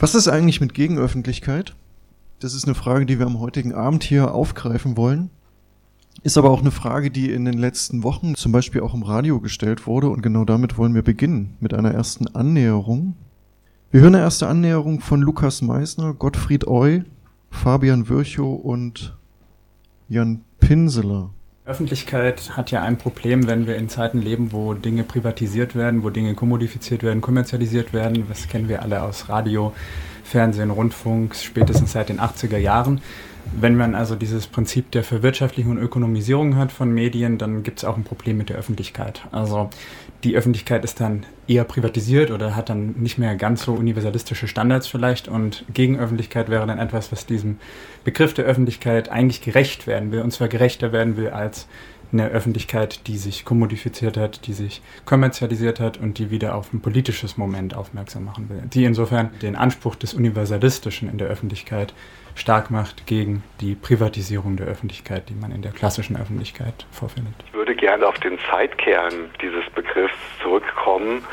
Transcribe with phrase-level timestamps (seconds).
[0.00, 1.74] Was ist eigentlich mit Gegenöffentlichkeit?
[2.38, 5.30] Das ist eine Frage, die wir am heutigen Abend hier aufgreifen wollen.
[6.22, 9.40] Ist aber auch eine Frage, die in den letzten Wochen zum Beispiel auch im Radio
[9.40, 13.16] gestellt wurde und genau damit wollen wir beginnen, mit einer ersten Annäherung.
[13.90, 17.02] Wir hören eine erste Annäherung von Lukas Meisner, Gottfried Oy,
[17.50, 19.16] Fabian Virchow und
[20.08, 21.30] Jan Pinseler.
[21.68, 26.08] Öffentlichkeit hat ja ein Problem, wenn wir in Zeiten leben, wo Dinge privatisiert werden, wo
[26.08, 28.24] Dinge kommodifiziert werden, kommerzialisiert werden.
[28.26, 29.74] Das kennen wir alle aus Radio,
[30.24, 33.02] Fernsehen, Rundfunk, spätestens seit den 80er Jahren.
[33.52, 37.84] Wenn man also dieses Prinzip der Verwirtschaftlichung und Ökonomisierung hat von Medien, dann gibt es
[37.84, 39.22] auch ein Problem mit der Öffentlichkeit.
[39.32, 39.70] Also
[40.24, 44.86] die Öffentlichkeit ist dann eher privatisiert oder hat dann nicht mehr ganz so universalistische Standards
[44.86, 47.58] vielleicht und Gegenöffentlichkeit wäre dann etwas, was diesem
[48.04, 51.66] Begriff der Öffentlichkeit eigentlich gerecht werden will und zwar gerechter werden will als
[52.12, 56.80] eine Öffentlichkeit, die sich kommodifiziert hat, die sich kommerzialisiert hat und die wieder auf ein
[56.80, 58.62] politisches Moment aufmerksam machen will.
[58.72, 61.92] Die insofern den Anspruch des Universalistischen in der Öffentlichkeit
[62.38, 67.34] stark macht gegen die Privatisierung der Öffentlichkeit, die man in der klassischen Öffentlichkeit vorfindet.
[67.46, 71.24] Ich würde gerne auf den Zeitkern dieses Begriffs zurückkommen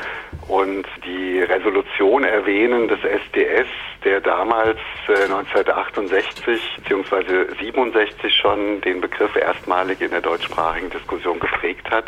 [0.48, 3.66] und die Resolution erwähnen des SDS,
[4.04, 7.54] der damals äh, 1968 bzw.
[7.58, 12.06] 67 schon den Begriff erstmalig in der deutschsprachigen Diskussion geprägt hat.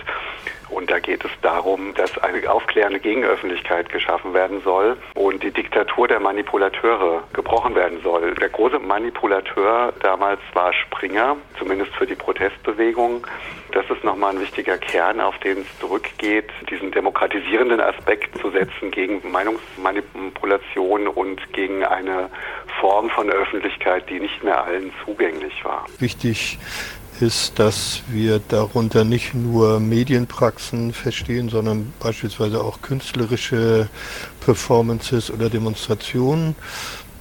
[0.70, 6.06] Und da geht es darum, dass eine aufklärende Gegenöffentlichkeit geschaffen werden soll und die Diktatur
[6.08, 8.34] der Manipulateure gebrochen werden soll.
[8.34, 13.26] Der große Manipulateur damals war Springer, zumindest für die Protestbewegung.
[13.72, 18.90] Das ist nochmal ein wichtiger Kern, auf den es zurückgeht, diesen demokratisierenden Aspekt zu setzen
[18.90, 22.30] gegen Meinungsmanipulation und gegen eine
[22.80, 25.86] Form von Öffentlichkeit, die nicht mehr allen zugänglich war.
[25.98, 26.58] Wichtig
[27.20, 33.88] ist, dass wir darunter nicht nur Medienpraxen verstehen, sondern beispielsweise auch künstlerische
[34.44, 36.54] Performances oder Demonstrationen,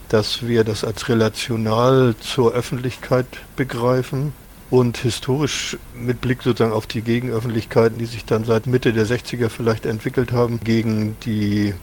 [0.09, 3.25] dass wir das als relational zur Öffentlichkeit
[3.57, 4.33] begreifen
[4.69, 9.49] und historisch mit Blick sozusagen auf die Gegenöffentlichkeiten, die sich dann seit Mitte der 60er
[9.49, 11.73] vielleicht entwickelt haben, gegen die,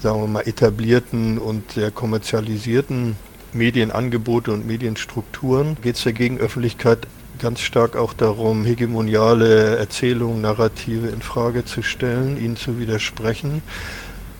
[0.00, 3.16] sagen wir mal, etablierten und sehr kommerzialisierten
[3.52, 7.06] Medienangebote und Medienstrukturen, geht es der Gegenöffentlichkeit
[7.38, 13.62] ganz stark auch darum, hegemoniale Erzählungen, Narrative in Frage zu stellen, ihnen zu widersprechen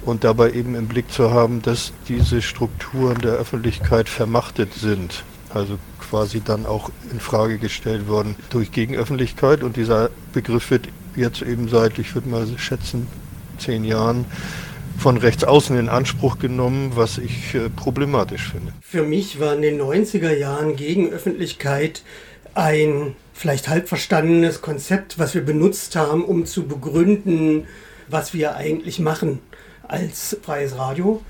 [0.04, 5.24] und dabei eben im Blick zu haben, dass diese Strukturen der Öffentlichkeit vermachtet sind.
[5.54, 11.42] Also quasi dann auch in Frage gestellt worden durch Gegenöffentlichkeit und dieser Begriff wird jetzt
[11.42, 13.06] eben seit, ich würde mal schätzen,
[13.58, 14.24] zehn Jahren
[14.98, 18.72] von rechts außen in Anspruch genommen, was ich äh, problematisch finde.
[18.80, 22.02] Für mich war in den 90er Jahren Gegenöffentlichkeit
[22.54, 27.66] ein vielleicht halb verstandenes Konzept, was wir benutzt haben, um zu begründen,
[28.08, 29.40] was wir eigentlich machen
[29.88, 31.22] als freies Radio.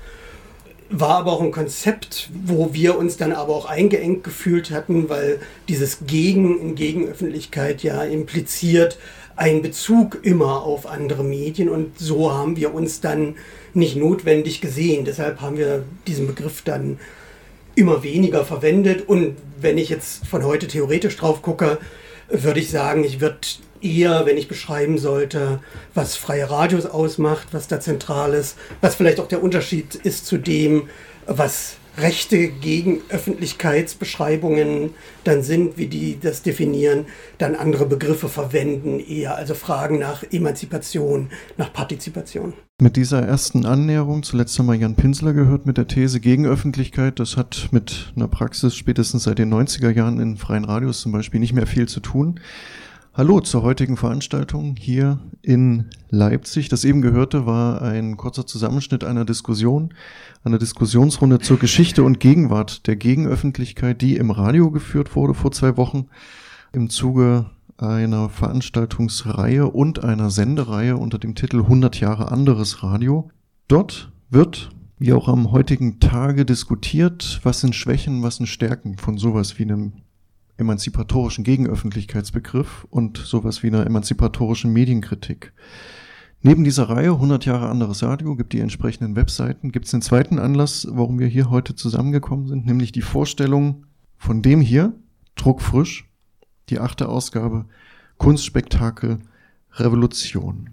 [0.89, 5.39] War aber auch ein Konzept, wo wir uns dann aber auch eingeengt gefühlt hatten, weil
[5.67, 8.97] dieses Gegen in Gegenöffentlichkeit ja impliziert
[9.35, 13.35] einen Bezug immer auf andere Medien und so haben wir uns dann
[13.73, 15.05] nicht notwendig gesehen.
[15.05, 16.99] Deshalb haben wir diesen Begriff dann
[17.75, 19.07] immer weniger verwendet.
[19.07, 21.79] Und wenn ich jetzt von heute theoretisch drauf gucke,
[22.29, 23.37] würde ich sagen, ich würde
[23.83, 25.59] eher, wenn ich beschreiben sollte,
[25.93, 30.37] was freie Radios ausmacht, was da zentral ist, was vielleicht auch der Unterschied ist zu
[30.37, 30.89] dem,
[31.27, 34.91] was Rechte gegen Öffentlichkeitsbeschreibungen
[35.23, 37.05] dann sind, wie die das definieren,
[37.37, 42.53] dann andere Begriffe verwenden, eher also Fragen nach Emanzipation, nach Partizipation.
[42.81, 47.19] Mit dieser ersten Annäherung, zuletzt haben wir Jan Pinsler gehört mit der These gegen Öffentlichkeit,
[47.19, 51.39] das hat mit einer Praxis spätestens seit den 90er Jahren in freien Radios zum Beispiel
[51.39, 52.39] nicht mehr viel zu tun.
[53.15, 56.69] Hallo zur heutigen Veranstaltung hier in Leipzig.
[56.69, 59.93] Das eben gehörte war ein kurzer Zusammenschnitt einer Diskussion,
[60.43, 65.77] einer Diskussionsrunde zur Geschichte und Gegenwart der Gegenöffentlichkeit, die im Radio geführt wurde vor zwei
[65.77, 66.07] Wochen
[66.71, 73.29] im Zuge einer Veranstaltungsreihe und einer Sendereihe unter dem Titel 100 Jahre anderes Radio.
[73.67, 79.19] Dort wird, wie auch am heutigen Tage, diskutiert, was sind Schwächen, was sind Stärken von
[79.19, 80.02] sowas wie einem
[80.57, 85.53] emanzipatorischen Gegenöffentlichkeitsbegriff und sowas wie einer emanzipatorischen Medienkritik.
[86.41, 90.39] Neben dieser Reihe 100 Jahre anderes Radio gibt die entsprechenden Webseiten, gibt es den zweiten
[90.39, 93.85] Anlass, warum wir hier heute zusammengekommen sind, nämlich die Vorstellung
[94.17, 94.93] von dem hier,
[95.35, 96.09] druckfrisch,
[96.69, 97.65] die achte Ausgabe
[98.17, 99.19] Kunstspektakel
[99.73, 100.69] Revolution.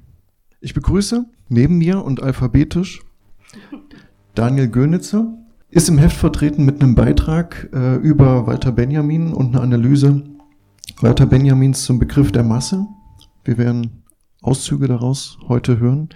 [0.61, 3.03] Ich begrüße neben mir und alphabetisch
[4.35, 5.39] Daniel Gönitzer,
[5.71, 10.23] ist im Heft vertreten mit einem Beitrag äh, über Walter Benjamin und eine Analyse
[11.01, 12.87] Walter Benjamins zum Begriff der Masse.
[13.45, 14.03] Wir werden
[14.43, 16.09] Auszüge daraus heute hören.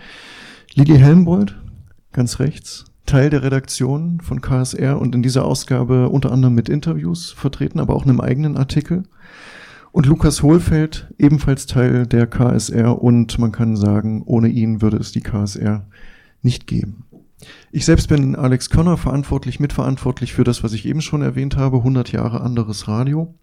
[0.74, 1.56] Lili Helmbold,
[2.12, 7.30] ganz rechts, Teil der Redaktion von KSR und in dieser Ausgabe unter anderem mit Interviews
[7.30, 9.04] vertreten, aber auch einem eigenen Artikel.
[9.92, 15.12] Und Lukas Hohlfeld, ebenfalls Teil der KSR und man kann sagen, ohne ihn würde es
[15.12, 15.86] die KSR
[16.42, 17.04] nicht geben.
[17.72, 21.78] Ich selbst bin Alex Körner, verantwortlich, mitverantwortlich für das, was ich eben schon erwähnt habe,
[21.78, 23.34] 100 Jahre anderes Radio.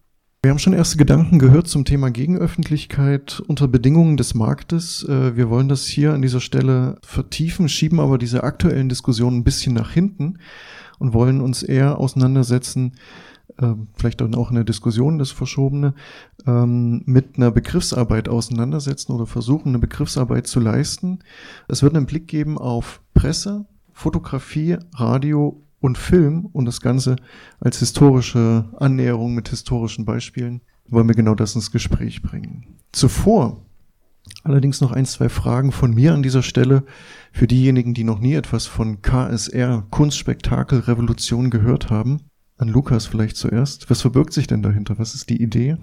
[0.44, 5.08] Wir haben schon erste Gedanken gehört zum Thema Gegenöffentlichkeit unter Bedingungen des Marktes.
[5.08, 9.44] Äh, wir wollen das hier an dieser Stelle vertiefen, schieben aber diese aktuellen Diskussionen ein
[9.44, 10.40] bisschen nach hinten
[10.98, 12.94] und wollen uns eher auseinandersetzen,
[13.62, 15.94] ähm, vielleicht dann auch in der Diskussion das Verschobene,
[16.48, 21.20] ähm, mit einer Begriffsarbeit auseinandersetzen oder versuchen, eine Begriffsarbeit zu leisten.
[21.68, 27.16] Es wird einen Blick geben auf Presse, Fotografie, Radio und Film und das Ganze
[27.60, 32.66] als historische Annäherung mit historischen Beispielen wollen wir genau das ins Gespräch bringen.
[32.92, 33.66] Zuvor
[34.44, 36.84] allerdings noch ein, zwei Fragen von mir an dieser Stelle
[37.32, 42.22] für diejenigen, die noch nie etwas von KSR, Kunstspektakel, Revolution gehört haben.
[42.62, 43.90] An Lukas vielleicht zuerst.
[43.90, 45.00] Was verbirgt sich denn dahinter?
[45.00, 45.78] Was ist die Idee?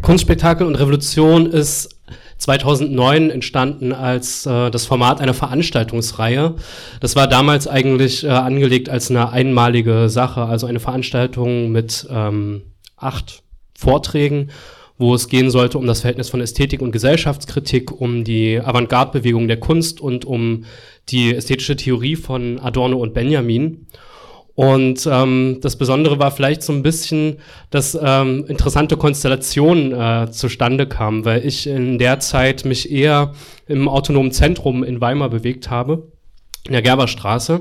[0.00, 1.90] Kunstspektakel und Revolution ist
[2.38, 6.54] 2009 entstanden als äh, das Format einer Veranstaltungsreihe.
[7.00, 12.62] Das war damals eigentlich äh, angelegt als eine einmalige Sache, also eine Veranstaltung mit ähm,
[12.96, 13.42] acht
[13.76, 14.48] Vorträgen,
[14.96, 19.60] wo es gehen sollte um das Verhältnis von Ästhetik und Gesellschaftskritik, um die Avantgarde-Bewegung der
[19.60, 20.64] Kunst und um
[21.10, 23.86] die ästhetische Theorie von Adorno und Benjamin.
[24.56, 27.36] Und ähm, das Besondere war vielleicht so ein bisschen,
[27.70, 33.32] dass ähm, interessante Konstellationen äh, zustande kamen, weil ich in der Zeit mich eher
[33.68, 36.10] im autonomen Zentrum in Weimar bewegt habe,
[36.64, 37.60] in der Gerberstraße.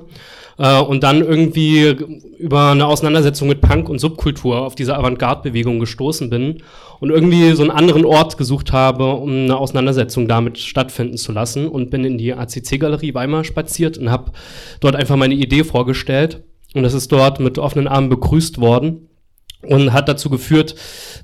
[0.57, 1.97] Äh, und dann irgendwie
[2.39, 6.63] über eine Auseinandersetzung mit Punk und Subkultur auf diese Avantgarde-Bewegung gestoßen bin
[7.01, 11.68] und irgendwie so einen anderen Ort gesucht habe, um eine Auseinandersetzung damit stattfinden zu lassen
[11.68, 14.31] und bin in die ACC-Galerie Weimar spaziert und habe
[14.80, 16.41] dort einfach meine Idee vorgestellt
[16.75, 19.10] und das ist dort mit offenen Armen begrüßt worden
[19.62, 20.75] und hat dazu geführt,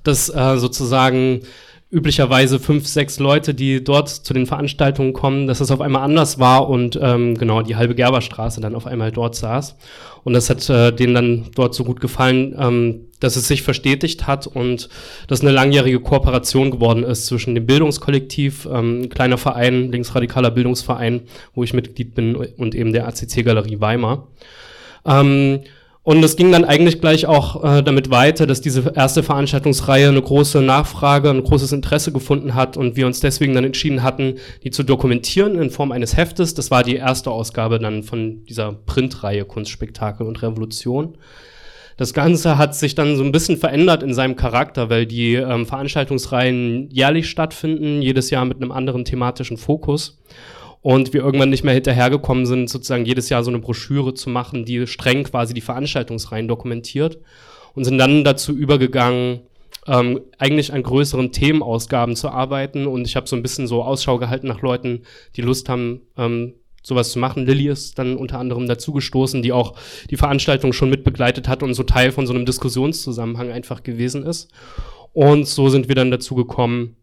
[0.03, 1.42] dass äh, sozusagen
[1.92, 6.39] üblicherweise fünf, sechs Leute, die dort zu den Veranstaltungen kommen, dass es auf einmal anders
[6.39, 9.75] war und ähm, genau die halbe Gerberstraße dann auf einmal dort saß.
[10.24, 14.25] Und das hat äh, denen dann dort so gut gefallen, ähm, dass es sich verstetigt
[14.25, 14.88] hat und
[15.27, 21.63] dass eine langjährige Kooperation geworden ist zwischen dem Bildungskollektiv, ähm, kleiner Verein, linksradikaler Bildungsverein, wo
[21.63, 24.30] ich Mitglied bin, und eben der ACC-Galerie Weimar.
[25.06, 25.62] Ähm,
[26.03, 30.21] und es ging dann eigentlich gleich auch äh, damit weiter, dass diese erste Veranstaltungsreihe eine
[30.21, 34.71] große Nachfrage, ein großes Interesse gefunden hat und wir uns deswegen dann entschieden hatten, die
[34.71, 36.56] zu dokumentieren in Form eines Heftes.
[36.56, 41.18] Das war die erste Ausgabe dann von dieser Printreihe Kunstspektakel und Revolution.
[41.98, 45.68] Das Ganze hat sich dann so ein bisschen verändert in seinem Charakter, weil die ähm,
[45.68, 50.19] Veranstaltungsreihen jährlich stattfinden, jedes Jahr mit einem anderen thematischen Fokus
[50.81, 54.66] und wir irgendwann nicht mehr hinterhergekommen sind, sozusagen jedes Jahr so eine Broschüre zu machen,
[54.66, 57.19] die streng quasi die Veranstaltungsreihen dokumentiert
[57.74, 59.42] und sind dann dazu übergegangen,
[59.88, 64.18] ähm, eigentlich an größeren Themenausgaben zu arbeiten und ich habe so ein bisschen so Ausschau
[64.18, 65.04] gehalten nach Leuten,
[65.36, 66.54] die Lust haben, ähm,
[66.84, 67.45] sowas zu machen.
[67.45, 69.75] Lilly ist dann unter anderem dazugestoßen, die auch
[70.10, 74.50] die Veranstaltung schon mitbegleitet hat und so Teil von so einem Diskussionszusammenhang einfach gewesen ist.
[75.13, 76.95] Und so sind wir dann dazu gekommen,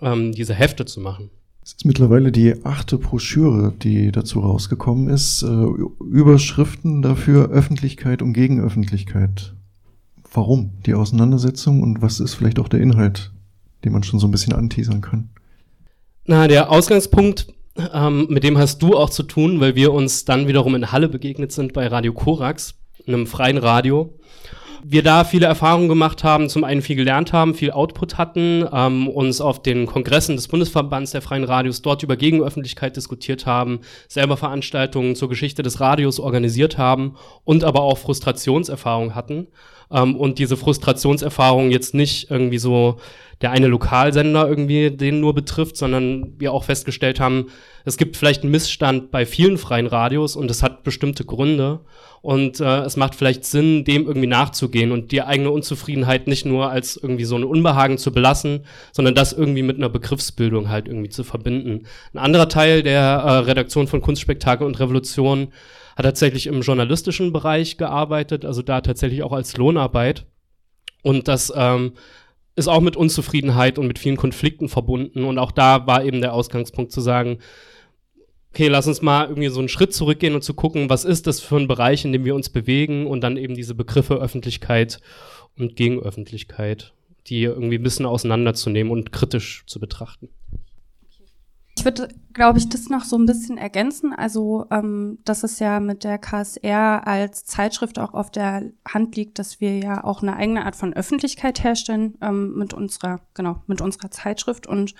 [0.00, 1.30] ähm, diese Hefte zu machen.
[1.64, 5.42] Es ist mittlerweile die achte Broschüre, die dazu rausgekommen ist.
[5.42, 5.66] Äh,
[6.04, 9.54] Überschriften dafür Öffentlichkeit und Gegenöffentlichkeit.
[10.32, 13.30] Warum die Auseinandersetzung und was ist vielleicht auch der Inhalt,
[13.84, 15.28] den man schon so ein bisschen anteasern kann?
[16.24, 17.46] Na, der Ausgangspunkt,
[17.92, 21.08] ähm, mit dem hast du auch zu tun, weil wir uns dann wiederum in Halle
[21.08, 22.74] begegnet sind bei Radio Korax,
[23.06, 24.18] einem freien Radio
[24.84, 29.08] wir da viele Erfahrungen gemacht haben, zum einen viel gelernt haben, viel Output hatten, ähm,
[29.08, 34.36] uns auf den Kongressen des Bundesverbands der Freien Radios dort über Gegenöffentlichkeit diskutiert haben, selber
[34.36, 39.46] Veranstaltungen zur Geschichte des Radios organisiert haben und aber auch Frustrationserfahrungen hatten.
[39.92, 42.96] Ähm, und diese Frustrationserfahrung jetzt nicht irgendwie so
[43.42, 47.46] der eine Lokalsender irgendwie den nur betrifft, sondern wir auch festgestellt haben,
[47.84, 51.80] es gibt vielleicht einen Missstand bei vielen freien Radios und es hat bestimmte Gründe.
[52.20, 56.70] Und äh, es macht vielleicht Sinn, dem irgendwie nachzugehen und die eigene Unzufriedenheit nicht nur
[56.70, 61.08] als irgendwie so ein Unbehagen zu belassen, sondern das irgendwie mit einer Begriffsbildung halt irgendwie
[61.08, 61.86] zu verbinden.
[62.14, 65.48] Ein anderer Teil der äh, Redaktion von Kunstspektakel und Revolution
[65.96, 70.24] hat tatsächlich im journalistischen Bereich gearbeitet, also da tatsächlich auch als Lohnarbeit.
[71.02, 71.94] Und das ähm,
[72.54, 75.24] ist auch mit Unzufriedenheit und mit vielen Konflikten verbunden.
[75.24, 77.38] Und auch da war eben der Ausgangspunkt zu sagen,
[78.50, 81.40] okay, lass uns mal irgendwie so einen Schritt zurückgehen und zu gucken, was ist das
[81.40, 85.00] für ein Bereich, in dem wir uns bewegen und dann eben diese Begriffe Öffentlichkeit
[85.56, 86.92] und Gegenöffentlichkeit,
[87.28, 90.28] die irgendwie ein bisschen auseinanderzunehmen und kritisch zu betrachten.
[91.76, 94.12] Ich würde, glaube ich, das noch so ein bisschen ergänzen.
[94.12, 99.38] Also, ähm, dass es ja mit der KSR als Zeitschrift auch auf der Hand liegt,
[99.38, 103.80] dass wir ja auch eine eigene Art von Öffentlichkeit herstellen ähm, mit unserer, genau, mit
[103.80, 104.94] unserer Zeitschrift und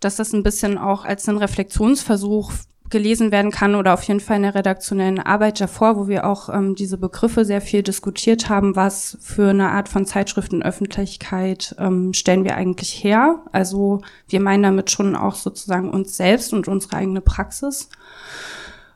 [0.00, 2.52] dass das ein bisschen auch als ein Reflexionsversuch
[2.90, 6.48] gelesen werden kann oder auf jeden Fall in der redaktionellen Arbeit davor, wo wir auch
[6.48, 12.44] ähm, diese Begriffe sehr viel diskutiert haben, was für eine Art von Zeitschriftenöffentlichkeit ähm, stellen
[12.44, 13.42] wir eigentlich her.
[13.52, 17.88] Also wir meinen damit schon auch sozusagen uns selbst und unsere eigene Praxis.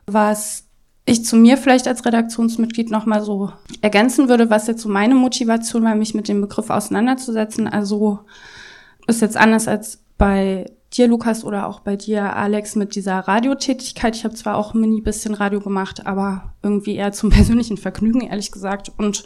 [0.05, 0.65] Was
[1.05, 5.83] ich zu mir vielleicht als Redaktionsmitglied nochmal so ergänzen würde, was jetzt so meine Motivation
[5.83, 7.67] war, mich mit dem Begriff auseinanderzusetzen.
[7.67, 8.19] Also
[9.07, 14.15] ist jetzt anders als bei dir, Lukas, oder auch bei dir, Alex, mit dieser Radiotätigkeit.
[14.15, 18.21] Ich habe zwar auch ein mini bisschen Radio gemacht, aber irgendwie eher zum persönlichen Vergnügen,
[18.21, 18.91] ehrlich gesagt.
[18.97, 19.23] Und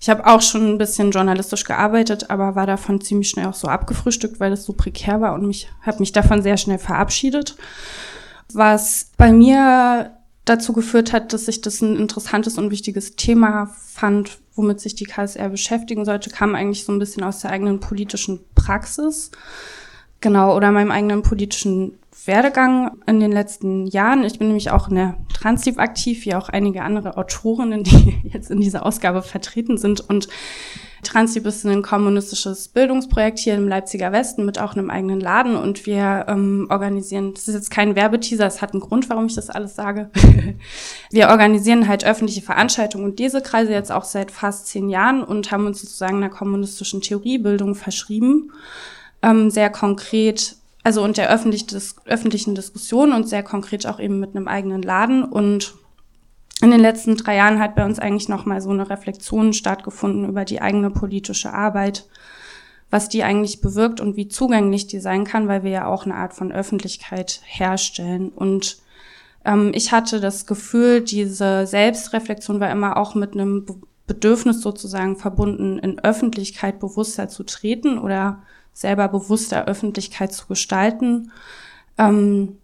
[0.00, 3.68] ich habe auch schon ein bisschen journalistisch gearbeitet, aber war davon ziemlich schnell auch so
[3.68, 7.56] abgefrühstückt, weil es so prekär war und mich habe mich davon sehr schnell verabschiedet.
[8.52, 10.10] Was bei mir
[10.44, 15.04] dazu geführt hat, dass ich das ein interessantes und wichtiges Thema fand, womit sich die
[15.04, 19.30] KSR beschäftigen sollte, kam eigentlich so ein bisschen aus der eigenen politischen Praxis.
[20.22, 24.22] Genau, oder meinem eigenen politischen Werdegang in den letzten Jahren.
[24.22, 28.48] Ich bin nämlich auch in der Transiv aktiv, wie auch einige andere Autorinnen, die jetzt
[28.48, 30.00] in dieser Ausgabe vertreten sind.
[30.00, 30.28] Und
[31.02, 35.56] Transiv ist ein kommunistisches Bildungsprojekt hier im Leipziger Westen mit auch einem eigenen Laden.
[35.56, 39.34] Und wir ähm, organisieren, das ist jetzt kein Werbeteaser, es hat einen Grund, warum ich
[39.34, 40.08] das alles sage.
[41.10, 45.50] wir organisieren halt öffentliche Veranstaltungen und diese Kreise jetzt auch seit fast zehn Jahren und
[45.50, 48.52] haben uns sozusagen einer kommunistischen Theoriebildung verschrieben
[49.22, 54.20] ähm, sehr konkret, also und der öffentlich, des, öffentlichen Diskussion und sehr konkret auch eben
[54.20, 55.24] mit einem eigenen Laden.
[55.24, 55.74] Und
[56.60, 60.44] in den letzten drei Jahren hat bei uns eigentlich nochmal so eine Reflexion stattgefunden über
[60.44, 62.06] die eigene politische Arbeit,
[62.90, 66.14] was die eigentlich bewirkt und wie zugänglich die sein kann, weil wir ja auch eine
[66.14, 68.28] Art von Öffentlichkeit herstellen.
[68.28, 68.78] Und
[69.44, 73.66] ähm, ich hatte das Gefühl, diese Selbstreflexion war immer auch mit einem
[74.06, 81.30] Bedürfnis sozusagen verbunden, in Öffentlichkeit bewusster zu treten oder selber bewusster Öffentlichkeit zu gestalten.
[81.98, 82.56] Ähm,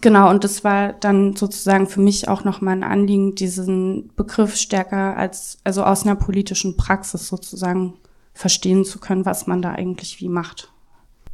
[0.00, 5.16] genau, und das war dann sozusagen für mich auch nochmal ein Anliegen, diesen Begriff stärker
[5.16, 7.94] als, also aus einer politischen Praxis sozusagen
[8.34, 10.71] verstehen zu können, was man da eigentlich wie macht.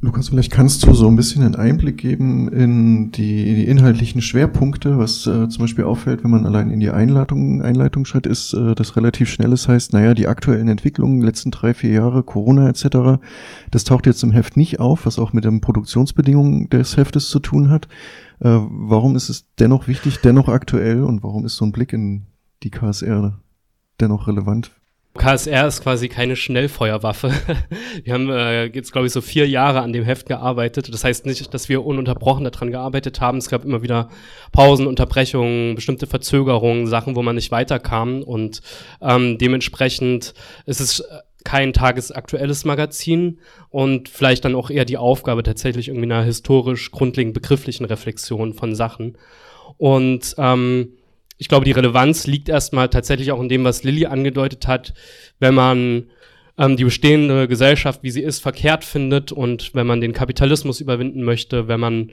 [0.01, 4.97] Lukas, vielleicht kannst du so ein bisschen einen Einblick geben in die, die inhaltlichen Schwerpunkte,
[4.97, 8.77] was äh, zum Beispiel auffällt, wenn man allein in die Einleitung, Einleitung schreibt, ist äh,
[8.77, 13.21] das relativ schnelles heißt, naja, die aktuellen Entwicklungen, letzten drei, vier Jahre, Corona etc.,
[13.73, 17.41] das taucht jetzt im Heft nicht auf, was auch mit den Produktionsbedingungen des Heftes zu
[17.41, 17.89] tun hat.
[18.39, 22.27] Äh, warum ist es dennoch wichtig, dennoch aktuell und warum ist so ein Blick in
[22.63, 23.41] die KSR
[24.01, 24.71] dennoch relevant
[25.19, 27.33] KSR ist quasi keine Schnellfeuerwaffe.
[28.05, 30.93] Wir haben äh, jetzt, glaube ich, so vier Jahre an dem Heft gearbeitet.
[30.93, 33.39] Das heißt nicht, dass wir ununterbrochen daran gearbeitet haben.
[33.39, 34.09] Es gab immer wieder
[34.53, 38.23] Pausen, Unterbrechungen, bestimmte Verzögerungen, Sachen, wo man nicht weiterkam.
[38.23, 38.63] Und
[39.03, 40.35] ähm, dementsprechend
[40.67, 41.05] ist es
[41.45, 43.39] kein tagesaktuelles Magazin
[43.71, 48.75] und vielleicht dann auch eher die Aufgabe tatsächlich irgendwie einer historisch grundlegend begrifflichen Reflexion von
[48.75, 49.17] Sachen.
[49.77, 50.98] Und ähm,
[51.39, 54.93] ich glaube, die Relevanz liegt erstmal tatsächlich auch in dem, was Lilly angedeutet hat,
[55.39, 56.11] wenn man
[56.59, 61.23] ähm, die bestehende Gesellschaft, wie sie ist, verkehrt findet und wenn man den Kapitalismus überwinden
[61.23, 62.13] möchte, wenn man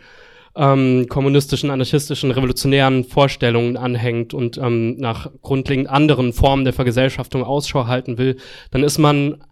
[0.55, 7.88] ähm, kommunistischen, anarchistischen, revolutionären Vorstellungen anhängt und ähm, nach grundlegend anderen Formen der Vergesellschaftung Ausschau
[7.88, 8.38] halten will,
[8.72, 9.44] dann ist man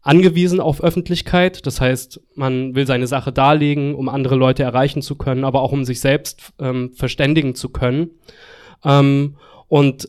[0.00, 1.66] angewiesen auf Öffentlichkeit.
[1.66, 5.72] Das heißt, man will seine Sache darlegen, um andere Leute erreichen zu können, aber auch
[5.72, 8.12] um sich selbst ähm, verständigen zu können.
[8.84, 9.36] Ähm,
[9.68, 10.08] und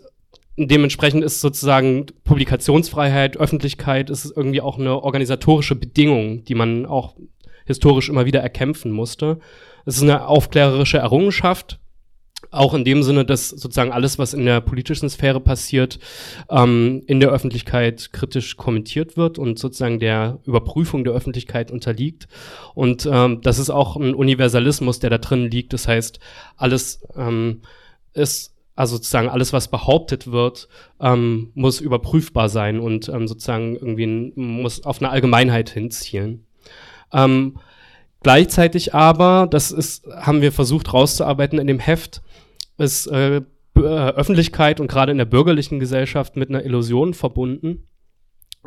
[0.58, 7.16] dementsprechend ist sozusagen Publikationsfreiheit, Öffentlichkeit, ist irgendwie auch eine organisatorische Bedingung, die man auch
[7.66, 9.40] historisch immer wieder erkämpfen musste.
[9.86, 11.80] Es ist eine aufklärerische Errungenschaft,
[12.52, 16.00] auch in dem Sinne, dass sozusagen alles, was in der politischen Sphäre passiert,
[16.50, 22.28] ähm, in der Öffentlichkeit kritisch kommentiert wird und sozusagen der Überprüfung der Öffentlichkeit unterliegt.
[22.74, 25.74] Und ähm, das ist auch ein Universalismus, der da drin liegt.
[25.74, 26.20] Das heißt,
[26.56, 27.62] alles ähm,
[28.14, 30.70] ist also sozusagen alles, was behauptet wird,
[31.02, 36.46] ähm, muss überprüfbar sein und ähm, sozusagen irgendwie muss auf eine Allgemeinheit hinzielen.
[37.12, 37.58] Ähm,
[38.24, 42.22] gleichzeitig aber, das ist, haben wir versucht rauszuarbeiten in dem Heft,
[42.78, 43.42] ist äh,
[43.76, 47.86] äh, Öffentlichkeit und gerade in der bürgerlichen Gesellschaft mit einer Illusion verbunden.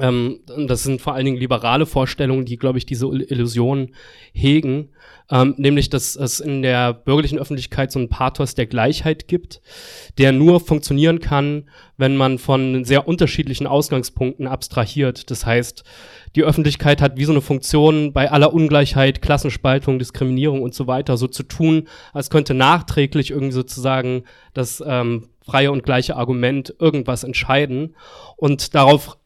[0.00, 3.94] Ähm, das sind vor allen Dingen liberale Vorstellungen, die, glaube ich, diese Illusion
[4.32, 4.88] hegen,
[5.30, 9.61] ähm, nämlich, dass es in der bürgerlichen Öffentlichkeit so einen Pathos der Gleichheit gibt,
[10.16, 11.68] der nur funktionieren kann,
[11.99, 15.30] wenn man von sehr unterschiedlichen Ausgangspunkten abstrahiert.
[15.30, 15.84] Das heißt,
[16.37, 21.18] die Öffentlichkeit hat wie so eine Funktion bei aller Ungleichheit, Klassenspaltung, Diskriminierung und so weiter,
[21.18, 27.25] so zu tun, als könnte nachträglich irgendwie sozusagen das ähm, freie und gleiche Argument irgendwas
[27.25, 27.94] entscheiden.
[28.37, 29.18] Und darauf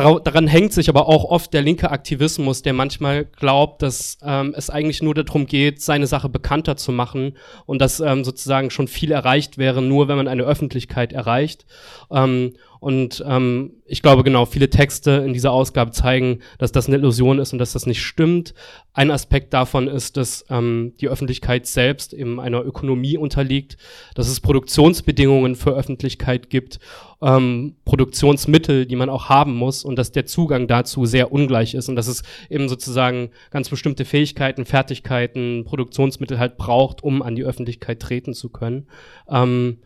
[0.00, 4.70] daran hängt sich aber auch oft der linke Aktivismus, der manchmal glaubt, dass ähm, es
[4.70, 7.36] eigentlich nur darum geht, seine Sache bekannter zu machen
[7.66, 11.66] und dass ähm, sozusagen schon viel erreicht wäre, nur wenn man eine Öffentlichkeit erreicht.
[12.10, 12.54] Ähm,
[12.86, 17.40] und ähm, ich glaube genau, viele Texte in dieser Ausgabe zeigen, dass das eine Illusion
[17.40, 18.54] ist und dass das nicht stimmt.
[18.92, 23.76] Ein Aspekt davon ist, dass ähm, die Öffentlichkeit selbst eben einer Ökonomie unterliegt,
[24.14, 26.78] dass es Produktionsbedingungen für Öffentlichkeit gibt,
[27.20, 31.88] ähm, Produktionsmittel, die man auch haben muss und dass der Zugang dazu sehr ungleich ist
[31.88, 37.42] und dass es eben sozusagen ganz bestimmte Fähigkeiten, Fertigkeiten, Produktionsmittel halt braucht, um an die
[37.42, 38.86] Öffentlichkeit treten zu können.
[39.28, 39.78] Ähm,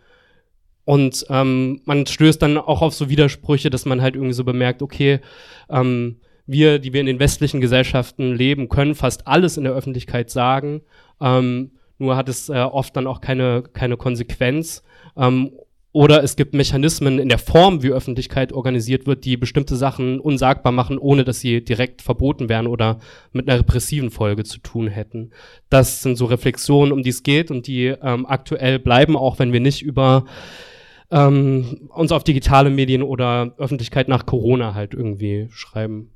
[0.91, 4.83] und ähm, man stößt dann auch auf so Widersprüche, dass man halt irgendwie so bemerkt,
[4.83, 5.21] okay,
[5.69, 6.17] ähm,
[6.47, 10.81] wir, die wir in den westlichen Gesellschaften leben, können fast alles in der Öffentlichkeit sagen.
[11.21, 14.83] Ähm, nur hat es äh, oft dann auch keine, keine Konsequenz.
[15.17, 15.53] Ähm,
[15.93, 20.73] oder es gibt Mechanismen in der Form, wie Öffentlichkeit organisiert wird, die bestimmte Sachen unsagbar
[20.73, 22.99] machen, ohne dass sie direkt verboten wären oder
[23.33, 25.31] mit einer repressiven Folge zu tun hätten.
[25.69, 29.53] Das sind so Reflexionen, um die es geht und die ähm, aktuell bleiben, auch wenn
[29.53, 30.25] wir nicht über
[31.11, 36.11] ähm, uns auf digitale Medien oder Öffentlichkeit nach Corona halt irgendwie schreiben.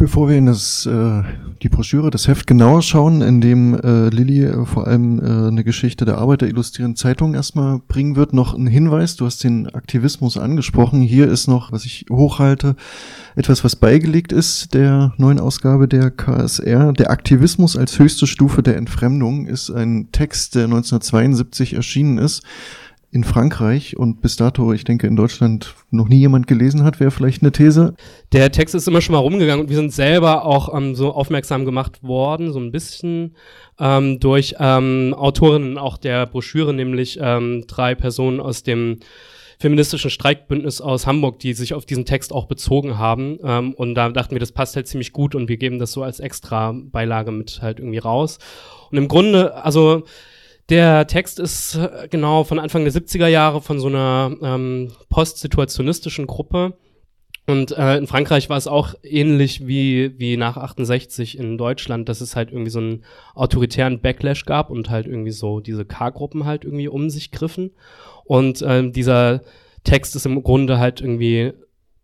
[0.00, 1.22] Bevor wir in das, äh,
[1.60, 5.64] die Broschüre, das Heft genauer schauen, in dem äh, Lilly äh, vor allem äh, eine
[5.64, 9.16] Geschichte der Arbeiter illustrieren Zeitung erstmal bringen wird, noch ein Hinweis.
[9.16, 11.00] Du hast den Aktivismus angesprochen.
[11.00, 12.76] Hier ist noch, was ich hochhalte,
[13.34, 16.92] etwas, was beigelegt ist der neuen Ausgabe der KSR.
[16.92, 22.44] Der Aktivismus als höchste Stufe der Entfremdung ist ein Text, der 1972 erschienen ist
[23.10, 27.10] in Frankreich und bis dato, ich denke, in Deutschland noch nie jemand gelesen hat, wäre
[27.10, 27.94] vielleicht eine These.
[28.32, 31.64] Der Text ist immer schon mal rumgegangen und wir sind selber auch ähm, so aufmerksam
[31.64, 33.34] gemacht worden, so ein bisschen
[33.78, 38.98] ähm, durch ähm, Autorinnen auch der Broschüre, nämlich ähm, drei Personen aus dem
[39.58, 43.38] feministischen Streikbündnis aus Hamburg, die sich auf diesen Text auch bezogen haben.
[43.42, 46.02] Ähm, und da dachten wir, das passt halt ziemlich gut und wir geben das so
[46.02, 48.38] als extra Beilage mit halt irgendwie raus.
[48.90, 50.04] Und im Grunde, also
[50.68, 56.26] der Text ist äh, genau von Anfang der 70er Jahre von so einer ähm, postsituationistischen
[56.26, 56.76] Gruppe.
[57.46, 62.20] Und äh, in Frankreich war es auch ähnlich wie, wie nach 68 in Deutschland, dass
[62.20, 63.04] es halt irgendwie so einen
[63.34, 67.70] autoritären Backlash gab und halt irgendwie so diese K-Gruppen halt irgendwie um sich griffen.
[68.24, 69.40] Und äh, dieser
[69.84, 71.54] Text ist im Grunde halt irgendwie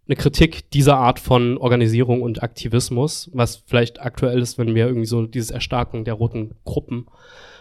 [0.07, 5.07] eine Kritik dieser Art von Organisierung und Aktivismus, was vielleicht aktuell ist, wenn wir irgendwie
[5.07, 7.07] so dieses Erstarken der roten Gruppen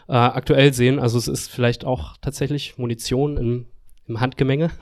[0.08, 1.00] äh, aktuell sehen.
[1.00, 3.66] Also es ist vielleicht auch tatsächlich Munition im,
[4.08, 4.70] im Handgemenge.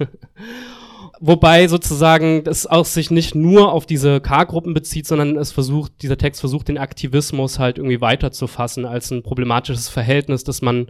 [1.23, 6.17] Wobei sozusagen das auch sich nicht nur auf diese K-Gruppen bezieht, sondern es versucht, dieser
[6.17, 10.87] Text versucht, den Aktivismus halt irgendwie weiterzufassen als ein problematisches Verhältnis, dass man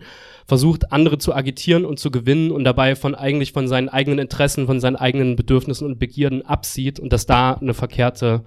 [0.48, 4.67] versucht, andere zu agitieren und zu gewinnen und dabei von eigentlich von seinen eigenen Interessen,
[4.67, 8.46] von seinen eigenen Bedürfnissen und Begierden absieht und dass da eine verkehrte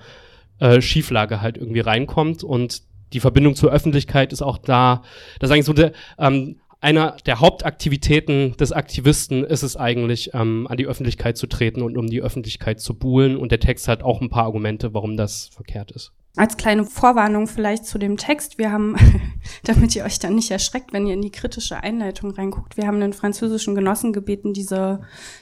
[0.61, 2.83] äh, Schieflage halt irgendwie reinkommt und
[3.15, 5.03] die Verbindung zur Öffentlichkeit ist auch da.
[5.39, 10.67] Das ist eigentlich so der, ähm, einer der Hauptaktivitäten des Aktivisten ist es eigentlich, ähm,
[10.69, 13.39] an die Öffentlichkeit zu treten und um die Öffentlichkeit zu buhlen.
[13.39, 16.13] Und der Text hat auch ein paar Argumente, warum das verkehrt ist.
[16.37, 18.59] Als kleine Vorwarnung vielleicht zu dem Text.
[18.59, 18.97] Wir haben,
[19.65, 23.01] damit ihr euch dann nicht erschreckt, wenn ihr in die kritische Einleitung reinguckt, wir haben
[23.01, 25.01] einen französischen Genossen gebeten, diese,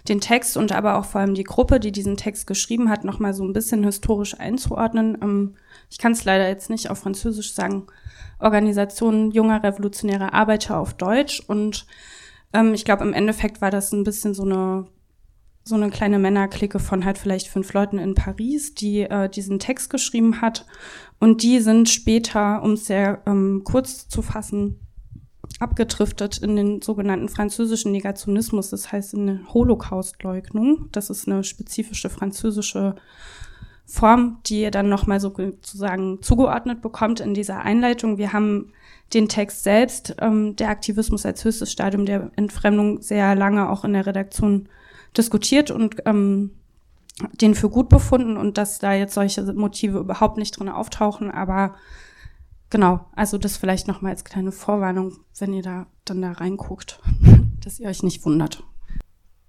[0.09, 3.35] den Text und aber auch vor allem die Gruppe, die diesen Text geschrieben hat, nochmal
[3.35, 5.19] so ein bisschen historisch einzuordnen.
[5.21, 5.55] Ähm,
[5.93, 7.87] ich kann es leider jetzt nicht auf Französisch sagen,
[8.39, 11.43] Organisation junger revolutionärer Arbeiter auf Deutsch.
[11.47, 11.87] Und
[12.55, 14.87] ähm, ich glaube, im Endeffekt war das ein bisschen so eine
[15.65, 19.91] so eine kleine Männerklicke von halt vielleicht fünf Leuten in Paris, die äh, diesen Text
[19.91, 20.67] geschrieben hat.
[21.21, 24.81] Und die sind später, um es sehr ähm, kurz zu fassen,
[25.61, 30.89] abgedriftet in den sogenannten französischen Negationismus, das heißt in eine Holocaustleugnung.
[30.91, 32.97] Das ist eine spezifische französische
[33.85, 38.17] Form, die ihr dann nochmal sozusagen zugeordnet bekommt in dieser Einleitung.
[38.17, 38.73] Wir haben
[39.13, 43.93] den Text selbst, ähm, der Aktivismus als höchstes Stadium der Entfremdung, sehr lange auch in
[43.93, 44.69] der Redaktion
[45.17, 46.53] diskutiert und ähm,
[47.41, 51.31] den für gut befunden und dass da jetzt solche Motive überhaupt nicht drin auftauchen.
[51.31, 51.75] Aber
[52.71, 57.01] genau, also das vielleicht nochmal als kleine Vorwarnung, wenn ihr da dann da reinguckt,
[57.63, 58.65] dass ihr euch nicht wundert.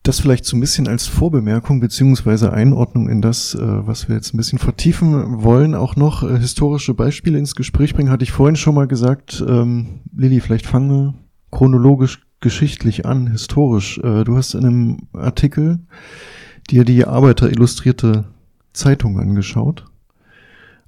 [0.03, 4.33] Das vielleicht so ein bisschen als Vorbemerkung beziehungsweise Einordnung in das, äh, was wir jetzt
[4.33, 8.57] ein bisschen vertiefen wollen, auch noch äh, historische Beispiele ins Gespräch bringen, hatte ich vorhin
[8.57, 9.43] schon mal gesagt.
[9.47, 11.13] Ähm, Lilly, vielleicht fangen wir
[11.51, 13.97] chronologisch geschichtlich an, historisch.
[13.99, 15.79] Äh, du hast in einem Artikel
[16.69, 18.25] dir die Arbeiter illustrierte
[18.73, 19.85] Zeitung angeschaut.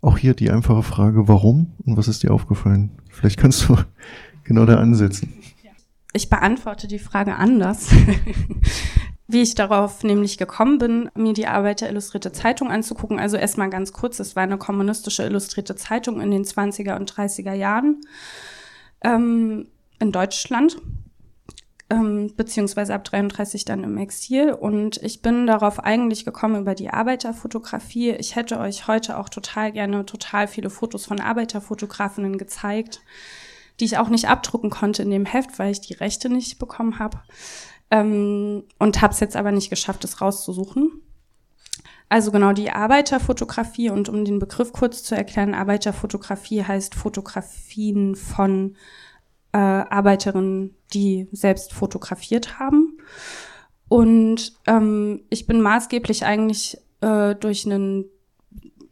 [0.01, 2.91] Auch hier die einfache Frage, warum und was ist dir aufgefallen?
[3.10, 3.78] Vielleicht kannst du
[4.43, 5.34] genau da ansetzen.
[6.15, 7.89] Ich beantworte die Frage anders.
[9.28, 13.19] Wie ich darauf nämlich gekommen bin, mir die Arbeiter Illustrierte Zeitung anzugucken.
[13.19, 17.51] Also erstmal ganz kurz, es war eine kommunistische Illustrierte Zeitung in den 20er und 30er
[17.51, 17.99] Jahren
[19.04, 19.67] ähm,
[19.99, 20.78] in Deutschland,
[21.89, 24.54] ähm, beziehungsweise ab 33 dann im Exil.
[24.54, 28.12] Und ich bin darauf eigentlich gekommen über die Arbeiterfotografie.
[28.12, 33.01] Ich hätte euch heute auch total gerne total viele Fotos von Arbeiterfotografinnen gezeigt
[33.80, 37.00] die ich auch nicht abdrucken konnte in dem Heft, weil ich die Rechte nicht bekommen
[37.00, 37.22] habe.
[37.92, 41.02] Ähm, und habe es jetzt aber nicht geschafft, es rauszusuchen.
[42.08, 48.76] Also genau die Arbeiterfotografie und um den Begriff kurz zu erklären, Arbeiterfotografie heißt Fotografien von
[49.52, 52.98] äh, Arbeiterinnen, die selbst fotografiert haben.
[53.88, 58.06] Und ähm, ich bin maßgeblich eigentlich äh, durch einen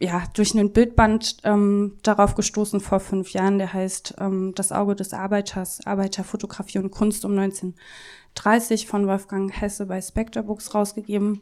[0.04, 4.96] ja, durch einen Bildband ähm, darauf gestoßen vor fünf Jahren, der heißt ähm, Das Auge
[4.96, 11.42] des Arbeiters, Arbeiterfotografie und Kunst um 1930 von Wolfgang Hesse bei Spectre Books rausgegeben.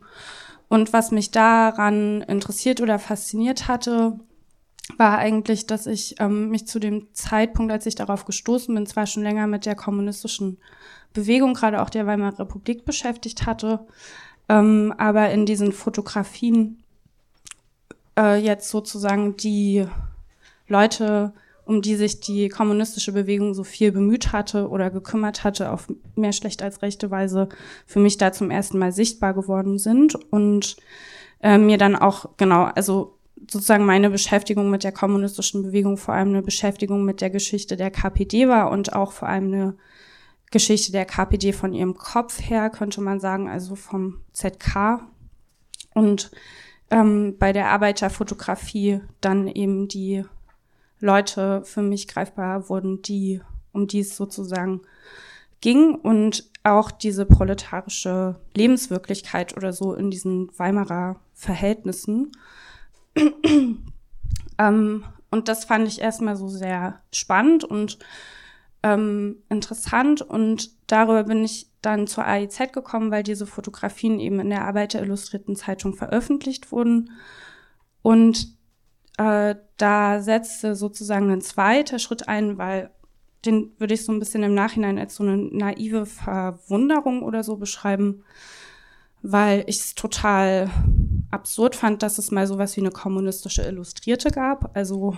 [0.69, 4.19] Und was mich daran interessiert oder fasziniert hatte,
[4.97, 9.08] war eigentlich, dass ich ähm, mich zu dem Zeitpunkt, als ich darauf gestoßen bin, zwar
[9.08, 10.60] schon länger mit der kommunistischen
[11.13, 13.88] Bewegung, gerade auch der Weimarer Republik beschäftigt hatte,
[14.50, 16.81] ähm, aber in diesen Fotografien
[18.22, 19.86] äh, jetzt sozusagen die
[20.68, 21.34] Leute,
[21.66, 26.34] um die sich die kommunistische Bewegung so viel bemüht hatte oder gekümmert hatte, auf mehr
[26.34, 27.50] schlecht als rechte Weise
[27.86, 30.78] für mich da zum ersten Mal sichtbar geworden sind und
[31.42, 33.18] äh, mir dann auch, genau, also
[33.50, 37.90] sozusagen meine Beschäftigung mit der kommunistischen Bewegung vor allem eine Beschäftigung mit der Geschichte der
[37.90, 39.78] KPD war und auch vor allem eine
[40.52, 45.00] Geschichte der KPD von ihrem Kopf her, könnte man sagen, also vom ZK.
[45.94, 46.32] Und
[46.92, 50.24] ähm, bei der Arbeiterfotografie dann eben die
[51.00, 54.82] Leute für mich greifbar wurden, die, um die es sozusagen
[55.62, 62.32] ging und auch diese proletarische Lebenswirklichkeit oder so in diesen Weimarer Verhältnissen.
[64.58, 67.98] ähm, und das fand ich erstmal so sehr spannend und
[68.84, 74.50] ähm, interessant und darüber bin ich dann zur AIZ gekommen, weil diese Fotografien eben in
[74.50, 77.12] der Arbeiter Illustrierten Zeitung veröffentlicht wurden.
[78.02, 78.56] Und
[79.17, 82.91] äh, da setzte sozusagen ein zweiter Schritt ein, weil
[83.46, 87.58] den würde ich so ein bisschen im Nachhinein als so eine naive Verwunderung oder so
[87.58, 88.24] beschreiben,
[89.24, 90.70] weil ich es total
[91.32, 94.76] absurd fand, dass es mal sowas wie eine kommunistische Illustrierte gab.
[94.76, 95.17] Also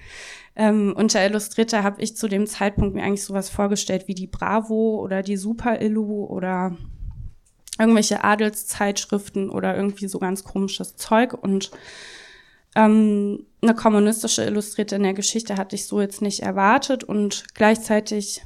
[0.56, 5.00] ähm, unter Illustrierter habe ich zu dem Zeitpunkt mir eigentlich sowas vorgestellt wie die Bravo
[5.02, 6.76] oder die Super Illu oder
[7.78, 11.70] irgendwelche Adelszeitschriften oder irgendwie so ganz komisches Zeug und
[12.74, 18.42] ähm, eine kommunistische Illustrierte in der Geschichte hatte ich so jetzt nicht erwartet und gleichzeitig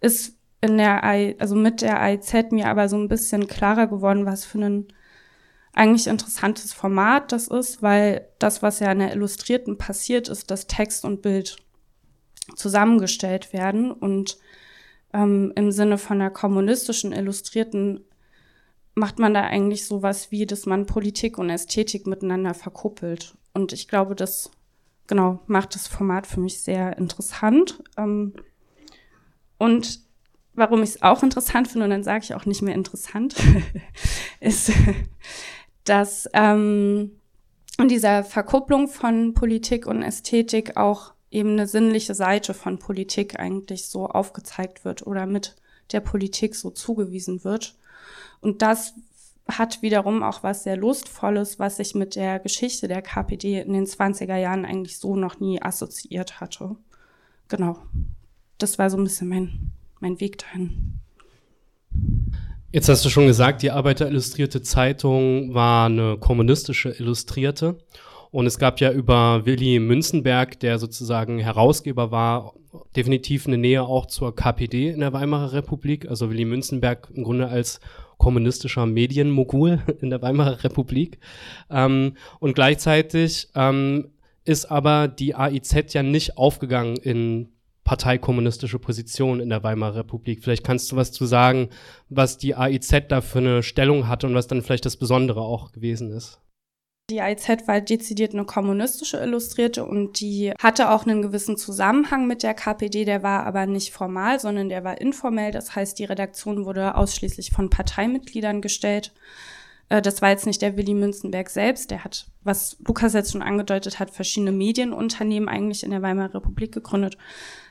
[0.00, 4.26] ist in der I, also mit der AIZ mir aber so ein bisschen klarer geworden,
[4.26, 4.88] was für ein
[5.78, 10.66] eigentlich interessantes Format das ist, weil das, was ja in der Illustrierten passiert, ist, dass
[10.66, 11.56] Text und Bild
[12.56, 14.38] zusammengestellt werden und
[15.12, 18.04] ähm, im Sinne von der kommunistischen Illustrierten
[18.94, 23.36] macht man da eigentlich sowas wie, dass man Politik und Ästhetik miteinander verkuppelt.
[23.54, 24.50] Und ich glaube, das
[25.06, 27.82] genau macht das Format für mich sehr interessant.
[27.96, 28.32] Ähm,
[29.58, 30.00] und
[30.54, 33.36] warum ich es auch interessant finde, und dann sage ich auch nicht mehr interessant,
[34.40, 34.72] ist,
[35.88, 37.12] dass ähm,
[37.78, 43.86] in dieser Verkupplung von Politik und Ästhetik auch eben eine sinnliche Seite von Politik eigentlich
[43.86, 45.56] so aufgezeigt wird oder mit
[45.92, 47.76] der Politik so zugewiesen wird.
[48.40, 48.94] Und das
[49.46, 53.86] hat wiederum auch was sehr Lustvolles, was ich mit der Geschichte der KPD in den
[53.86, 56.76] 20er Jahren eigentlich so noch nie assoziiert hatte.
[57.48, 57.78] Genau.
[58.58, 59.70] Das war so ein bisschen mein,
[60.00, 61.00] mein Weg dahin.
[62.78, 67.76] Jetzt hast du schon gesagt, die Arbeiter Illustrierte Zeitung war eine kommunistische Illustrierte.
[68.30, 72.54] Und es gab ja über Willy Münzenberg, der sozusagen Herausgeber war,
[72.94, 76.08] definitiv eine Nähe auch zur KPD in der Weimarer Republik.
[76.08, 77.80] Also Willy Münzenberg im Grunde als
[78.16, 81.18] kommunistischer Medienmogul in der Weimarer Republik.
[81.68, 84.12] Ähm, und gleichzeitig ähm,
[84.44, 87.48] ist aber die AIZ ja nicht aufgegangen in
[87.88, 90.44] parteikommunistische Position in der Weimarer Republik.
[90.44, 91.70] Vielleicht kannst du was zu sagen,
[92.10, 95.72] was die AIZ da für eine Stellung hatte und was dann vielleicht das Besondere auch
[95.72, 96.38] gewesen ist.
[97.08, 102.42] Die AIZ war dezidiert eine kommunistische Illustrierte und die hatte auch einen gewissen Zusammenhang mit
[102.42, 105.50] der KPD, der war aber nicht formal, sondern der war informell.
[105.50, 109.14] Das heißt, die Redaktion wurde ausschließlich von Parteimitgliedern gestellt.
[109.88, 113.42] Äh, das war jetzt nicht der Willy Münzenberg selbst, der hat, was Lukas jetzt schon
[113.42, 117.16] angedeutet hat, verschiedene Medienunternehmen eigentlich in der Weimarer Republik gegründet,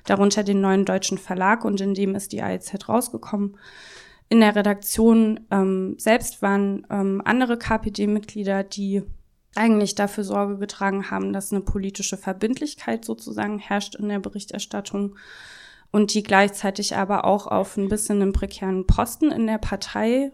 [0.06, 3.58] darunter den neuen deutschen Verlag und in dem ist die AIZ rausgekommen.
[4.30, 9.03] In der Redaktion ähm, selbst waren ähm, andere KPD-Mitglieder, die
[9.56, 15.15] eigentlich dafür Sorge getragen haben, dass eine politische Verbindlichkeit sozusagen herrscht in der Berichterstattung
[15.91, 20.32] und die gleichzeitig aber auch auf ein bisschen einen prekären Posten in der Partei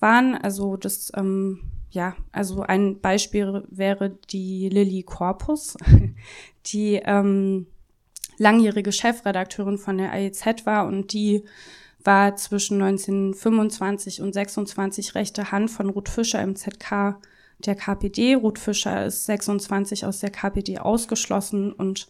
[0.00, 0.34] waren.
[0.34, 5.76] Also das, ähm, ja, also ein Beispiel wäre die Lilly Corpus,
[6.66, 7.66] die ähm,
[8.38, 11.44] langjährige Chefredakteurin von der AEZ war und die
[12.04, 17.16] war zwischen 1925 und 26 rechte Hand von Ruth Fischer im ZK
[17.58, 18.36] der KPD.
[18.36, 22.08] Ruth Fischer ist 26 aus der KPD ausgeschlossen und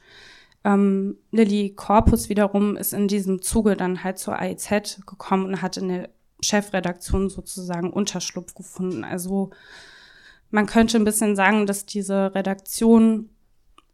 [0.65, 5.77] ähm, Lilly Corpus wiederum ist in diesem Zuge dann halt zur AIZ gekommen und hat
[5.77, 9.05] in der Chefredaktion sozusagen Unterschlupf gefunden.
[9.05, 9.51] Also
[10.51, 13.31] man könnte ein bisschen sagen, dass diese Redaktion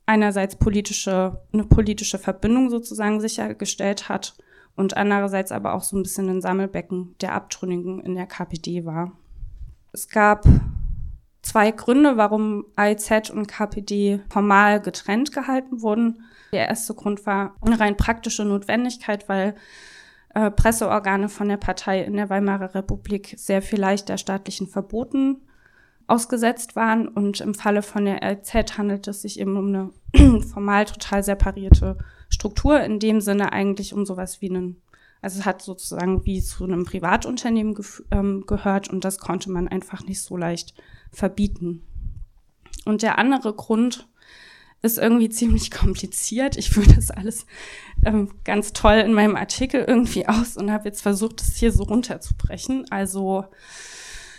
[0.06, 4.36] einerseits politische, eine politische Verbindung sozusagen sichergestellt hat
[4.76, 9.12] und andererseits aber auch so ein bisschen ein Sammelbecken der Abtrünnigen in der KPD war.
[9.92, 10.44] Es gab
[11.42, 16.24] zwei Gründe, warum AIZ und KPD formal getrennt gehalten wurden.
[16.52, 19.54] Der erste Grund war eine rein praktische Notwendigkeit, weil
[20.34, 25.42] äh, Presseorgane von der Partei in der Weimarer Republik sehr viel leichter staatlichen Verboten
[26.06, 27.08] ausgesetzt waren.
[27.08, 31.98] Und im Falle von der AIZ handelt es sich eben um eine formal total separierte
[32.28, 34.80] Struktur, in dem Sinne eigentlich um sowas wie einen
[35.24, 37.74] also es hat sozusagen wie zu einem Privatunternehmen
[38.10, 40.74] ähm, gehört und das konnte man einfach nicht so leicht
[41.12, 41.82] verbieten.
[42.84, 44.06] Und der andere Grund
[44.84, 46.56] ist irgendwie ziemlich kompliziert.
[46.56, 47.46] Ich führe das alles
[48.04, 51.84] ähm, ganz toll in meinem Artikel irgendwie aus und habe jetzt versucht, das hier so
[51.84, 52.86] runterzubrechen.
[52.90, 53.44] Also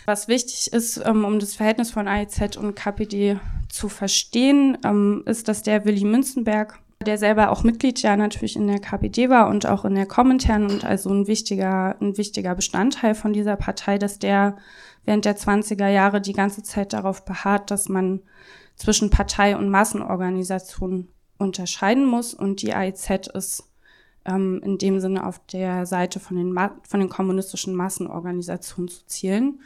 [0.06, 5.48] was wichtig ist, ähm, um das Verhältnis von AIZ und KPD zu verstehen, ähm, ist,
[5.48, 9.66] dass der Willy Münzenberg der selber auch Mitglied ja natürlich in der KPD war und
[9.66, 14.18] auch in der Komintern und also ein wichtiger, ein wichtiger Bestandteil von dieser Partei, dass
[14.18, 14.56] der
[15.04, 18.20] während der 20er Jahre die ganze Zeit darauf beharrt, dass man
[18.76, 21.08] zwischen Partei und Massenorganisation
[21.38, 23.64] unterscheiden muss und die AIZ ist
[24.24, 29.60] ähm, in dem Sinne auf der Seite von den, von den kommunistischen Massenorganisationen zu zielen.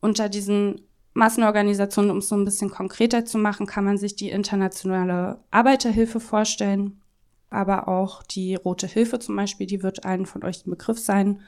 [0.00, 0.80] Unter diesen
[1.12, 6.20] Massenorganisation, um es so ein bisschen konkreter zu machen, kann man sich die internationale Arbeiterhilfe
[6.20, 7.00] vorstellen,
[7.50, 11.40] aber auch die Rote Hilfe zum Beispiel, die wird allen von euch ein Begriff sein.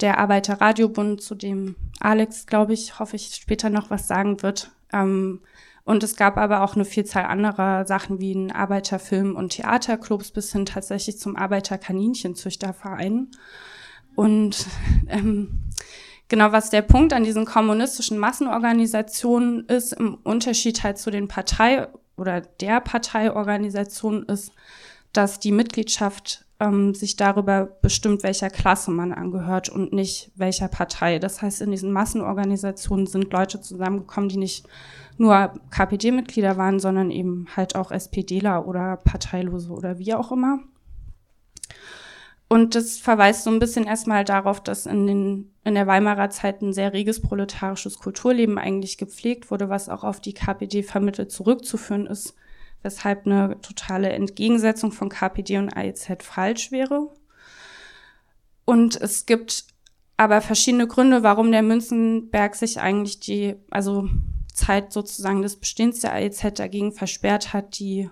[0.00, 4.70] Der Arbeiterradiobund, zu dem Alex, glaube ich, hoffe ich, später noch was sagen wird.
[4.92, 5.40] Ähm,
[5.88, 10.52] und es gab aber auch eine Vielzahl anderer Sachen wie ein Arbeiterfilm- und Theaterclubs bis
[10.52, 13.28] hin tatsächlich zum Arbeiterkaninchenzüchterverein.
[14.14, 14.66] Und
[15.08, 15.68] ähm,
[16.28, 21.88] Genau, was der Punkt an diesen kommunistischen Massenorganisationen ist, im Unterschied halt zu den Partei-
[22.18, 24.52] oder der Parteiorganisation ist,
[25.14, 31.18] dass die Mitgliedschaft ähm, sich darüber bestimmt, welcher Klasse man angehört und nicht welcher Partei.
[31.18, 34.66] Das heißt, in diesen Massenorganisationen sind Leute zusammengekommen, die nicht
[35.16, 40.60] nur KPD-Mitglieder waren, sondern eben halt auch SPDler oder Parteilose oder wie auch immer.
[42.48, 46.62] Und das verweist so ein bisschen erstmal darauf, dass in, den, in der Weimarer Zeit
[46.62, 52.06] ein sehr reges proletarisches Kulturleben eigentlich gepflegt wurde, was auch auf die KPD vermittelt zurückzuführen
[52.06, 52.34] ist,
[52.82, 57.08] weshalb eine totale Entgegensetzung von KPD und AIZ falsch wäre.
[58.64, 59.64] Und es gibt
[60.16, 64.08] aber verschiedene Gründe, warum der Münzenberg sich eigentlich die, also
[64.52, 68.10] Zeit sozusagen des Bestehens der AIZ dagegen versperrt hat, die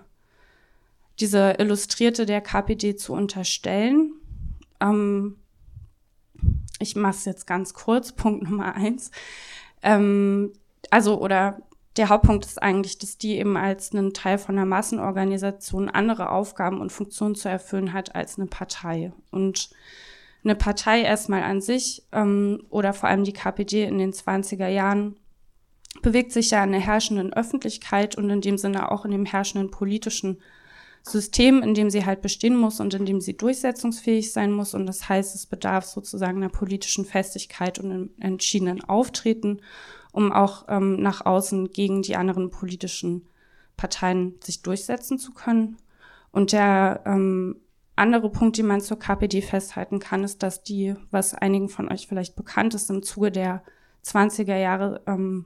[1.19, 4.13] diese Illustrierte der KPD zu unterstellen.
[4.79, 5.37] Ähm,
[6.79, 8.13] ich mache es jetzt ganz kurz.
[8.13, 9.11] Punkt Nummer eins.
[9.81, 10.53] Ähm,
[10.89, 11.61] also, oder
[11.97, 16.79] der Hauptpunkt ist eigentlich, dass die eben als einen Teil von einer Massenorganisation andere Aufgaben
[16.79, 19.11] und Funktionen zu erfüllen hat als eine Partei.
[19.31, 19.69] Und
[20.43, 25.17] eine Partei erstmal an sich ähm, oder vor allem die KPD in den 20er Jahren
[26.01, 29.71] bewegt sich ja in der herrschenden Öffentlichkeit und in dem Sinne auch in dem herrschenden
[29.71, 30.39] politischen
[31.01, 34.73] System, in dem sie halt bestehen muss und in dem sie durchsetzungsfähig sein muss.
[34.73, 39.61] Und das heißt, es bedarf sozusagen einer politischen Festigkeit und einem entschiedenen Auftreten,
[40.17, 43.27] um auch ähm, nach außen gegen die anderen politischen
[43.77, 45.77] Parteien sich durchsetzen zu können.
[46.31, 47.57] Und der ähm,
[47.95, 52.07] andere Punkt, den man zur KPD festhalten kann, ist, dass die, was einigen von euch
[52.07, 53.61] vielleicht bekannt ist, im Zuge der
[54.03, 55.45] 20er Jahre ähm,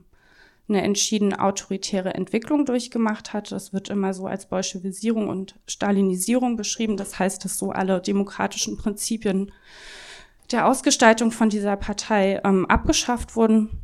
[0.70, 3.52] eine entschieden autoritäre Entwicklung durchgemacht hat.
[3.52, 6.96] Das wird immer so als Bolschewisierung und Stalinisierung beschrieben.
[6.96, 9.52] Das heißt, dass so alle demokratischen Prinzipien
[10.50, 13.82] der Ausgestaltung von dieser Partei ähm, abgeschafft wurden.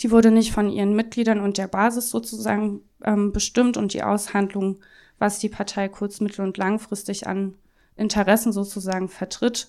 [0.00, 4.80] Die wurde nicht von ihren Mitgliedern und der Basis sozusagen ähm, bestimmt und die Aushandlung,
[5.18, 7.54] was die Partei kurz-, mittel- und langfristig an
[7.96, 9.68] Interessen sozusagen vertritt,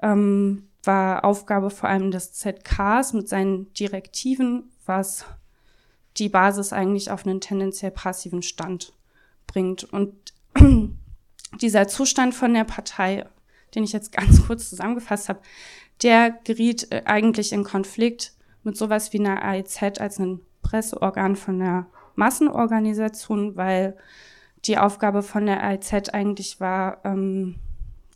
[0.00, 5.24] ähm, war Aufgabe vor allem des ZKs mit seinen Direktiven, was
[6.16, 8.92] die Basis eigentlich auf einen tendenziell passiven Stand
[9.46, 9.84] bringt.
[9.84, 10.12] Und
[11.60, 13.26] dieser Zustand von der Partei,
[13.74, 15.40] den ich jetzt ganz kurz zusammengefasst habe,
[16.02, 21.58] der geriet äh, eigentlich in Konflikt mit sowas wie einer AIZ als ein Presseorgan von
[21.58, 23.96] der Massenorganisation, weil
[24.64, 27.56] die Aufgabe von der AIZ eigentlich war, ähm,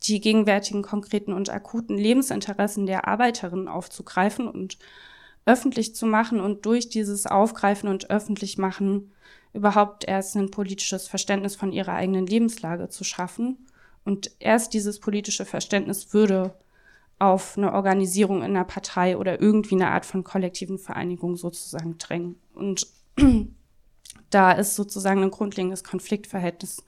[0.05, 4.79] die gegenwärtigen konkreten und akuten Lebensinteressen der Arbeiterinnen aufzugreifen und
[5.47, 9.13] öffentlich zu machen und durch dieses Aufgreifen und öffentlich machen
[9.53, 13.67] überhaupt erst ein politisches Verständnis von ihrer eigenen Lebenslage zu schaffen.
[14.05, 16.55] Und erst dieses politische Verständnis würde
[17.19, 22.37] auf eine Organisierung in einer Partei oder irgendwie eine Art von kollektiven Vereinigung sozusagen drängen.
[22.55, 22.87] Und
[24.31, 26.85] da ist sozusagen ein grundlegendes Konfliktverhältnis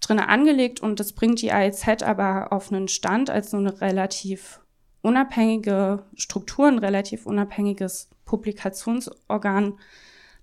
[0.00, 4.60] drin angelegt und das bringt die AEZ aber auf einen Stand als so eine relativ
[5.02, 9.78] unabhängige Strukturen, relativ unabhängiges Publikationsorgan,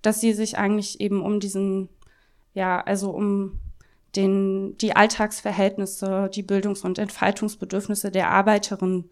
[0.02, 1.90] dass sie sich eigentlich eben um diesen,
[2.54, 3.60] ja, also um
[4.16, 9.10] den, die Alltagsverhältnisse, die Bildungs- und Entfaltungsbedürfnisse der Arbeiterinnen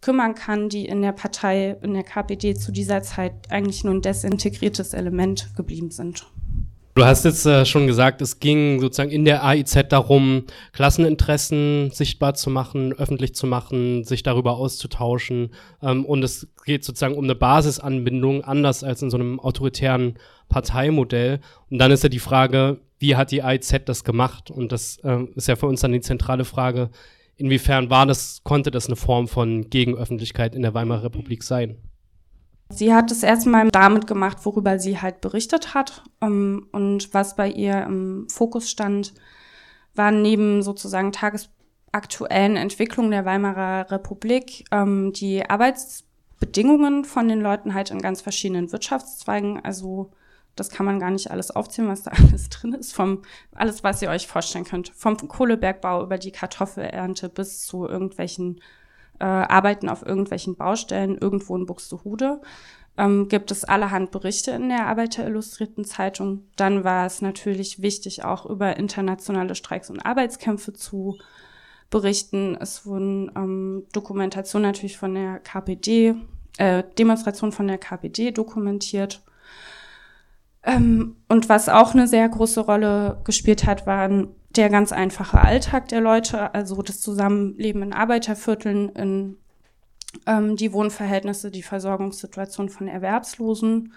[0.00, 4.02] kümmern kann, die in der Partei, in der KPD zu dieser Zeit eigentlich nur ein
[4.02, 6.26] desintegriertes Element geblieben sind.
[6.94, 12.34] Du hast jetzt äh, schon gesagt, es ging sozusagen in der AIZ darum, Klasseninteressen sichtbar
[12.34, 15.50] zu machen, öffentlich zu machen, sich darüber auszutauschen.
[15.82, 21.40] Ähm, und es geht sozusagen um eine Basisanbindung, anders als in so einem autoritären Parteimodell.
[21.70, 24.50] Und dann ist ja die Frage, wie hat die AIZ das gemacht?
[24.50, 26.90] Und das äh, ist ja für uns dann die zentrale Frage,
[27.36, 31.78] inwiefern war das, konnte das eine Form von Gegenöffentlichkeit in der Weimarer Republik sein?
[32.68, 36.04] Sie hat es erstmal damit gemacht, worüber sie halt berichtet hat.
[36.20, 39.14] Ähm, und was bei ihr im Fokus stand,
[39.94, 47.90] waren neben sozusagen tagesaktuellen Entwicklungen der Weimarer Republik ähm, die Arbeitsbedingungen von den Leuten halt
[47.90, 49.58] in ganz verschiedenen Wirtschaftszweigen.
[49.64, 50.12] Also
[50.56, 52.94] das kann man gar nicht alles aufzählen, was da alles drin ist.
[52.94, 53.22] Vom
[53.54, 54.90] alles, was ihr euch vorstellen könnt.
[54.94, 58.60] Vom Kohlebergbau über die Kartoffelernte bis zu irgendwelchen
[59.20, 62.40] äh, arbeiten auf irgendwelchen Baustellen irgendwo in Buxtehude.
[62.96, 66.44] Ähm, gibt es allerhand Berichte in der Arbeiterillustrierten Zeitung.
[66.56, 71.18] Dann war es natürlich wichtig, auch über internationale Streiks und Arbeitskämpfe zu
[71.90, 72.56] berichten.
[72.60, 76.14] Es wurden ähm, Dokumentationen natürlich von der KPD,
[76.58, 79.22] äh, Demonstrationen von der KPD dokumentiert.
[80.62, 85.88] Ähm, und was auch eine sehr große Rolle gespielt hat, waren der ganz einfache Alltag
[85.88, 89.36] der Leute, also das Zusammenleben in Arbeitervierteln, in
[90.26, 93.94] ähm, die Wohnverhältnisse, die Versorgungssituation von Erwerbslosen,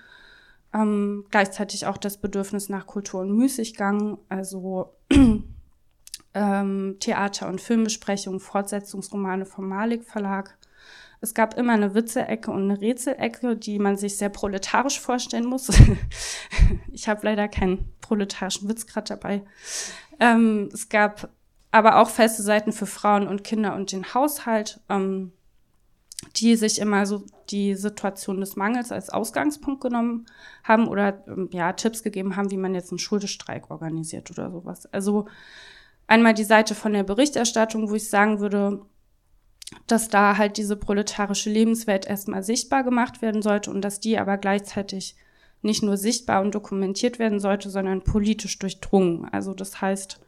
[0.73, 4.93] ähm, gleichzeitig auch das Bedürfnis nach Kultur und Müßiggang, also
[6.33, 10.57] ähm, Theater- und Filmbesprechungen, Fortsetzungsromane vom Malik Verlag.
[11.23, 15.69] Es gab immer eine Witze-Ecke und eine Rätselecke, die man sich sehr proletarisch vorstellen muss.
[16.91, 19.41] ich habe leider keinen proletarischen Witz gerade dabei.
[20.19, 21.29] Ähm, es gab
[21.71, 25.31] aber auch feste Seiten für Frauen und Kinder und den Haushalt, ähm,
[26.35, 30.25] die sich immer so die Situation des Mangels als Ausgangspunkt genommen
[30.65, 34.87] haben oder ähm, ja Tipps gegeben haben, wie man jetzt einen Schuldestreik organisiert oder sowas.
[34.91, 35.27] Also
[36.05, 38.81] einmal die Seite von der Berichterstattung, wo ich sagen würde,
[39.87, 44.37] dass da halt diese proletarische Lebenswelt erstmal sichtbar gemacht werden sollte und dass die aber
[44.37, 45.15] gleichzeitig
[45.61, 49.27] nicht nur sichtbar und dokumentiert werden sollte, sondern politisch durchdrungen.
[49.31, 50.19] Also das heißt,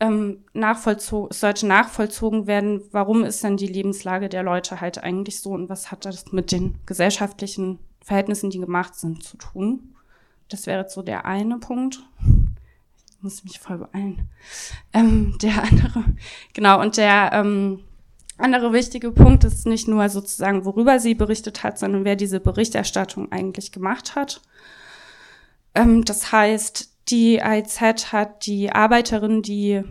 [0.00, 1.06] ähm, es
[1.38, 5.90] sollte nachvollzogen werden, warum ist denn die Lebenslage der Leute halt eigentlich so und was
[5.90, 9.94] hat das mit den gesellschaftlichen Verhältnissen, die gemacht sind, zu tun.
[10.48, 12.00] Das wäre jetzt so der eine Punkt.
[13.10, 14.28] Ich muss mich voll beeilen.
[14.94, 16.04] Ähm, der andere,
[16.54, 17.80] genau, und der ähm,
[18.40, 23.30] andere wichtige Punkt ist nicht nur sozusagen, worüber sie berichtet hat, sondern wer diese Berichterstattung
[23.32, 24.40] eigentlich gemacht hat.
[25.74, 29.82] Ähm, das heißt, die AIZ hat die Arbeiterin, die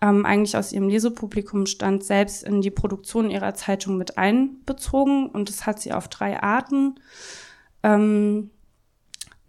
[0.00, 5.48] ähm, eigentlich aus ihrem Lesepublikum stand, selbst in die Produktion ihrer Zeitung mit einbezogen und
[5.48, 7.00] das hat sie auf drei Arten.
[7.82, 8.50] Ähm,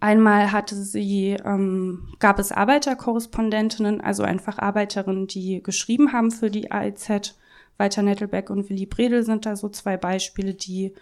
[0.00, 6.72] Einmal hatte sie, ähm, gab es Arbeiterkorrespondentinnen, also einfach Arbeiterinnen, die geschrieben haben für die
[6.72, 7.36] AIZ.
[7.80, 10.92] Walter Nettelbeck und Willy Bredel sind da so zwei Beispiele, die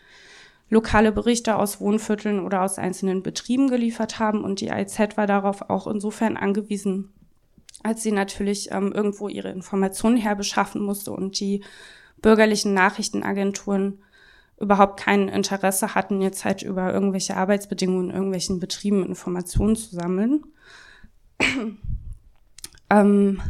[0.71, 4.45] lokale Berichte aus Wohnvierteln oder aus einzelnen Betrieben geliefert haben.
[4.45, 7.11] Und die AIZ war darauf auch insofern angewiesen,
[7.83, 11.65] als sie natürlich ähm, irgendwo ihre Informationen herbeschaffen musste und die
[12.23, 13.99] bürgerlichen Nachrichtenagenturen
[14.61, 20.45] überhaupt kein Interesse hatten, jetzt halt über irgendwelche Arbeitsbedingungen in irgendwelchen Betrieben Informationen zu sammeln.
[22.91, 23.41] ähm,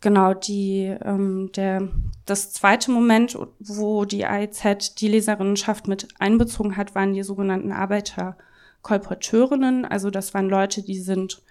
[0.00, 1.88] genau, die, ähm, der,
[2.24, 9.84] das zweite Moment, wo die AIZ die Leserinnenschaft mit einbezogen hat, waren die sogenannten Arbeiterkolporteurinnen.
[9.84, 11.42] Also das waren Leute, die sind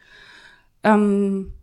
[0.83, 1.53] ähm,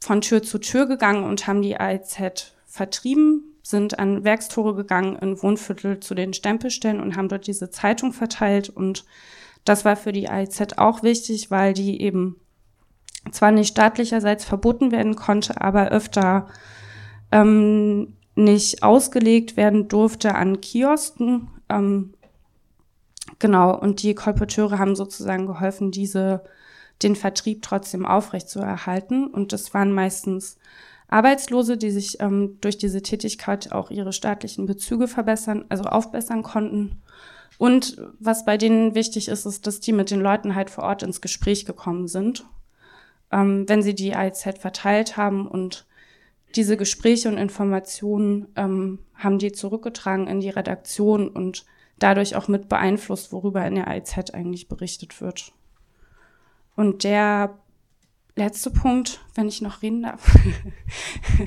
[0.00, 5.40] von Tür zu Tür gegangen und haben die AIZ vertrieben, sind an Werkstore gegangen in
[5.40, 8.68] Wohnviertel zu den Stempelstellen und haben dort diese Zeitung verteilt.
[8.68, 9.04] Und
[9.64, 12.41] das war für die AIZ auch wichtig, weil die eben
[13.30, 16.48] zwar nicht staatlicherseits verboten werden konnte, aber öfter
[17.30, 21.48] ähm, nicht ausgelegt werden durfte an Kiosken.
[21.68, 22.14] Ähm,
[23.38, 26.42] genau, und die Kolporteure haben sozusagen geholfen, diese
[27.02, 29.26] den Vertrieb trotzdem aufrechtzuerhalten.
[29.26, 30.58] Und das waren meistens
[31.08, 37.02] Arbeitslose, die sich ähm, durch diese Tätigkeit auch ihre staatlichen Bezüge verbessern, also aufbessern konnten.
[37.58, 41.02] Und was bei denen wichtig ist, ist, dass die mit den Leuten halt vor Ort
[41.02, 42.44] ins Gespräch gekommen sind,
[43.32, 45.86] ähm, wenn sie die AIZ verteilt haben und
[46.54, 51.64] diese Gespräche und Informationen ähm, haben die zurückgetragen in die Redaktion und
[51.98, 55.52] dadurch auch mit beeinflusst, worüber in der AIZ eigentlich berichtet wird.
[56.76, 57.58] Und der
[58.36, 60.36] letzte Punkt, wenn ich noch reden darf.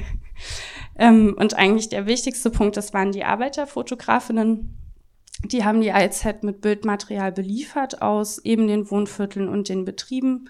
[0.97, 4.77] ähm, und eigentlich der wichtigste Punkt, das waren die Arbeiterfotografinnen.
[5.43, 10.49] Die haben die AIZ mit Bildmaterial beliefert aus eben den Wohnvierteln und den Betrieben.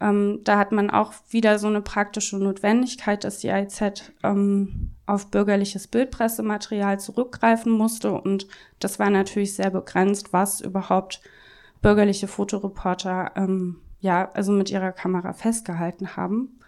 [0.00, 5.30] Ähm, da hat man auch wieder so eine praktische Notwendigkeit, dass die AIZ ähm, auf
[5.30, 8.12] bürgerliches Bildpressematerial zurückgreifen musste.
[8.12, 8.46] Und
[8.78, 11.20] das war natürlich sehr begrenzt, was überhaupt
[11.82, 16.60] bürgerliche Fotoreporter ähm, ja, also mit ihrer Kamera festgehalten haben.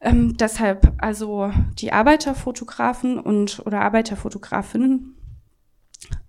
[0.00, 5.14] Ähm, deshalb also die Arbeiterfotografen und oder Arbeiterfotografinnen,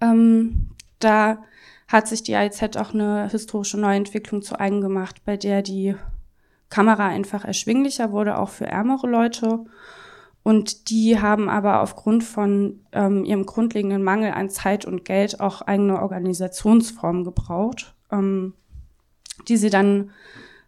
[0.01, 0.69] ähm,
[0.99, 1.43] da
[1.91, 5.95] hat sich die AIZ auch eine historische Neuentwicklung zu eigen gemacht, bei der die
[6.69, 9.65] Kamera einfach erschwinglicher wurde, auch für ärmere Leute.
[10.43, 15.61] Und die haben aber aufgrund von ähm, ihrem grundlegenden Mangel an Zeit und Geld auch
[15.61, 17.93] eigene Organisationsformen gebraucht.
[18.11, 18.53] Ähm,
[19.47, 20.11] die sie dann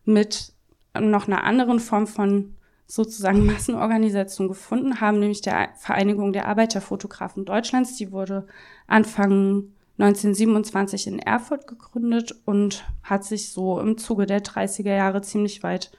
[0.05, 0.53] mit
[0.99, 2.55] noch einer anderen Form von
[2.85, 7.95] sozusagen Massenorganisation gefunden haben, nämlich der Vereinigung der Arbeiterfotografen Deutschlands.
[7.95, 8.47] Die wurde
[8.87, 15.63] Anfang 1927 in Erfurt gegründet und hat sich so im Zuge der 30er Jahre ziemlich
[15.63, 15.91] weit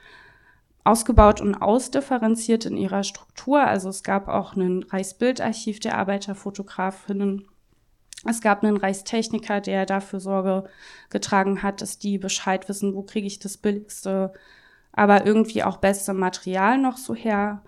[0.83, 3.61] ausgebaut und ausdifferenziert in ihrer Struktur.
[3.61, 7.47] Also es gab auch ein Reichsbildarchiv der Arbeiterfotografinnen
[8.27, 10.65] es gab einen Reichstechniker, der dafür Sorge
[11.11, 14.33] getragen hat, dass die Bescheid wissen, wo kriege ich das billigste,
[14.93, 17.63] aber irgendwie auch beste Material noch so her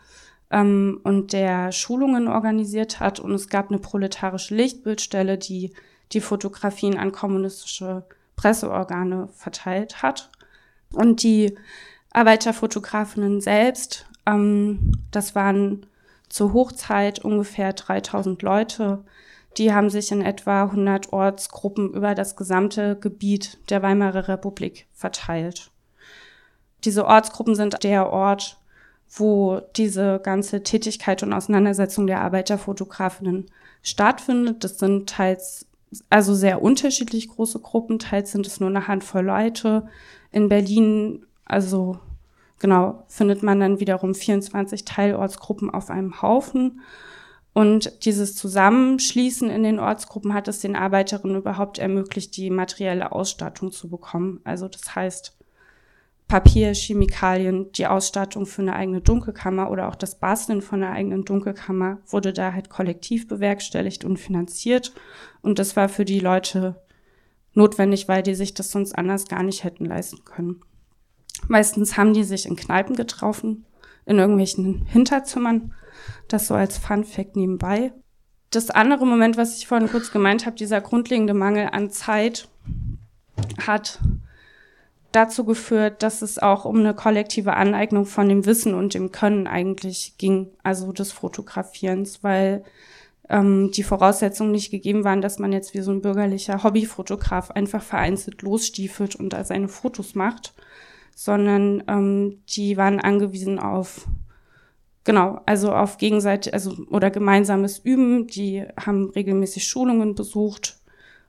[0.51, 3.21] ähm, und der Schulungen organisiert hat.
[3.21, 5.75] Und es gab eine proletarische Lichtbildstelle, die
[6.13, 8.05] die Fotografien an kommunistische
[8.37, 10.31] Presseorgane verteilt hat.
[10.93, 11.57] Und die
[12.13, 15.87] Arbeiterfotografinnen selbst, ähm, das waren
[16.29, 19.05] zur Hochzeit ungefähr 3000 Leute,
[19.59, 25.71] die haben sich in etwa 100 Ortsgruppen über das gesamte Gebiet der Weimarer Republik verteilt.
[26.85, 28.59] Diese Ortsgruppen sind der Ort,
[29.09, 33.47] wo diese ganze Tätigkeit und Auseinandersetzung der Arbeiterfotografinnen
[33.83, 34.63] stattfindet.
[34.63, 35.67] Das sind teils
[36.11, 39.89] also sehr unterschiedlich große Gruppen, teils sind es nur eine Handvoll Leute.
[40.31, 41.99] In Berlin, also
[42.59, 46.81] genau, findet man dann wiederum 24 Teilortsgruppen auf einem Haufen.
[47.53, 53.73] Und dieses Zusammenschließen in den Ortsgruppen hat es den Arbeiterinnen überhaupt ermöglicht, die materielle Ausstattung
[53.73, 54.41] zu bekommen.
[54.45, 55.36] Also das heißt
[56.29, 61.25] Papier, Chemikalien, die Ausstattung für eine eigene Dunkelkammer oder auch das Basteln von einer eigenen
[61.25, 64.93] Dunkelkammer wurde da halt kollektiv bewerkstelligt und finanziert.
[65.41, 66.83] Und das war für die Leute
[67.53, 70.63] notwendig, weil die sich das sonst anders gar nicht hätten leisten können.
[71.47, 73.65] Meistens haben die sich in Kneipen getroffen,
[74.05, 75.75] in irgendwelchen Hinterzimmern
[76.29, 77.93] das so als Fun Fact nebenbei.
[78.51, 82.49] Das andere Moment, was ich vorhin kurz gemeint habe, dieser grundlegende Mangel an Zeit,
[83.65, 84.01] hat
[85.13, 89.47] dazu geführt, dass es auch um eine kollektive Aneignung von dem Wissen und dem Können
[89.47, 92.65] eigentlich ging, also des Fotografierens, weil
[93.29, 97.83] ähm, die Voraussetzungen nicht gegeben waren, dass man jetzt wie so ein bürgerlicher Hobbyfotograf einfach
[97.83, 100.55] vereinzelt losstiefelt und da seine Fotos macht,
[101.15, 104.07] sondern ähm, die waren angewiesen auf
[105.07, 108.27] Genau, also auf gegenseitig, also oder gemeinsames Üben.
[108.27, 110.81] Die haben regelmäßig Schulungen besucht,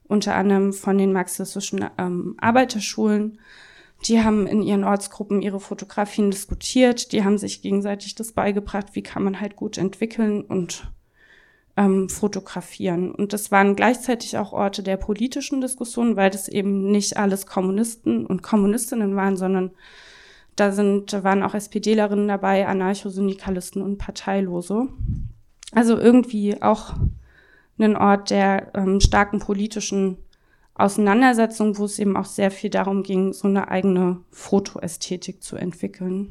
[0.07, 3.37] unter anderem von den marxistischen ähm, Arbeiterschulen.
[4.05, 7.11] Die haben in ihren Ortsgruppen ihre Fotografien diskutiert.
[7.11, 10.91] Die haben sich gegenseitig das beigebracht, wie kann man halt gut entwickeln und
[11.75, 13.11] ähm, fotografieren.
[13.11, 18.25] Und das waren gleichzeitig auch Orte der politischen Diskussion, weil das eben nicht alles Kommunisten
[18.25, 19.71] und Kommunistinnen waren, sondern
[20.55, 24.87] da sind, waren auch SPDlerinnen dabei, Anarchosyndikalisten und Parteilose.
[25.71, 26.95] Also irgendwie auch
[27.79, 30.17] ein Ort der ähm, starken politischen
[30.77, 36.29] Auseinandersetzung, wo es eben auch sehr viel darum ging, so eine eigene Fotoästhetik zu entwickeln.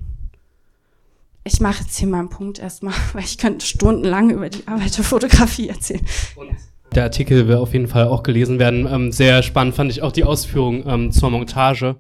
[1.43, 5.69] Ich mache jetzt hier mal einen Punkt erstmal, weil ich könnte stundenlang über die Arbeiterfotografie
[5.69, 6.05] erzählen.
[6.37, 6.51] Und
[6.95, 8.87] der Artikel will auf jeden Fall auch gelesen werden.
[8.91, 11.97] Ähm, sehr spannend fand ich auch die Ausführung ähm, zur Montage.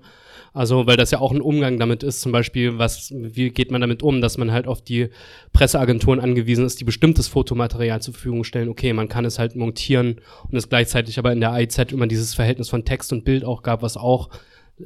[0.56, 3.82] Also, weil das ja auch ein Umgang damit ist, zum Beispiel, was, wie geht man
[3.82, 5.10] damit um, dass man halt auf die
[5.52, 8.70] Presseagenturen angewiesen ist, die bestimmtes Fotomaterial zur Verfügung stellen.
[8.70, 10.16] Okay, man kann es halt montieren
[10.50, 13.62] und es gleichzeitig aber in der IZ immer dieses Verhältnis von Text und Bild auch
[13.62, 14.30] gab, was auch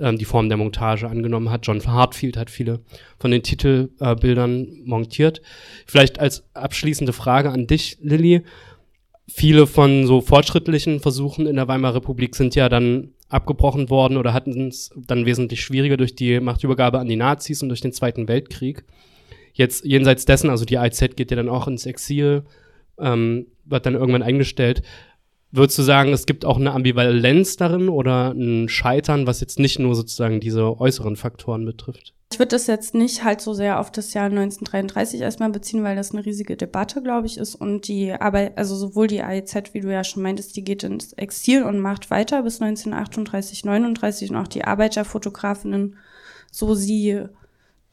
[0.01, 1.69] ähm, die Form der Montage angenommen hat.
[1.69, 2.81] John Hartfield hat viele
[3.21, 5.41] von den Titelbildern äh, montiert.
[5.87, 8.43] Vielleicht als abschließende Frage an dich, Lilly.
[9.33, 14.35] Viele von so fortschrittlichen Versuchen in der Weimarer Republik sind ja dann abgebrochen worden oder
[14.35, 18.27] hatten es dann wesentlich schwieriger durch die Machtübergabe an die Nazis und durch den Zweiten
[18.27, 18.85] Weltkrieg.
[19.53, 22.43] Jetzt jenseits dessen, also die IZ geht ja dann auch ins Exil,
[22.99, 24.83] ähm, wird dann irgendwann eingestellt.
[25.53, 29.79] Würdest du sagen, es gibt auch eine Ambivalenz darin oder ein Scheitern, was jetzt nicht
[29.81, 32.15] nur sozusagen diese äußeren Faktoren betrifft?
[32.33, 35.97] Ich würde das jetzt nicht halt so sehr auf das Jahr 1933 erstmal beziehen, weil
[35.97, 37.57] das eine riesige Debatte, glaube ich, ist.
[37.57, 41.13] Und die Arbeit, also sowohl die AIZ, wie du ja schon meintest, die geht ins
[41.15, 45.97] Exil und macht weiter bis 1938, 39 und auch die Arbeiterfotografinnen,
[46.53, 47.25] so sie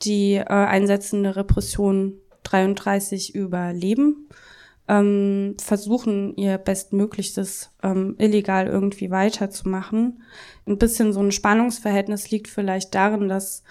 [0.03, 4.29] die äh, einsetzende Repression 33 überleben,
[4.87, 10.23] ähm, versuchen ihr Bestmöglichstes ähm, illegal irgendwie weiterzumachen.
[10.65, 13.63] Ein bisschen so ein Spannungsverhältnis liegt vielleicht darin, dass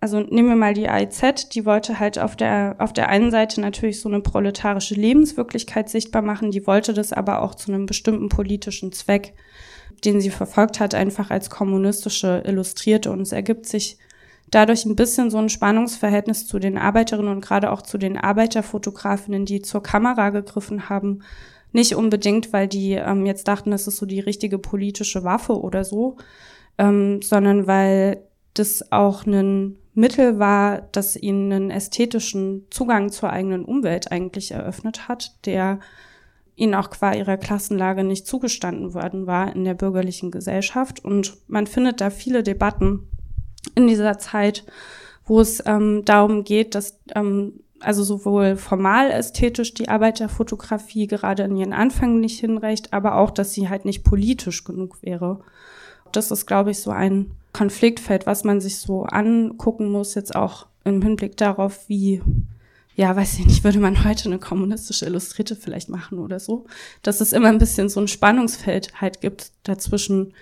[0.00, 3.60] also nehmen wir mal die AIZ, die wollte halt auf der, auf der einen Seite
[3.60, 8.28] natürlich so eine proletarische Lebenswirklichkeit sichtbar machen, die wollte das aber auch zu einem bestimmten
[8.28, 9.34] politischen Zweck,
[10.04, 13.10] den sie verfolgt hat, einfach als kommunistische illustrierte.
[13.10, 13.98] Und es ergibt sich
[14.50, 19.44] dadurch ein bisschen so ein Spannungsverhältnis zu den Arbeiterinnen und gerade auch zu den Arbeiterfotografinnen,
[19.44, 21.22] die zur Kamera gegriffen haben.
[21.72, 25.84] Nicht unbedingt, weil die ähm, jetzt dachten, das ist so die richtige politische Waffe oder
[25.84, 26.16] so,
[26.78, 28.22] ähm, sondern weil
[28.54, 35.08] das auch ein Mittel war, das ihnen einen ästhetischen Zugang zur eigenen Umwelt eigentlich eröffnet
[35.08, 35.80] hat, der
[36.54, 41.04] ihnen auch qua ihrer Klassenlage nicht zugestanden worden war in der bürgerlichen Gesellschaft.
[41.04, 43.08] Und man findet da viele Debatten
[43.74, 44.64] in dieser Zeit,
[45.24, 51.56] wo es ähm, darum geht, dass ähm, also sowohl formal ästhetisch die Arbeiterfotografie gerade in
[51.56, 55.40] ihren Anfängen nicht hinreicht, aber auch, dass sie halt nicht politisch genug wäre.
[56.12, 60.66] Das ist, glaube ich, so ein Konfliktfeld, was man sich so angucken muss, jetzt auch
[60.84, 62.22] im Hinblick darauf, wie,
[62.96, 66.64] ja, weiß ich nicht, würde man heute eine kommunistische Illustrierte vielleicht machen oder so,
[67.02, 70.32] dass es immer ein bisschen so ein Spannungsfeld halt gibt dazwischen,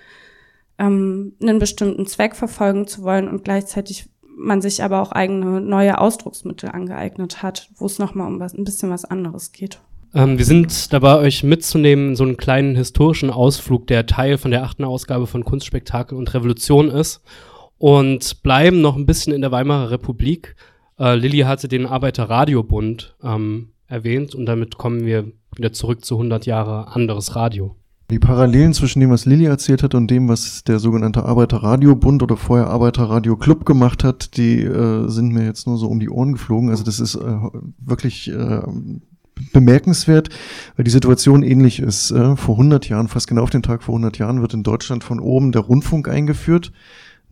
[0.79, 5.99] ähm, einen bestimmten Zweck verfolgen zu wollen und gleichzeitig man sich aber auch eigene neue
[5.99, 9.81] Ausdrucksmittel angeeignet hat, wo es nochmal um was, ein bisschen was anderes geht.
[10.14, 14.62] Ähm, wir sind dabei, euch mitzunehmen, so einen kleinen historischen Ausflug, der Teil von der
[14.62, 17.22] achten Ausgabe von Kunstspektakel und Revolution ist.
[17.79, 20.57] Und bleiben noch ein bisschen in der Weimarer Republik.
[20.99, 26.47] Äh, Lilly hatte den Arbeiterradiobund ähm, erwähnt und damit kommen wir wieder zurück zu 100
[26.47, 27.77] Jahre anderes Radio.
[28.11, 32.36] Die Parallelen zwischen dem, was Lilly erzählt hat und dem, was der sogenannte Arbeiterradiobund oder
[32.36, 36.70] vorher Arbeiterradio-Club gemacht hat, die äh, sind mir jetzt nur so um die Ohren geflogen.
[36.70, 37.38] Also das ist äh,
[37.78, 38.62] wirklich äh,
[39.52, 40.28] bemerkenswert,
[40.76, 42.12] weil die Situation ähnlich ist.
[42.12, 45.02] Äh, vor 100 Jahren, fast genau auf den Tag vor 100 Jahren, wird in Deutschland
[45.02, 46.70] von oben der Rundfunk eingeführt.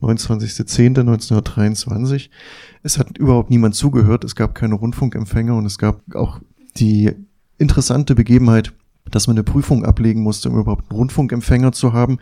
[0.02, 2.30] 29.10.1923.
[2.82, 4.24] Es hat überhaupt niemand zugehört.
[4.24, 6.40] Es gab keine Rundfunkempfänger und es gab auch
[6.76, 7.12] die
[7.58, 8.72] interessante Begebenheit,
[9.10, 12.18] dass man eine Prüfung ablegen musste, um überhaupt einen Rundfunkempfänger zu haben.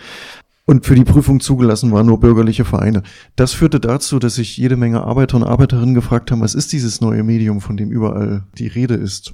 [0.65, 3.03] Und für die Prüfung zugelassen waren nur bürgerliche Vereine.
[3.35, 7.01] Das führte dazu, dass sich jede Menge Arbeiter und Arbeiterinnen gefragt haben, was ist dieses
[7.01, 9.33] neue Medium, von dem überall die Rede ist.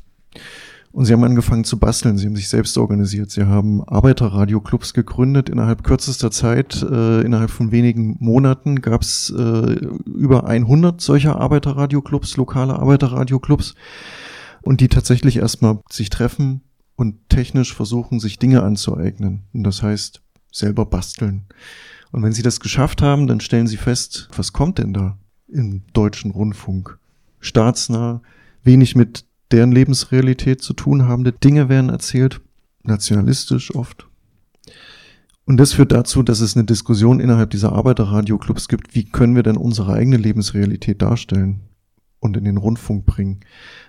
[0.91, 2.17] Und sie haben angefangen zu basteln.
[2.17, 3.31] Sie haben sich selbst organisiert.
[3.31, 5.51] Sie haben Arbeiterradioclubs gegründet.
[5.51, 9.75] Innerhalb kürzester Zeit, äh, innerhalb von wenigen Monaten, gab es äh,
[10.07, 13.75] über 100 solcher Arbeiterradioclubs, lokale Arbeiterradioclubs.
[14.63, 16.63] Und die tatsächlich erstmal sich treffen,
[16.99, 19.45] und technisch versuchen, sich Dinge anzueignen.
[19.53, 20.21] Und das heißt,
[20.51, 21.47] selber basteln.
[22.11, 25.85] Und wenn sie das geschafft haben, dann stellen sie fest, was kommt denn da im
[25.93, 26.99] deutschen Rundfunk?
[27.39, 28.21] Staatsnah,
[28.65, 32.41] wenig mit deren Lebensrealität zu tun habende Dinge werden erzählt,
[32.83, 34.09] nationalistisch oft.
[35.45, 39.45] Und das führt dazu, dass es eine Diskussion innerhalb dieser Arbeiterradioclubs gibt, wie können wir
[39.45, 41.61] denn unsere eigene Lebensrealität darstellen
[42.19, 43.39] und in den Rundfunk bringen.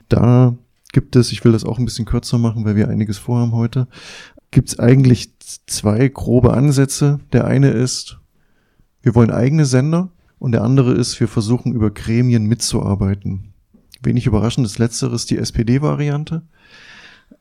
[0.10, 0.55] Da
[0.91, 3.87] gibt es, ich will das auch ein bisschen kürzer machen, weil wir einiges vorhaben heute,
[4.51, 7.19] gibt es eigentlich zwei grobe Ansätze.
[7.33, 8.19] Der eine ist,
[9.01, 10.09] wir wollen eigene Sender
[10.39, 13.53] und der andere ist, wir versuchen über Gremien mitzuarbeiten.
[14.01, 16.41] Wenig überraschend ist letzteres die SPD-Variante,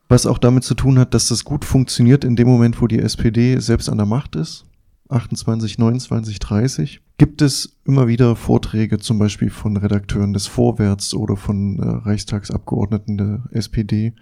[0.08, 2.98] was auch damit zu tun hat, dass das gut funktioniert in dem Moment, wo die
[2.98, 4.67] SPD selbst an der Macht ist.
[5.08, 11.36] 28, 29, 30 gibt es immer wieder Vorträge, zum Beispiel von Redakteuren des Vorwärts oder
[11.36, 14.14] von äh, Reichstagsabgeordneten der SPD.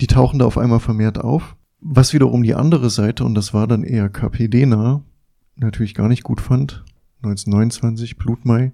[0.00, 1.56] Die tauchen da auf einmal vermehrt auf.
[1.80, 5.02] Was wiederum die andere Seite, und das war dann eher KPD-nah,
[5.56, 6.84] natürlich gar nicht gut fand,
[7.22, 8.72] 1929, Blutmai,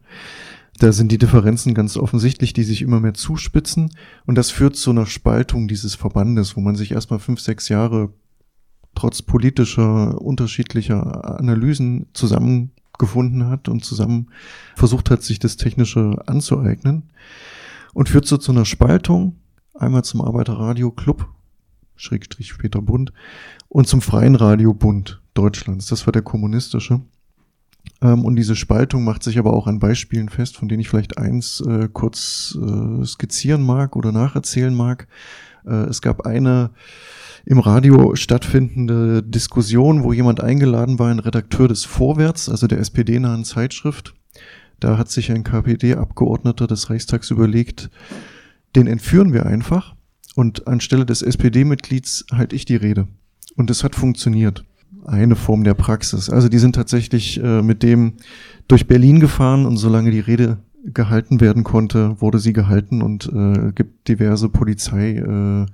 [0.79, 3.91] da sind die Differenzen ganz offensichtlich, die sich immer mehr zuspitzen.
[4.27, 8.13] Und das führt zu einer Spaltung dieses Verbandes, wo man sich erstmal fünf, sechs Jahre
[8.95, 14.29] trotz politischer, unterschiedlicher Analysen zusammengefunden hat und zusammen
[14.75, 17.05] versucht hat, sich das Technische anzueignen.
[17.95, 19.37] Und führt so zu einer Spaltung.
[19.75, 21.27] Einmal zum Arbeiterradio Club,
[21.97, 23.13] Schrägstrich Peter Bund,
[23.69, 25.87] und zum Freien Radio Bund Deutschlands.
[25.87, 27.01] Das war der kommunistische.
[28.01, 31.19] Ähm, und diese Spaltung macht sich aber auch an Beispielen fest, von denen ich vielleicht
[31.19, 35.09] eins äh, kurz äh, skizzieren mag oder nacherzählen mag.
[35.65, 36.71] Äh, es gab eine
[37.49, 43.45] im Radio stattfindende Diskussion, wo jemand eingeladen war, ein Redakteur des Vorwärts, also der SPD-nahen
[43.45, 44.13] Zeitschrift.
[44.81, 47.89] Da hat sich ein KPD-Abgeordneter des Reichstags überlegt,
[48.77, 49.95] den entführen wir einfach
[50.35, 53.09] und anstelle des SPD-Mitglieds halte ich die Rede.
[53.57, 54.67] Und es hat funktioniert
[55.07, 56.29] eine Form der Praxis.
[56.29, 58.13] Also die sind tatsächlich äh, mit dem
[58.69, 63.73] durch Berlin gefahren und solange die Rede gehalten werden konnte, wurde sie gehalten und äh,
[63.73, 65.67] gibt diverse Polizeiakten, äh,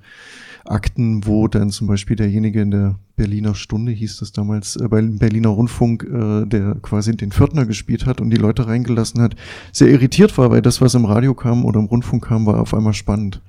[0.67, 5.49] wo dann zum Beispiel derjenige in der Berliner Stunde hieß das damals äh, beim Berliner
[5.49, 9.35] Rundfunk, äh, der quasi den Viertner gespielt hat und die Leute reingelassen hat,
[9.71, 12.73] sehr irritiert war, weil das, was im Radio kam oder im Rundfunk kam, war auf
[12.73, 13.41] einmal spannend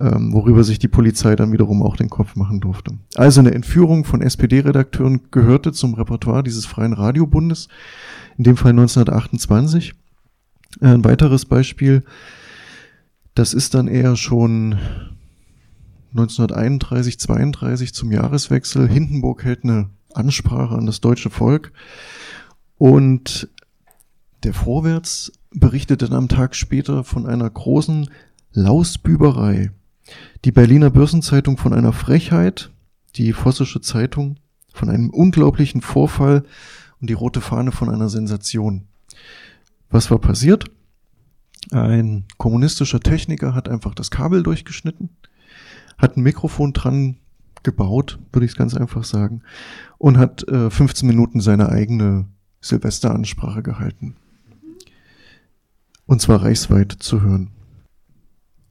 [0.00, 2.92] ähm, worüber sich die Polizei dann wiederum auch den Kopf machen durfte.
[3.16, 7.68] Also eine Entführung von SPD-Redakteuren gehörte zum Repertoire dieses Freien Radiobundes,
[8.36, 9.94] in dem Fall 1928.
[10.80, 12.04] Äh, ein weiteres Beispiel,
[13.34, 14.78] das ist dann eher schon
[16.10, 18.88] 1931, 32 zum Jahreswechsel.
[18.88, 21.72] Hindenburg hält eine Ansprache an das deutsche Volk
[22.76, 23.48] und
[24.42, 28.08] der Vorwärts berichtet dann am Tag später von einer großen
[28.52, 29.72] Lausbüberei
[30.44, 32.70] die Berliner Börsenzeitung von einer Frechheit,
[33.16, 34.38] die Vossische Zeitung
[34.72, 36.44] von einem unglaublichen Vorfall
[37.00, 38.86] und die Rote Fahne von einer Sensation.
[39.90, 40.66] Was war passiert?
[41.70, 45.10] Ein kommunistischer Techniker hat einfach das Kabel durchgeschnitten,
[45.98, 47.16] hat ein Mikrofon dran
[47.62, 49.42] gebaut, würde ich es ganz einfach sagen,
[49.98, 52.26] und hat äh, 15 Minuten seine eigene
[52.60, 54.16] Silvesteransprache gehalten.
[56.06, 57.50] Und zwar reichsweit zu hören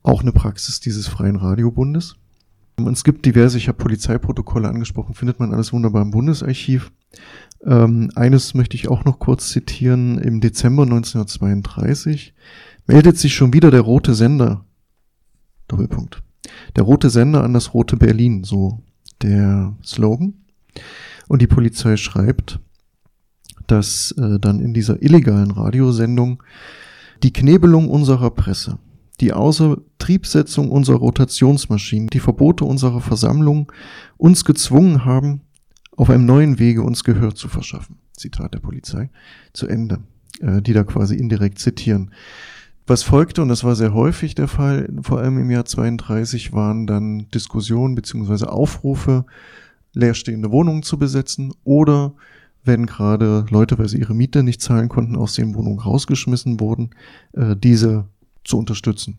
[0.08, 2.16] auch eine Praxis dieses Freien Radiobundes.
[2.76, 6.92] Und es gibt diverse, ich habe Polizeiprotokolle angesprochen, findet man alles wunderbar im Bundesarchiv.
[7.64, 10.18] Ähm, eines möchte ich auch noch kurz zitieren.
[10.18, 12.34] Im Dezember 1932
[12.86, 14.64] meldet sich schon wieder der rote Sender.
[15.66, 16.22] Doppelpunkt.
[16.76, 18.80] Der rote Sender an das rote Berlin, so
[19.22, 20.34] der Slogan.
[21.28, 22.60] Und die Polizei schreibt,
[23.66, 26.42] dass äh, dann in dieser illegalen Radiosendung
[27.22, 28.78] die Knebelung unserer Presse
[29.20, 33.72] die Außertriebsetzung unserer Rotationsmaschinen, die Verbote unserer Versammlung
[34.16, 35.42] uns gezwungen haben,
[35.96, 37.96] auf einem neuen Wege uns Gehör zu verschaffen.
[38.16, 39.10] Zitat der Polizei
[39.52, 40.00] zu Ende,
[40.40, 42.12] äh, die da quasi indirekt zitieren.
[42.88, 46.86] Was folgte, und das war sehr häufig der Fall, vor allem im Jahr 32, waren
[46.86, 49.26] dann Diskussionen beziehungsweise Aufrufe,
[49.92, 52.14] leerstehende Wohnungen zu besetzen oder
[52.64, 56.92] wenn gerade Leute, weil sie ihre Miete nicht zahlen konnten, aus den Wohnungen rausgeschmissen wurden,
[57.32, 58.06] äh, diese
[58.42, 59.18] zu unterstützen.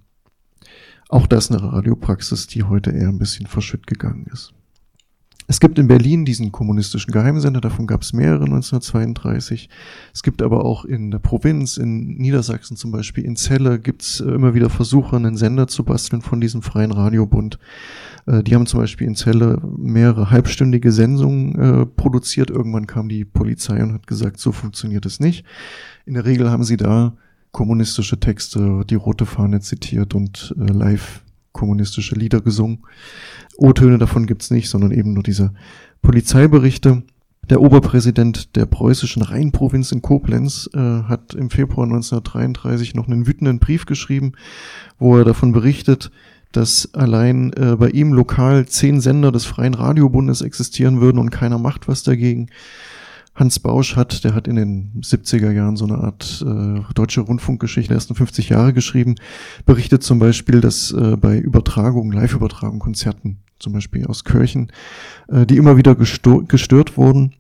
[1.08, 4.52] Auch das eine Radiopraxis, die heute eher ein bisschen verschütt gegangen ist.
[5.50, 9.68] Es gibt in Berlin diesen kommunistischen Geheimsender, davon gab es mehrere 1932.
[10.14, 14.20] Es gibt aber auch in der Provinz, in Niedersachsen zum Beispiel, in Celle gibt es
[14.20, 17.58] äh, immer wieder Versuche, einen Sender zu basteln von diesem freien Radiobund.
[18.28, 22.52] Äh, die haben zum Beispiel in Celle mehrere halbstündige Sendungen äh, produziert.
[22.52, 25.48] Irgendwann kam die Polizei und hat gesagt, so funktioniert es nicht.
[26.06, 27.18] In der Regel haben sie da
[27.54, 31.24] kommunistische Texte, die rote Fahne zitiert und live
[31.60, 32.80] kommunistische Lieder gesungen.
[33.58, 35.54] O-Töne davon gibt's nicht, sondern eben nur diese
[36.02, 37.04] Polizeiberichte.
[37.50, 43.60] Der Oberpräsident der preußischen Rheinprovinz in Koblenz äh, hat im Februar 1933 noch einen wütenden
[43.60, 44.34] Brief geschrieben,
[45.00, 46.12] wo er davon berichtet,
[46.54, 51.58] dass allein äh, bei ihm lokal zehn Sender des Freien Radiobundes existieren würden und keiner
[51.58, 52.48] macht was dagegen.
[53.40, 57.90] Hans Bausch hat, der hat in den 70er Jahren so eine Art äh, deutsche Rundfunkgeschichte
[57.90, 59.16] der ersten 50 Jahre geschrieben,
[59.66, 64.72] berichtet zum Beispiel, dass äh, bei Übertragungen, Live-Übertragungen, Konzerten, zum Beispiel aus Kirchen,
[65.30, 67.36] äh, die immer wieder gestört wurden,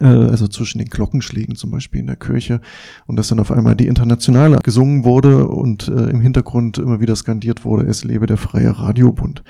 [0.00, 2.60] äh, also zwischen den Glockenschlägen zum Beispiel in der Kirche
[3.06, 7.16] und dass dann auf einmal die Internationale gesungen wurde und äh, im Hintergrund immer wieder
[7.16, 9.42] skandiert wurde, es lebe der freie Radiobund.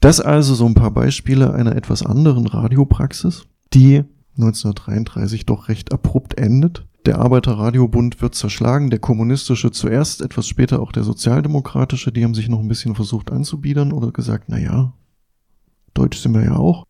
[0.00, 4.04] Das also so ein paar Beispiele einer etwas anderen Radiopraxis, die
[4.38, 6.86] 1933 doch recht abrupt endet.
[7.06, 12.48] Der Arbeiterradiobund wird zerschlagen, der kommunistische zuerst, etwas später auch der sozialdemokratische, die haben sich
[12.48, 14.92] noch ein bisschen versucht anzubiedern oder gesagt, na ja,
[15.94, 16.84] Deutsch sind wir ja auch.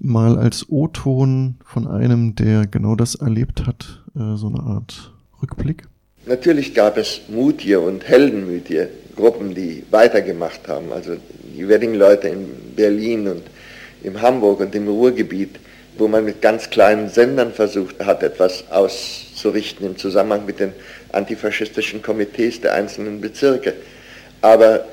[0.00, 5.12] Mal als O-Ton von einem, der genau das erlebt hat, äh, so eine Art
[5.42, 5.88] Rückblick.
[6.26, 10.92] Natürlich gab es mutige und heldenmütige Gruppen, die weitergemacht haben.
[10.92, 11.16] Also
[11.56, 13.42] die Wedding-Leute in Berlin und
[14.02, 15.58] in Hamburg und im Ruhrgebiet,
[15.98, 20.72] wo man mit ganz kleinen Sendern versucht hat, etwas auszurichten im Zusammenhang mit den
[21.12, 23.74] antifaschistischen Komitees der einzelnen Bezirke.
[24.40, 24.86] Aber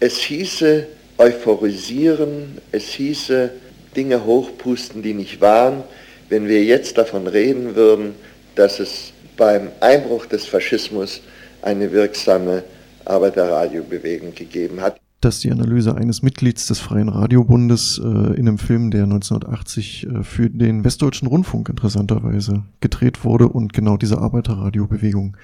[0.00, 0.86] es hieße
[1.18, 3.50] euphorisieren, es hieße
[3.94, 5.84] Dinge hochpusten, die nicht waren,
[6.28, 8.14] wenn wir jetzt davon reden würden,
[8.54, 11.20] dass es beim Einbruch des Faschismus
[11.62, 12.64] eine wirksame
[13.04, 18.58] Arbeiterradiobewegung gegeben hat Das ist die Analyse eines Mitglieds des Freien Radiobundes äh, in einem
[18.58, 25.36] Film, der 1980 äh, für den Westdeutschen Rundfunk interessanterweise gedreht wurde und genau diese Arbeiterradiobewegung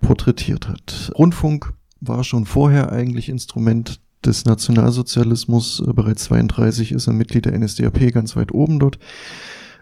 [0.00, 1.12] porträtiert hat.
[1.14, 5.82] Rundfunk war schon vorher eigentlich Instrument des Nationalsozialismus.
[5.86, 8.98] Äh, bereits 32 ist er Mitglied der NSDAP, ganz weit oben dort.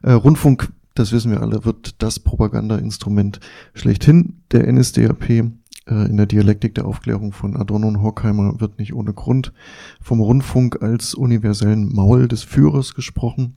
[0.03, 3.39] Äh, Rundfunk, das wissen wir alle, wird das Propagandainstrument
[3.75, 5.53] schlechthin der NSDAP.
[5.89, 9.53] Äh, in der Dialektik der Aufklärung von Adorno und Horkheimer wird nicht ohne Grund
[10.01, 13.57] vom Rundfunk als universellen Maul des Führers gesprochen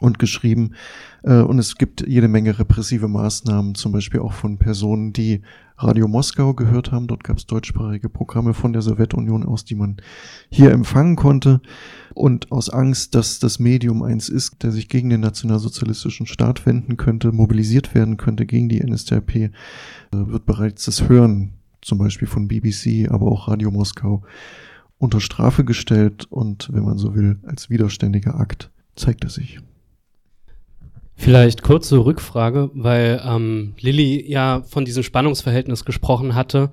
[0.00, 0.72] und geschrieben.
[1.22, 5.42] Äh, und es gibt jede Menge repressive Maßnahmen, zum Beispiel auch von Personen, die
[5.78, 7.06] Radio Moskau gehört haben.
[7.06, 9.98] Dort gab es deutschsprachige Programme von der Sowjetunion aus, die man
[10.48, 11.60] hier empfangen konnte.
[12.14, 16.96] Und aus Angst, dass das Medium eins ist, der sich gegen den nationalsozialistischen Staat wenden
[16.96, 19.50] könnte, mobilisiert werden könnte gegen die NSDAP, äh,
[20.10, 21.52] wird bereits das Hören,
[21.82, 24.22] zum Beispiel von BBC, aber auch Radio Moskau,
[24.98, 29.60] unter Strafe gestellt und, wenn man so will, als widerständiger Akt zeigt er sich.
[31.16, 36.70] Vielleicht kurze Rückfrage, weil ähm, Lilly ja von diesem Spannungsverhältnis gesprochen hatte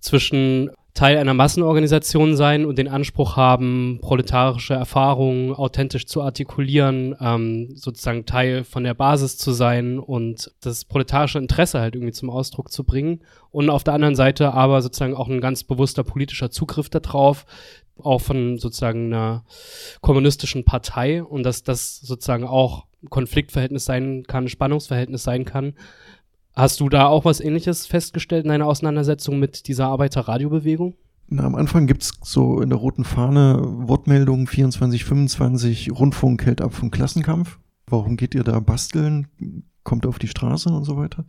[0.00, 7.70] zwischen Teil einer Massenorganisation sein und den Anspruch haben, proletarische Erfahrungen authentisch zu artikulieren, ähm,
[7.74, 12.70] sozusagen Teil von der Basis zu sein und das proletarische Interesse halt irgendwie zum Ausdruck
[12.70, 13.20] zu bringen.
[13.50, 17.46] Und auf der anderen Seite aber sozusagen auch ein ganz bewusster politischer Zugriff darauf,
[17.98, 19.44] auch von sozusagen einer
[20.00, 25.74] kommunistischen Partei und dass das sozusagen auch Konfliktverhältnis sein kann, Spannungsverhältnis sein kann.
[26.54, 30.94] Hast du da auch was ähnliches festgestellt in deiner Auseinandersetzung mit dieser Arbeiterradiobewegung?
[31.28, 36.74] Na, am Anfang gibt's so in der roten Fahne Wortmeldungen 24, 25, Rundfunk hält ab
[36.74, 37.58] vom Klassenkampf.
[37.86, 39.28] Warum geht ihr da basteln?
[39.82, 41.24] Kommt auf die Straße und so weiter.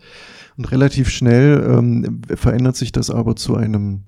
[0.58, 4.04] Und relativ schnell ähm, verändert sich das aber zu einem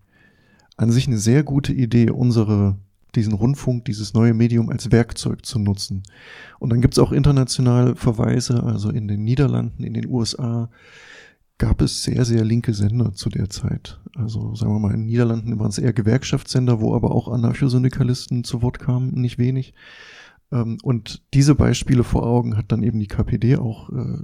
[0.78, 2.78] an sich eine sehr gute Idee, unsere
[3.16, 6.04] diesen Rundfunk, dieses neue Medium als Werkzeug zu nutzen.
[6.60, 10.70] Und dann gibt es auch international Verweise, also in den Niederlanden, in den USA
[11.58, 14.02] gab es sehr, sehr linke Sender zu der Zeit.
[14.16, 18.44] Also sagen wir mal, in den Niederlanden waren es eher Gewerkschaftssender, wo aber auch Anarchosyndikalisten
[18.44, 19.74] zu Wort kamen, nicht wenig.
[20.52, 24.18] Ähm, und diese Beispiele vor Augen hat dann eben die KPD auch äh,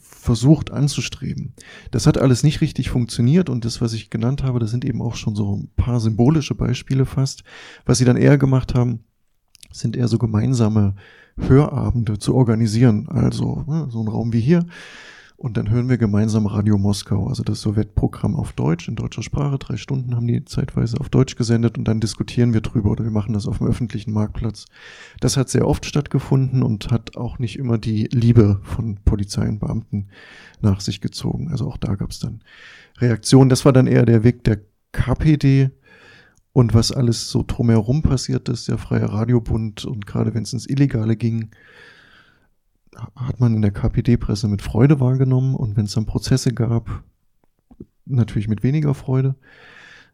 [0.00, 1.54] versucht anzustreben.
[1.90, 5.02] Das hat alles nicht richtig funktioniert und das, was ich genannt habe, das sind eben
[5.02, 7.44] auch schon so ein paar symbolische Beispiele fast.
[7.84, 9.00] Was sie dann eher gemacht haben,
[9.72, 10.94] sind eher so gemeinsame
[11.36, 13.08] Hörabende zu organisieren.
[13.08, 14.66] Also ne, so ein Raum wie hier
[15.36, 19.58] und dann hören wir gemeinsam Radio Moskau, also das Sowjetprogramm auf Deutsch, in deutscher Sprache.
[19.58, 23.10] Drei Stunden haben die zeitweise auf Deutsch gesendet und dann diskutieren wir drüber oder wir
[23.10, 24.66] machen das auf dem öffentlichen Marktplatz.
[25.20, 29.58] Das hat sehr oft stattgefunden und hat auch nicht immer die Liebe von Polizei und
[29.58, 30.06] Beamten
[30.60, 31.50] nach sich gezogen.
[31.50, 32.40] Also auch da gab es dann
[32.98, 33.50] Reaktionen.
[33.50, 34.60] Das war dann eher der Weg der
[34.92, 35.70] KPD.
[36.52, 40.68] Und was alles so drumherum passiert ist, der Freie Radiobund und gerade wenn es ins
[40.68, 41.50] Illegale ging,
[43.16, 47.04] hat man in der KPD-Presse mit Freude wahrgenommen und wenn es dann Prozesse gab,
[48.06, 49.34] natürlich mit weniger Freude.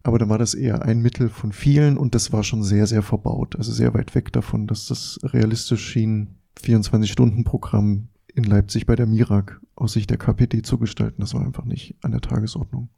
[0.02, 3.02] Aber da war das eher ein Mittel von vielen und das war schon sehr, sehr
[3.02, 3.56] verbaut.
[3.56, 9.60] Also sehr weit weg davon, dass das realistisch schien, 24-Stunden-Programm in Leipzig bei der Mirak
[9.76, 11.20] aus Sicht der KPD zu gestalten.
[11.20, 12.88] Das war einfach nicht an der Tagesordnung.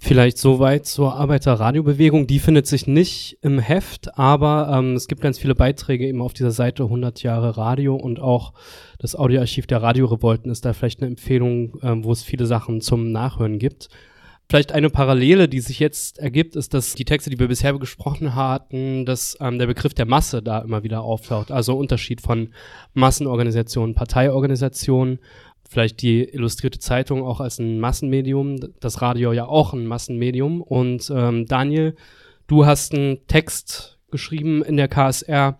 [0.00, 2.28] Vielleicht soweit zur Arbeiterradiobewegung.
[2.28, 6.32] Die findet sich nicht im Heft, aber ähm, es gibt ganz viele Beiträge eben auf
[6.32, 8.52] dieser Seite 100 Jahre Radio und auch
[9.00, 13.10] das Audioarchiv der Radiorevolten ist da vielleicht eine Empfehlung, ähm, wo es viele Sachen zum
[13.10, 13.88] Nachhören gibt.
[14.50, 18.34] Vielleicht eine Parallele, die sich jetzt ergibt, ist, dass die Texte, die wir bisher gesprochen
[18.34, 21.50] hatten, dass ähm, der Begriff der Masse da immer wieder auftaucht.
[21.50, 22.54] Also Unterschied von
[22.94, 25.18] Massenorganisationen, Parteiorganisationen
[25.68, 30.62] vielleicht die illustrierte Zeitung auch als ein Massenmedium, das Radio ja auch ein Massenmedium.
[30.62, 31.94] Und ähm, Daniel,
[32.46, 35.58] du hast einen Text geschrieben in der KSR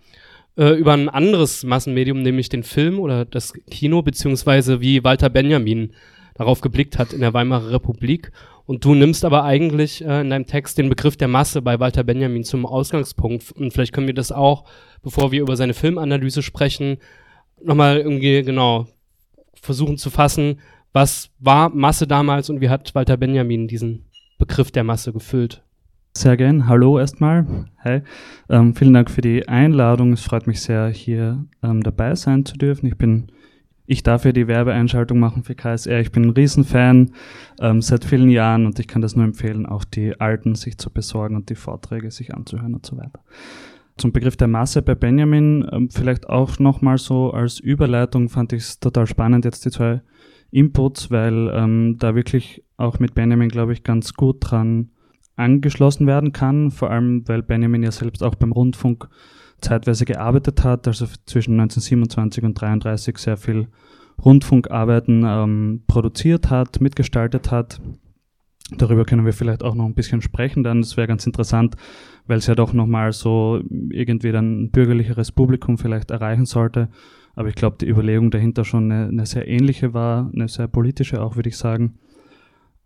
[0.57, 5.93] äh, über ein anderes Massenmedium, nämlich den Film oder das Kino, beziehungsweise wie Walter Benjamin
[6.35, 8.33] darauf geblickt hat in der Weimarer Republik.
[8.65, 12.03] Und du nimmst aber eigentlich äh, in deinem Text den Begriff der Masse bei Walter
[12.03, 13.53] Benjamin zum Ausgangspunkt.
[13.53, 14.65] Und vielleicht können wir das auch,
[15.03, 16.97] bevor wir über seine Filmanalyse sprechen,
[17.63, 18.87] nochmal irgendwie genau
[19.63, 20.59] versuchen zu fassen,
[20.93, 24.07] was war Masse damals und wie hat Walter Benjamin diesen
[24.39, 25.63] Begriff der Masse gefüllt?
[26.17, 26.67] Sehr gern.
[26.67, 27.67] Hallo erstmal.
[27.85, 28.03] Hi.
[28.49, 30.13] Ähm, vielen Dank für die Einladung.
[30.13, 32.87] Es freut mich sehr, hier ähm, dabei sein zu dürfen.
[32.87, 33.31] Ich bin,
[33.87, 36.01] ich darf ja die Werbeeinschaltung machen für KSR.
[36.01, 37.13] Ich bin ein Riesenfan
[37.61, 40.91] ähm, seit vielen Jahren und ich kann das nur empfehlen, auch die alten sich zu
[40.91, 43.21] besorgen und die Vorträge sich anzuhören und so weiter
[43.99, 48.63] zum Begriff der Masse bei Benjamin, ähm, vielleicht auch nochmal so als Überleitung fand ich
[48.63, 50.03] es total spannend, jetzt die zwei
[50.51, 54.91] Inputs, weil ähm, da wirklich auch mit Benjamin, glaube ich, ganz gut dran
[55.37, 59.09] angeschlossen werden kann, vor allem weil Benjamin ja selbst auch beim Rundfunk
[59.61, 63.69] zeitweise gearbeitet hat, also zwischen 1927 und 33 sehr viel
[64.25, 67.81] Rundfunkarbeiten ähm, produziert hat, mitgestaltet hat.
[68.77, 71.77] Darüber können wir vielleicht auch noch ein bisschen sprechen, dann es wäre ganz interessant,
[72.29, 73.61] weil es ja doch nochmal so
[73.91, 76.89] irgendwie dann ein bürgerlicheres Publikum vielleicht erreichen sollte.
[77.35, 81.23] Aber ich glaube, die Überlegung dahinter schon eine, eine, sehr ähnliche war, eine sehr politische
[81.23, 81.99] auch, würde ich sagen.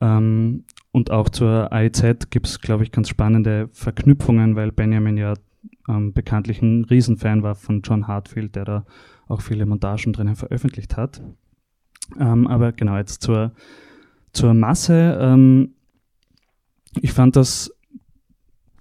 [0.01, 5.34] Ähm, und auch zur AIZ gibt es, glaube ich, ganz spannende Verknüpfungen, weil Benjamin ja
[5.88, 8.86] ähm, bekanntlich ein Riesenfan war von John Hartfield, der da
[9.26, 11.22] auch viele Montagen drinnen veröffentlicht hat.
[12.20, 13.53] Ähm, aber genau, jetzt zur,
[14.32, 15.18] zur Masse.
[15.20, 15.74] Ähm,
[17.01, 17.74] ich fand das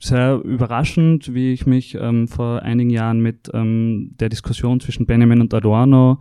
[0.01, 5.41] sehr überraschend, wie ich mich ähm, vor einigen Jahren mit ähm, der Diskussion zwischen Benjamin
[5.41, 6.19] und Adorno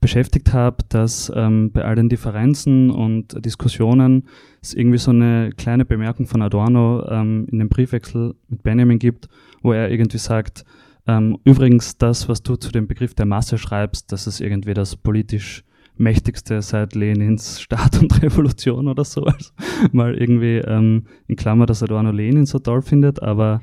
[0.00, 4.28] beschäftigt habe, dass ähm, bei all den Differenzen und Diskussionen
[4.62, 9.28] es irgendwie so eine kleine Bemerkung von Adorno ähm, in dem Briefwechsel mit Benjamin gibt,
[9.62, 10.64] wo er irgendwie sagt,
[11.06, 14.96] ähm, übrigens das, was du zu dem Begriff der Masse schreibst, das ist irgendwie das
[14.96, 15.64] politisch
[15.98, 19.24] mächtigste seit Lenins Staat und Revolution oder so.
[19.24, 19.50] Also
[19.92, 23.60] mal irgendwie ähm, in Klammer, dass Adorno Lenin so toll findet, aber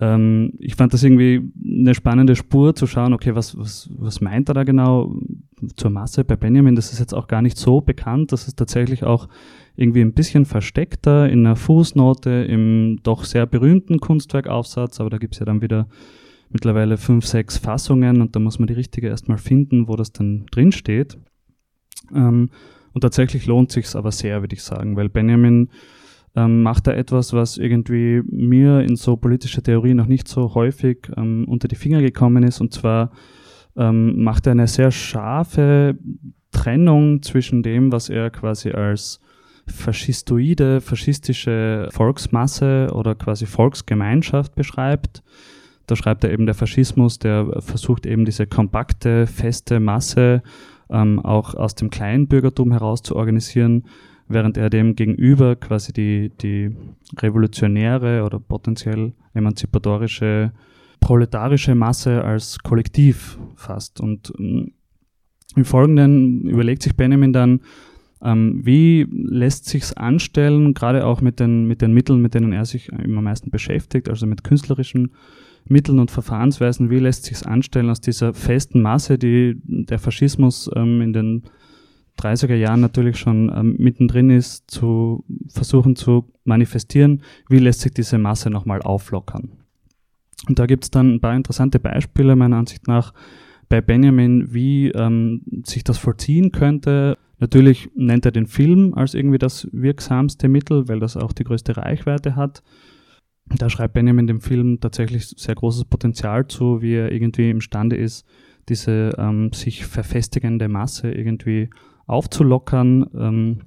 [0.00, 4.48] ähm, ich fand das irgendwie eine spannende Spur zu schauen, okay, was, was, was meint
[4.48, 5.14] er da genau
[5.76, 6.74] zur Masse bei Benjamin?
[6.74, 9.28] Das ist jetzt auch gar nicht so bekannt, das ist tatsächlich auch
[9.76, 15.38] irgendwie ein bisschen versteckter in einer Fußnote im doch sehr berühmten Kunstwerkaufsatz, aber da gibt's
[15.38, 15.86] ja dann wieder
[16.50, 20.46] mittlerweile fünf, sechs Fassungen und da muss man die richtige erstmal finden, wo das dann
[20.50, 21.18] drin steht.
[22.14, 22.50] Ähm,
[22.92, 25.68] und tatsächlich lohnt sich aber sehr, würde ich sagen, weil Benjamin
[26.36, 31.10] ähm, macht da etwas, was irgendwie mir in so politischer Theorie noch nicht so häufig
[31.16, 32.60] ähm, unter die Finger gekommen ist.
[32.60, 33.10] Und zwar
[33.76, 35.98] ähm, macht er eine sehr scharfe
[36.52, 39.20] Trennung zwischen dem, was er quasi als
[39.66, 45.22] faschistoide, faschistische Volksmasse oder quasi Volksgemeinschaft beschreibt.
[45.86, 50.42] Da schreibt er eben der Faschismus, der versucht eben diese kompakte, feste Masse
[50.90, 53.84] ähm, auch aus dem Kleinbürgertum heraus zu organisieren,
[54.28, 56.70] während er dem gegenüber quasi die, die
[57.18, 60.52] revolutionäre oder potenziell emanzipatorische
[61.00, 64.00] proletarische Masse als Kollektiv fasst.
[64.00, 64.72] Und ähm,
[65.56, 67.60] im Folgenden überlegt sich Benjamin dann,
[68.22, 72.66] ähm, wie lässt sich's anstellen, gerade auch mit den, mit den Mitteln, mit denen er
[72.66, 75.12] sich am meisten beschäftigt, also mit künstlerischen
[75.70, 81.00] Mitteln und Verfahrensweisen, wie lässt sich anstellen, aus dieser festen Masse, die der Faschismus ähm,
[81.00, 81.42] in den
[82.18, 88.18] 30er Jahren natürlich schon ähm, mittendrin ist, zu versuchen zu manifestieren, wie lässt sich diese
[88.18, 89.52] Masse nochmal auflockern.
[90.48, 93.14] Und da gibt es dann ein paar interessante Beispiele meiner Ansicht nach
[93.68, 97.16] bei Benjamin, wie ähm, sich das vollziehen könnte.
[97.38, 101.76] Natürlich nennt er den Film als irgendwie das wirksamste Mittel, weil das auch die größte
[101.76, 102.62] Reichweite hat
[103.58, 108.24] da schreibt Benjamin dem Film tatsächlich sehr großes Potenzial zu, wie er irgendwie imstande ist,
[108.68, 111.70] diese ähm, sich verfestigende Masse irgendwie
[112.06, 113.06] aufzulockern.
[113.14, 113.60] Ähm,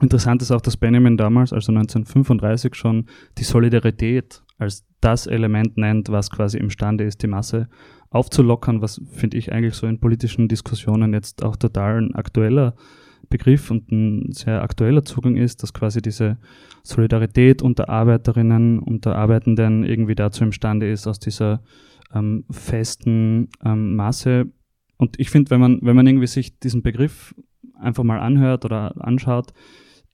[0.00, 6.10] Interessant ist auch, dass Benjamin damals, also 1935, schon die Solidarität als das Element nennt,
[6.10, 7.68] was quasi imstande ist, die Masse
[8.10, 12.74] aufzulockern, was finde ich eigentlich so in politischen Diskussionen jetzt auch total ein aktueller
[13.28, 16.38] Begriff und ein sehr aktueller Zugang ist, dass quasi diese
[16.82, 21.62] Solidarität unter Arbeiterinnen, unter Arbeitenden irgendwie dazu imstande ist, aus dieser
[22.14, 24.46] ähm, festen ähm, Masse.
[24.96, 27.34] Und ich finde, wenn man, wenn man irgendwie sich diesen Begriff
[27.74, 29.52] einfach mal anhört oder anschaut,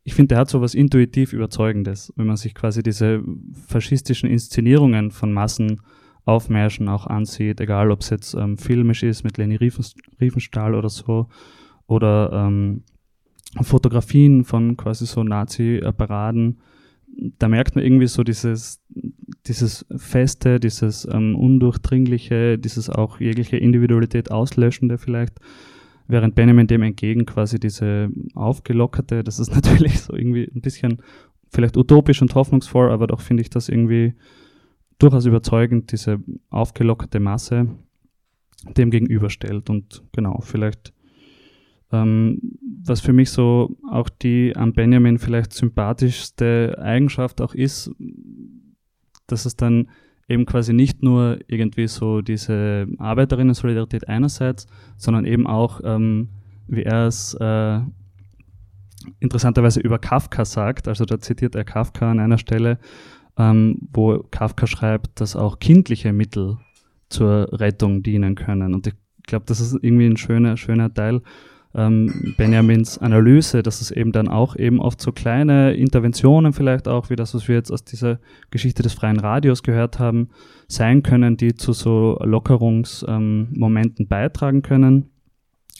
[0.05, 3.25] ich finde, der hat so was intuitiv Überzeugendes, wenn man sich quasi diese
[3.67, 9.57] faschistischen Inszenierungen von Massenaufmärschen auch ansieht, egal ob es jetzt ähm, filmisch ist mit Leni
[9.57, 11.29] Riefenstahl oder so,
[11.89, 12.85] oder ähm,
[13.63, 16.59] Fotografien von quasi so Nazi-Paraden.
[17.39, 18.83] Da merkt man irgendwie so dieses,
[19.47, 25.41] dieses Feste, dieses ähm, Undurchdringliche, dieses auch jegliche Individualität auslöschende vielleicht
[26.09, 31.03] während Benjamin dem entgegen quasi diese aufgelockerte, das ist natürlich so irgendwie ein bisschen
[31.51, 34.15] vielleicht utopisch und hoffnungsvoll, aber doch finde ich das irgendwie
[34.99, 36.21] durchaus überzeugend, diese
[36.51, 37.69] aufgelockerte Masse
[38.77, 39.71] dem gegenüberstellt.
[39.71, 40.93] Und genau, vielleicht,
[41.93, 42.41] ähm,
[42.85, 47.91] was für mich so auch die an Benjamin vielleicht sympathischste Eigenschaft auch ist,
[49.27, 49.89] dass es dann
[50.29, 54.67] eben quasi nicht nur irgendwie so diese Arbeiterinnen-Solidarität einerseits,
[54.97, 56.31] sondern eben auch, ähm,
[56.67, 57.81] wie er es äh,
[59.21, 62.79] interessanterweise über Kafka sagt, also da zitiert er Kafka an einer Stelle,
[63.37, 66.59] ähm, wo Kafka schreibt, dass auch kindliche Mittel
[67.09, 68.75] zur Rettung dienen können.
[68.75, 68.95] Und ich
[69.27, 71.23] glaube, das ist irgendwie ein schöner, schöner Teil
[71.77, 77.11] ähm, Benjamins Analyse, dass es eben dann auch eben oft so kleine Interventionen vielleicht auch,
[77.11, 78.19] wie das, was wir jetzt aus dieser
[78.51, 80.31] Geschichte des freien Radios gehört haben,
[80.69, 85.11] sein können, die zu so Lockerungsmomenten ähm, beitragen können.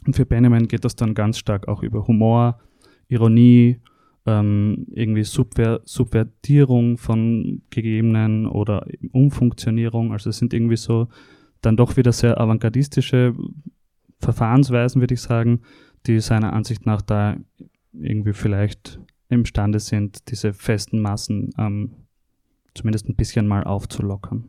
[0.07, 2.61] Und für Benjamin geht das dann ganz stark auch über Humor,
[3.09, 3.81] Ironie,
[4.27, 10.13] ähm, irgendwie Subver Subvertierung von gegebenen oder Umfunktionierung.
[10.13, 11.09] Also es sind irgendwie so
[11.63, 13.35] dann doch wieder sehr avantgardistische
[14.21, 15.61] Verfahrensweisen, würde ich sagen,
[16.07, 17.37] die seiner Ansicht nach da
[17.93, 21.93] irgendwie vielleicht imstande sind, diese festen Massen ähm,
[22.75, 24.49] zumindest ein bisschen mal aufzulockern.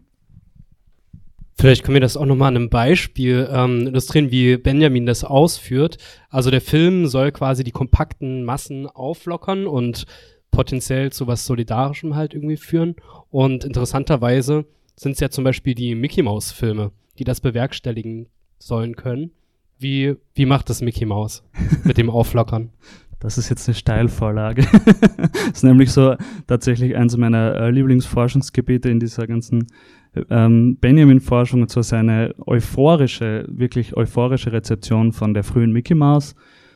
[1.60, 5.97] Vielleicht können wir das auch nochmal an einem Beispiel ähm, illustrieren, wie Benjamin das ausführt.
[6.30, 10.05] Also der Film soll quasi die kompakten Massen auflockern und
[10.51, 12.95] potenziell zu was Solidarischem halt irgendwie führen.
[13.32, 18.28] Und interessanterweise sind es ja zum Beispiel die Mickey Mouse Filme, die das bewerkstelligen
[18.60, 19.32] sollen können.
[19.80, 21.43] Wie, wie macht das Mickey Mouse
[21.84, 22.69] mit dem Auflockern?
[23.19, 24.61] Das ist jetzt eine Steilvorlage.
[25.34, 26.15] das ist nämlich so
[26.45, 29.65] tatsächlich eins meiner äh, Lieblingsforschungsgebiete in dieser ganzen
[30.30, 36.36] ähm, Benjamin-Forschung, und zwar seine euphorische, wirklich euphorische Rezeption von der frühen Mickey Mouse.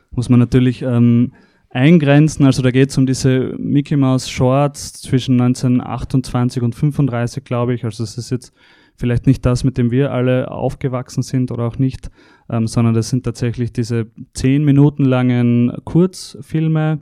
[0.10, 1.34] Muss man natürlich ähm,
[1.70, 2.46] eingrenzen.
[2.46, 7.86] Also da geht es um diese Mickey Mouse Shorts zwischen 1928 und 35, glaube ich.
[7.86, 8.54] Also es ist jetzt
[8.96, 12.12] vielleicht nicht das, mit dem wir alle aufgewachsen sind oder auch nicht,
[12.50, 17.00] ähm, sondern das sind tatsächlich diese zehn Minuten langen Kurzfilme,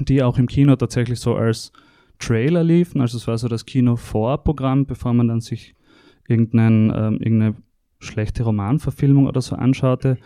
[0.00, 1.72] die auch im Kino tatsächlich so als
[2.18, 3.00] Trailer liefen.
[3.00, 5.74] Also es war so das Kino-Vorprogramm, bevor man dann sich
[6.28, 7.54] irgendeinen, ähm, irgendeine
[7.98, 10.18] schlechte Romanverfilmung oder so anschaute.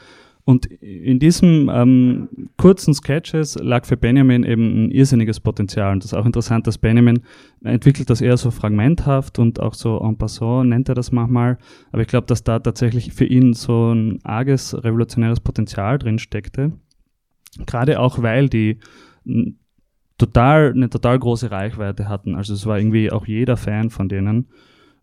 [0.50, 5.92] Und in diesen ähm, kurzen Sketches lag für Benjamin eben ein irrsinniges Potenzial.
[5.92, 7.20] Und das ist auch interessant, dass Benjamin
[7.62, 11.56] entwickelt das eher so fragmenthaft und auch so en passant nennt er das manchmal.
[11.92, 16.72] Aber ich glaube, dass da tatsächlich für ihn so ein arges revolutionäres Potenzial drin steckte.
[17.66, 18.80] Gerade auch, weil die
[20.18, 22.34] total, eine total große Reichweite hatten.
[22.34, 24.48] Also es war irgendwie auch jeder Fan von denen.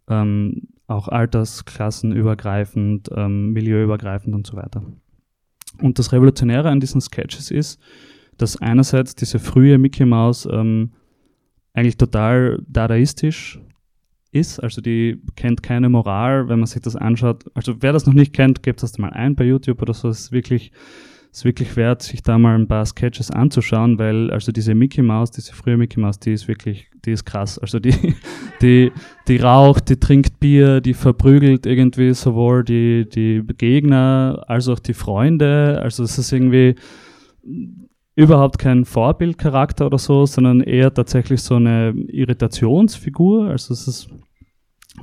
[0.09, 4.83] Ähm, auch altersklassenübergreifend, ähm, milieuübergreifend und so weiter.
[5.81, 7.79] Und das Revolutionäre an diesen Sketches ist,
[8.37, 10.91] dass einerseits diese frühe Mickey Mouse ähm,
[11.73, 13.59] eigentlich total dadaistisch
[14.31, 17.45] ist, also die kennt keine Moral, wenn man sich das anschaut.
[17.53, 20.09] Also wer das noch nicht kennt, gebt das mal ein bei YouTube oder so.
[20.09, 20.71] Es ist wirklich,
[21.31, 25.31] ist wirklich wert, sich da mal ein paar Sketches anzuschauen, weil also diese Mickey Mouse,
[25.31, 27.59] diese frühe Mickey Mouse, die ist wirklich, die ist krass.
[27.59, 28.15] Also die,
[28.61, 28.91] die,
[29.27, 34.93] die raucht, die trinkt Bier, die verprügelt irgendwie sowohl die, die Gegner als auch die
[34.93, 35.79] Freunde.
[35.81, 36.75] Also es ist irgendwie
[38.15, 43.49] überhaupt kein Vorbildcharakter oder so, sondern eher tatsächlich so eine Irritationsfigur.
[43.49, 44.09] Also es ist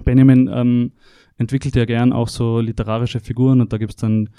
[0.05, 0.93] Benjamin ähm,
[1.39, 4.31] entwickelt ja gern auch so literarische Figuren und da gibt es dann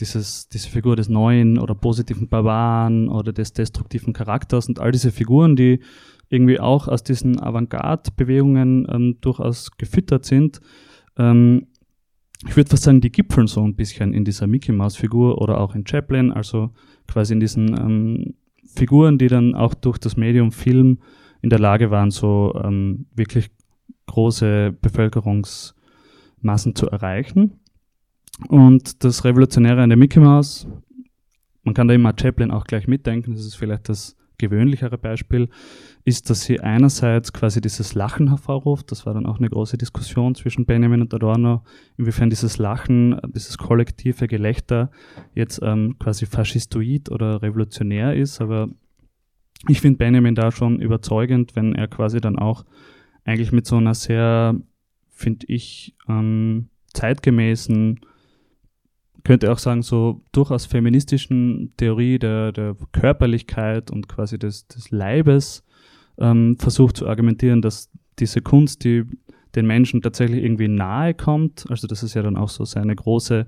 [0.00, 5.12] dieses, diese Figur des neuen oder positiven Barbaren oder des destruktiven Charakters und all diese
[5.12, 5.80] Figuren, die
[6.28, 10.60] irgendwie auch aus diesen Avantgarde-Bewegungen ähm, durchaus gefüttert sind.
[11.16, 11.68] Ähm,
[12.46, 15.74] ich würde fast sagen, die gipfeln so ein bisschen in dieser Mickey Mouse-Figur oder auch
[15.74, 16.70] in Chaplin, also
[17.06, 18.34] quasi in diesen ähm,
[18.74, 20.98] Figuren, die dann auch durch das Medium Film
[21.40, 23.50] in der Lage waren, so ähm, wirklich
[24.06, 27.60] große Bevölkerungsmassen zu erreichen.
[28.48, 30.66] Und das Revolutionäre an der Mickey Mouse,
[31.62, 35.48] man kann da immer Chaplin auch gleich mitdenken, das ist vielleicht das gewöhnlichere Beispiel,
[36.04, 40.34] ist, dass sie einerseits quasi dieses Lachen hervorruft, das war dann auch eine große Diskussion
[40.34, 41.62] zwischen Benjamin und Adorno,
[41.96, 44.90] inwiefern dieses Lachen, dieses kollektive Gelächter
[45.34, 48.68] jetzt ähm, quasi faschistoid oder revolutionär ist, aber
[49.68, 52.64] ich finde Benjamin da schon überzeugend, wenn er quasi dann auch
[53.24, 54.54] eigentlich mit so einer sehr,
[55.08, 58.00] finde ich, ähm, zeitgemäßen
[59.24, 65.64] könnte auch sagen, so durchaus feministischen Theorie der, der Körperlichkeit und quasi des, des Leibes
[66.18, 69.04] ähm, versucht zu argumentieren, dass diese Kunst, die
[69.54, 73.46] den Menschen tatsächlich irgendwie nahe kommt, also das ist ja dann auch so seine große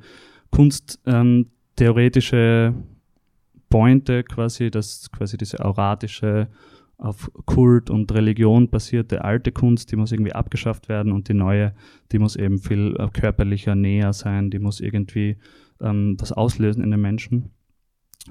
[0.50, 2.84] kunsttheoretische ähm,
[3.68, 6.48] Pointe quasi, dass quasi diese auratische
[6.98, 11.74] auf Kult und Religion basierte alte Kunst, die muss irgendwie abgeschafft werden und die neue,
[12.10, 15.36] die muss eben viel äh, körperlicher, näher sein, die muss irgendwie
[15.80, 17.50] ähm, was auslösen in den Menschen.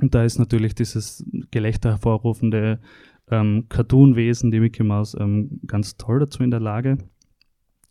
[0.01, 2.79] Und da ist natürlich dieses Gelächter hervorrufende
[3.29, 6.97] ähm, Cartoon-Wesen, die Mickey Mouse, ähm, ganz toll dazu in der Lage.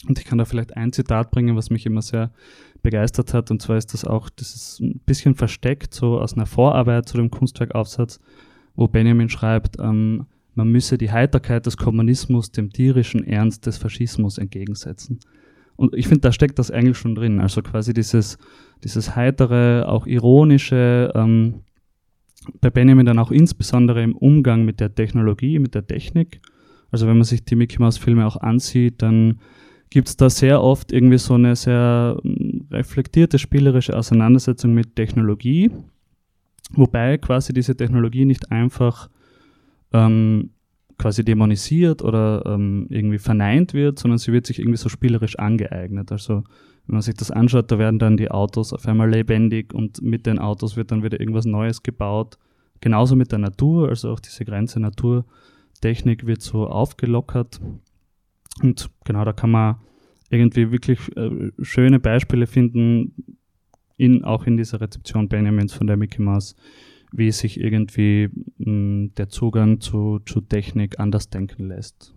[0.06, 2.30] Und ich kann da vielleicht ein Zitat bringen, was mich immer sehr
[2.82, 3.50] begeistert hat.
[3.50, 7.16] Und zwar ist das auch, das ist ein bisschen versteckt, so aus einer Vorarbeit zu
[7.16, 8.20] dem Kunstwerkaufsatz,
[8.74, 14.38] wo Benjamin schreibt, ähm, man müsse die Heiterkeit des Kommunismus dem tierischen Ernst des Faschismus
[14.38, 15.18] entgegensetzen.
[15.76, 17.40] Und ich finde, da steckt das eigentlich schon drin.
[17.40, 18.38] Also quasi dieses,
[18.84, 21.62] dieses heitere, auch ironische, ähm,
[22.60, 26.40] bei Benjamin dann auch insbesondere im Umgang mit der Technologie, mit der Technik.
[26.90, 29.40] Also wenn man sich die Mickey Mouse Filme auch ansieht, dann
[29.90, 35.70] gibt es da sehr oft irgendwie so eine sehr hm, reflektierte spielerische Auseinandersetzung mit Technologie,
[36.70, 39.08] wobei quasi diese Technologie nicht einfach
[39.92, 40.50] ähm,
[40.98, 46.12] quasi dämonisiert oder ähm, irgendwie verneint wird, sondern sie wird sich irgendwie so spielerisch angeeignet.
[46.12, 46.44] Also
[46.86, 50.26] wenn man sich das anschaut, da werden dann die Autos auf einmal lebendig und mit
[50.26, 52.38] den Autos wird dann wieder irgendwas Neues gebaut.
[52.80, 57.60] Genauso mit der Natur, also auch diese Grenze Naturtechnik wird so aufgelockert.
[58.62, 59.76] Und genau da kann man
[60.30, 63.38] irgendwie wirklich äh, schöne Beispiele finden,
[63.96, 66.56] in, auch in dieser Rezeption Benjamins von der Mickey Mouse,
[67.16, 72.14] wie sich irgendwie mh, hm, der Zugang zu, zu Technik anders denken lässt.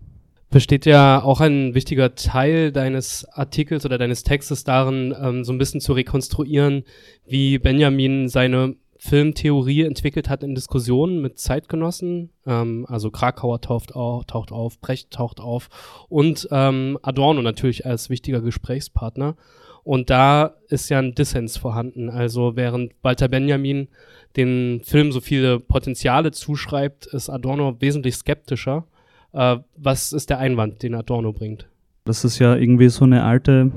[0.50, 5.58] Besteht ja auch ein wichtiger Teil deines Artikels oder deines Textes darin, ähm, so ein
[5.58, 6.84] bisschen zu rekonstruieren,
[7.26, 12.30] wie Benjamin seine Filmtheorie entwickelt hat in Diskussionen mit Zeitgenossen.
[12.46, 15.68] Ähm, also Krakauer taucht auf, taucht auf, Brecht taucht auf
[16.08, 19.36] und ähm, Adorno natürlich als wichtiger Gesprächspartner.
[19.84, 22.10] Und da ist ja ein Dissens vorhanden.
[22.10, 23.88] Also während Walter Benjamin
[24.36, 28.86] den Film so viele Potenziale zuschreibt, ist Adorno wesentlich skeptischer.
[29.32, 31.68] Äh, was ist der Einwand, den Adorno bringt?
[32.04, 33.70] Das ist ja irgendwie so eine alte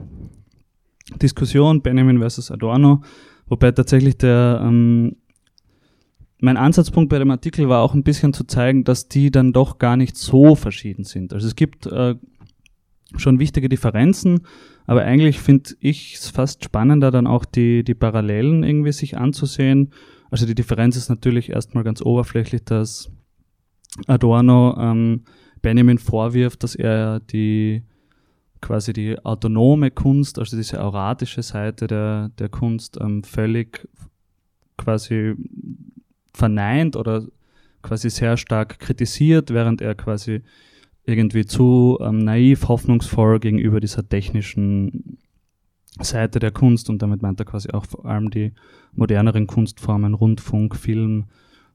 [1.21, 3.01] Diskussion, Benjamin versus Adorno,
[3.47, 5.17] wobei tatsächlich der ähm,
[6.39, 9.77] mein Ansatzpunkt bei dem Artikel war auch ein bisschen zu zeigen, dass die dann doch
[9.77, 11.33] gar nicht so verschieden sind.
[11.33, 12.15] Also es gibt äh,
[13.15, 14.41] schon wichtige Differenzen,
[14.87, 19.91] aber eigentlich finde ich es fast spannender, dann auch die, die Parallelen irgendwie sich anzusehen
[20.31, 23.11] also die Differenz ist natürlich erstmal ganz oberflächlich, dass
[24.07, 25.25] Adorno ähm,
[25.61, 27.83] Benjamin vorwirft, dass er die
[28.61, 33.87] quasi die autonome Kunst, also diese auratische Seite der, der Kunst ähm, völlig
[34.77, 35.35] quasi
[36.33, 37.25] verneint oder
[37.81, 40.41] quasi sehr stark kritisiert, während er quasi
[41.03, 45.17] irgendwie zu ähm, naiv, hoffnungsvoll gegenüber dieser technischen
[45.99, 48.53] Seite der Kunst und damit meint er quasi auch vor allem die
[48.93, 51.25] moderneren Kunstformen, Rundfunk, Film,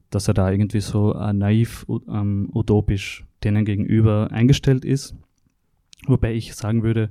[0.09, 5.15] dass er da irgendwie so äh, naiv, ähm, utopisch denen gegenüber eingestellt ist.
[6.07, 7.09] Wobei ich sagen würde,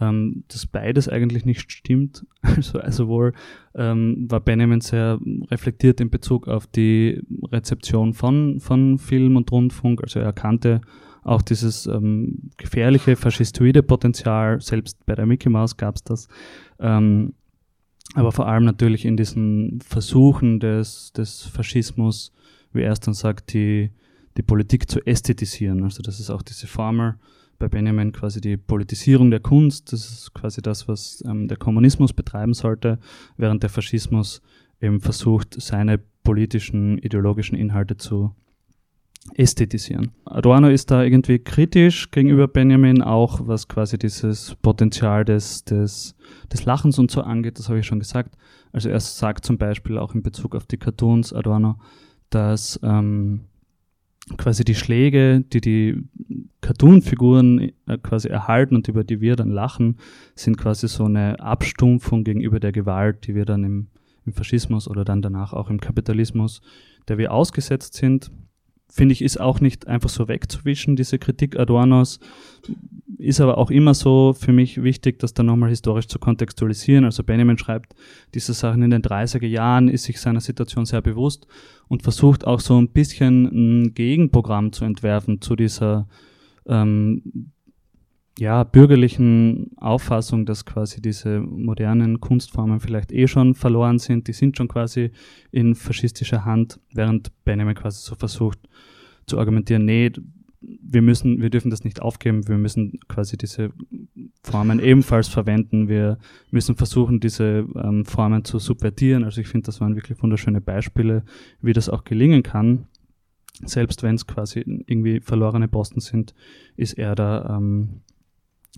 [0.00, 2.26] ähm, dass beides eigentlich nicht stimmt.
[2.42, 3.32] Also, also wohl
[3.74, 5.18] ähm, war Benjamin sehr
[5.50, 10.02] reflektiert in Bezug auf die Rezeption von, von Film und Rundfunk.
[10.02, 10.80] Also er kannte
[11.22, 16.28] auch dieses ähm, gefährliche faschistoide Potenzial, selbst bei der Mickey Mouse gab es das.
[16.78, 17.34] Ähm,
[18.14, 22.32] aber vor allem natürlich in diesen Versuchen des, des Faschismus,
[22.72, 23.90] wie er es dann sagt, die,
[24.36, 25.84] die Politik zu ästhetisieren.
[25.84, 27.16] Also das ist auch diese Formel
[27.58, 29.92] bei Benjamin quasi die Politisierung der Kunst.
[29.92, 32.98] Das ist quasi das, was ähm, der Kommunismus betreiben sollte,
[33.36, 34.42] während der Faschismus
[34.80, 38.34] eben versucht, seine politischen, ideologischen Inhalte zu
[39.34, 40.12] ästhetisieren.
[40.24, 46.14] Adorno ist da irgendwie kritisch gegenüber Benjamin, auch was quasi dieses Potenzial des, des,
[46.52, 48.36] des Lachens und so angeht, das habe ich schon gesagt.
[48.72, 51.76] Also er sagt zum Beispiel auch in Bezug auf die Cartoons Adorno,
[52.30, 53.42] dass ähm,
[54.36, 56.02] quasi die Schläge, die die
[56.60, 59.98] Cartoon-Figuren äh, quasi erhalten und über die wir dann lachen,
[60.34, 63.86] sind quasi so eine Abstumpfung gegenüber der Gewalt, die wir dann im,
[64.24, 66.62] im Faschismus oder dann danach auch im Kapitalismus,
[67.08, 68.30] der wir ausgesetzt sind
[68.90, 72.20] finde ich, ist auch nicht einfach so wegzuwischen, diese Kritik Adornos.
[73.18, 77.04] Ist aber auch immer so für mich wichtig, das dann nochmal historisch zu kontextualisieren.
[77.04, 77.94] Also Benjamin schreibt
[78.34, 81.46] diese Sachen in den 30er Jahren, ist sich seiner Situation sehr bewusst
[81.88, 86.08] und versucht auch so ein bisschen ein Gegenprogramm zu entwerfen zu dieser
[86.66, 87.52] ähm,
[88.40, 94.56] ja, bürgerlichen Auffassung, dass quasi diese modernen Kunstformen vielleicht eh schon verloren sind, die sind
[94.56, 95.10] schon quasi
[95.50, 98.58] in faschistischer Hand, während Benjamin quasi so versucht
[99.26, 100.10] zu argumentieren, nee,
[100.62, 103.72] wir müssen, wir dürfen das nicht aufgeben, wir müssen quasi diese
[104.42, 106.16] Formen ebenfalls verwenden, wir
[106.50, 109.24] müssen versuchen, diese ähm, Formen zu subvertieren.
[109.24, 111.24] Also ich finde, das waren wirklich wunderschöne Beispiele,
[111.60, 112.86] wie das auch gelingen kann.
[113.64, 116.34] Selbst wenn es quasi irgendwie verlorene Posten sind,
[116.76, 118.00] ist er da ähm,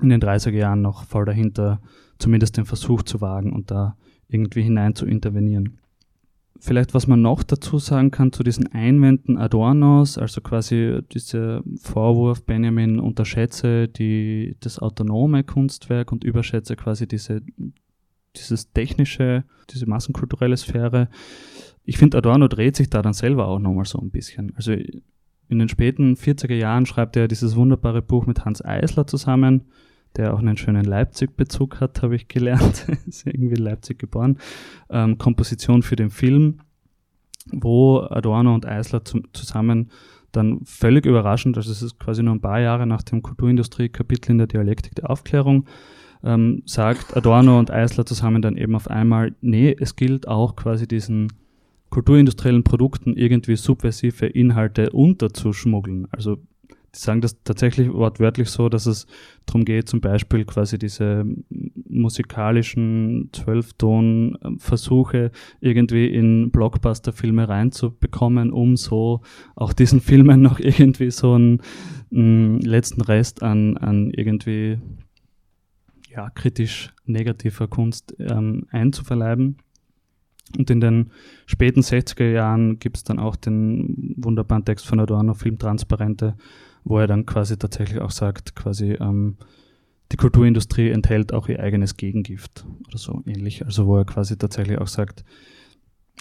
[0.00, 1.80] in den 30er Jahren noch voll dahinter,
[2.18, 3.96] zumindest den Versuch zu wagen und da
[4.28, 5.78] irgendwie hinein zu intervenieren.
[6.58, 12.44] Vielleicht, was man noch dazu sagen kann zu diesen Einwänden Adornos, also quasi dieser Vorwurf,
[12.44, 17.42] Benjamin unterschätze die, das autonome Kunstwerk und überschätze quasi diese,
[18.36, 21.08] dieses technische, diese massenkulturelle Sphäre.
[21.84, 24.52] Ich finde, Adorno dreht sich da dann selber auch nochmal so ein bisschen.
[24.54, 24.76] Also
[25.52, 29.66] in den späten 40er Jahren schreibt er dieses wunderbare Buch mit Hans Eisler zusammen,
[30.16, 32.86] der auch einen schönen Leipzig-Bezug hat, habe ich gelernt.
[33.06, 34.38] ist irgendwie in Leipzig geboren.
[34.88, 36.60] Ähm, Komposition für den Film,
[37.50, 39.90] wo Adorno und Eisler zum, zusammen
[40.32, 44.38] dann völlig überraschend, also es ist quasi nur ein paar Jahre nach dem Kulturindustrie-Kapitel in
[44.38, 45.66] der Dialektik der Aufklärung,
[46.24, 50.88] ähm, sagt Adorno und Eisler zusammen dann eben auf einmal, nee, es gilt auch quasi
[50.88, 51.30] diesen
[51.92, 56.08] kulturindustriellen Produkten irgendwie subversive Inhalte unterzuschmuggeln.
[56.10, 56.38] Also
[56.94, 59.06] die sagen das tatsächlich wortwörtlich so, dass es
[59.44, 61.26] darum geht, zum Beispiel quasi diese
[61.88, 69.20] musikalischen Zwölfton-Versuche irgendwie in Blockbuster-Filme reinzubekommen, um so
[69.54, 71.60] auch diesen Filmen noch irgendwie so einen,
[72.10, 74.78] einen letzten Rest an, an irgendwie
[76.10, 79.58] ja, kritisch negativer Kunst ähm, einzuverleiben.
[80.56, 81.10] Und in den
[81.46, 86.36] späten 60er Jahren gibt es dann auch den wunderbaren Text von Adorno, Filmtransparente,
[86.84, 89.36] wo er dann quasi tatsächlich auch sagt, quasi ähm,
[90.12, 93.64] die Kulturindustrie enthält auch ihr eigenes Gegengift oder so ähnlich.
[93.64, 95.24] Also wo er quasi tatsächlich auch sagt,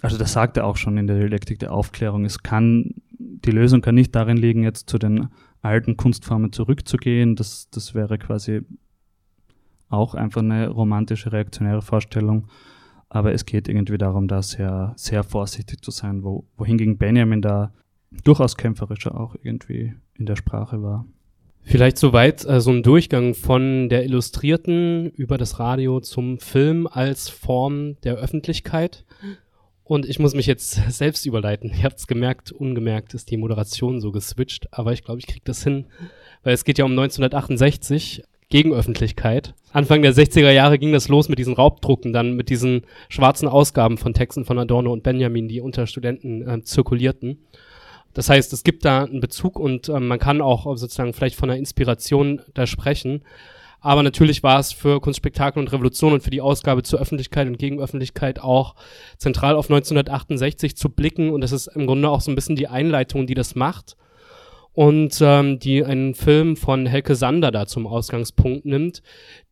[0.02, 3.82] also das sagt er auch schon in der Dialektik der Aufklärung, es kann, die Lösung
[3.82, 5.28] kann nicht darin liegen, jetzt zu den
[5.62, 7.36] alten Kunstformen zurückzugehen.
[7.36, 8.62] Das, das wäre quasi
[9.90, 12.48] auch einfach eine romantische, reaktionäre Vorstellung,
[13.14, 17.74] aber es geht irgendwie darum, da sehr, sehr vorsichtig zu sein, wo, wohingegen Benjamin da
[18.24, 21.06] durchaus kämpferischer auch irgendwie in der Sprache war.
[21.62, 27.28] Vielleicht soweit äh, so ein Durchgang von der Illustrierten über das Radio zum Film als
[27.28, 29.06] Form der Öffentlichkeit.
[29.84, 31.70] Und ich muss mich jetzt selbst überleiten.
[31.70, 35.44] Ihr habt es gemerkt, ungemerkt ist die Moderation so geswitcht, aber ich glaube, ich kriege
[35.44, 35.88] das hin,
[36.44, 38.24] weil es geht ja um 1968.
[38.52, 39.56] Gegenöffentlichkeit.
[39.74, 43.98] Anfang der 60er Jahre ging das los mit diesen Raubdrucken, dann mit diesen schwarzen Ausgaben
[43.98, 47.40] von Texten von Adorno und Benjamin, die unter Studenten äh, zirkulierten.
[48.14, 51.50] Das heißt, es gibt da einen Bezug und äh, man kann auch sozusagen vielleicht von
[51.50, 53.24] einer Inspiration da sprechen.
[53.80, 57.58] Aber natürlich war es für Kunstspektakel und Revolution und für die Ausgabe zur Öffentlichkeit und
[57.58, 58.76] Gegenöffentlichkeit auch
[59.18, 61.32] zentral auf 1968 zu blicken.
[61.32, 63.96] Und das ist im Grunde auch so ein bisschen die Einleitung, die das macht
[64.74, 69.02] und ähm, die einen Film von Helke Sander da zum Ausgangspunkt nimmt,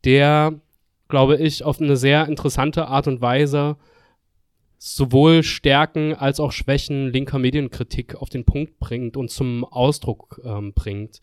[0.04, 0.60] der,
[1.08, 3.76] glaube ich, auf eine sehr interessante Art und Weise
[4.82, 10.72] sowohl Stärken als auch Schwächen linker Medienkritik auf den Punkt bringt und zum Ausdruck ähm,
[10.72, 11.20] bringt.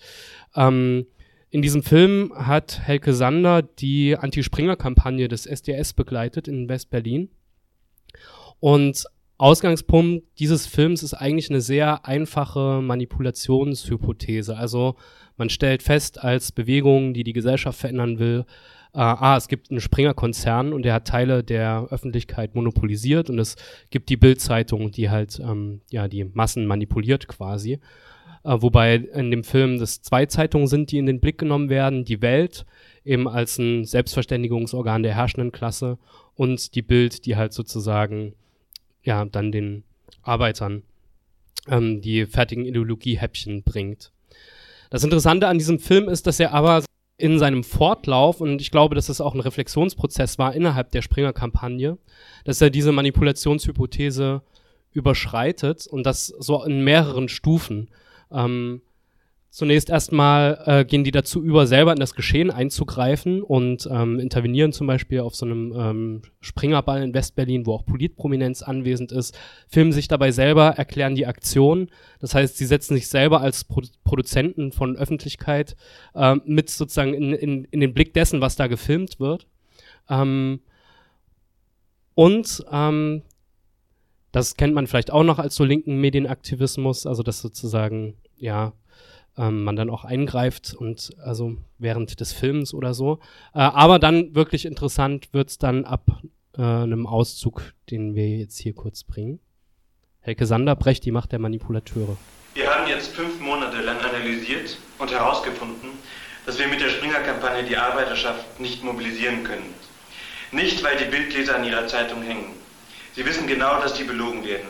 [0.56, 1.08] Ähm,
[1.50, 7.30] in diesem Film hat Helke Sander die Anti-Springer-Kampagne des SDS begleitet in West-Berlin.
[8.60, 9.06] Und
[9.38, 14.58] Ausgangspunkt dieses Films ist eigentlich eine sehr einfache Manipulationshypothese.
[14.58, 14.96] Also
[15.38, 18.46] man stellt fest, als Bewegung, die die Gesellschaft verändern will,
[18.94, 23.56] äh, ah, es gibt einen Springer-Konzern und der hat Teile der Öffentlichkeit monopolisiert und es
[23.92, 27.74] gibt die Bild-Zeitung, die halt ähm, ja die Massen manipuliert quasi.
[28.44, 32.06] Äh, wobei in dem Film das zwei Zeitungen sind, die in den Blick genommen werden,
[32.06, 32.66] die Welt
[33.06, 36.00] eben als ein Selbstverständigungsorgan der herrschenden Klasse
[36.34, 38.34] und die Bild, die halt sozusagen
[39.08, 39.84] ja, dann den
[40.22, 40.84] Arbeitern
[41.70, 44.12] ähm, die fertigen Ideologiehäppchen bringt.
[44.90, 46.84] Das Interessante an diesem Film ist, dass er aber
[47.18, 51.98] in seinem Fortlauf, und ich glaube, dass es auch ein Reflexionsprozess war innerhalb der Springer-Kampagne,
[52.44, 54.42] dass er diese Manipulationshypothese
[54.92, 57.90] überschreitet und das so in mehreren Stufen.
[58.30, 58.82] Ähm,
[59.50, 64.74] Zunächst erstmal äh, gehen die dazu über, selber in das Geschehen einzugreifen und ähm, intervenieren
[64.74, 69.38] zum Beispiel auf so einem ähm, Springerball in Westberlin, wo auch Politprominenz anwesend ist,
[69.68, 71.90] filmen sich dabei selber, erklären die Aktion.
[72.20, 75.76] Das heißt, sie setzen sich selber als Pro Produzenten von Öffentlichkeit
[76.14, 79.48] äh, mit sozusagen in, in, in den Blick dessen, was da gefilmt wird.
[80.10, 80.60] Ähm,
[82.14, 83.24] und ähm,
[84.32, 88.74] das kennt man vielleicht auch noch als so linken Medienaktivismus, also dass sozusagen ja
[89.38, 93.20] ähm, man dann auch eingreift und also während des Films oder so.
[93.54, 96.04] Äh, aber dann wirklich interessant wird es dann ab
[96.58, 99.40] äh, einem Auszug, den wir jetzt hier kurz bringen.
[100.22, 102.18] Helke Sander, Brecht, die Macht der Manipulateure.
[102.54, 105.90] Wir haben jetzt fünf Monate lang analysiert und herausgefunden,
[106.46, 109.74] dass wir mit der Springer-Kampagne die Arbeiterschaft nicht mobilisieren können.
[110.52, 112.56] Nicht, weil die Bildleser an ihrer Zeitung hängen.
[113.14, 114.68] Sie wissen genau, dass die belogen werden.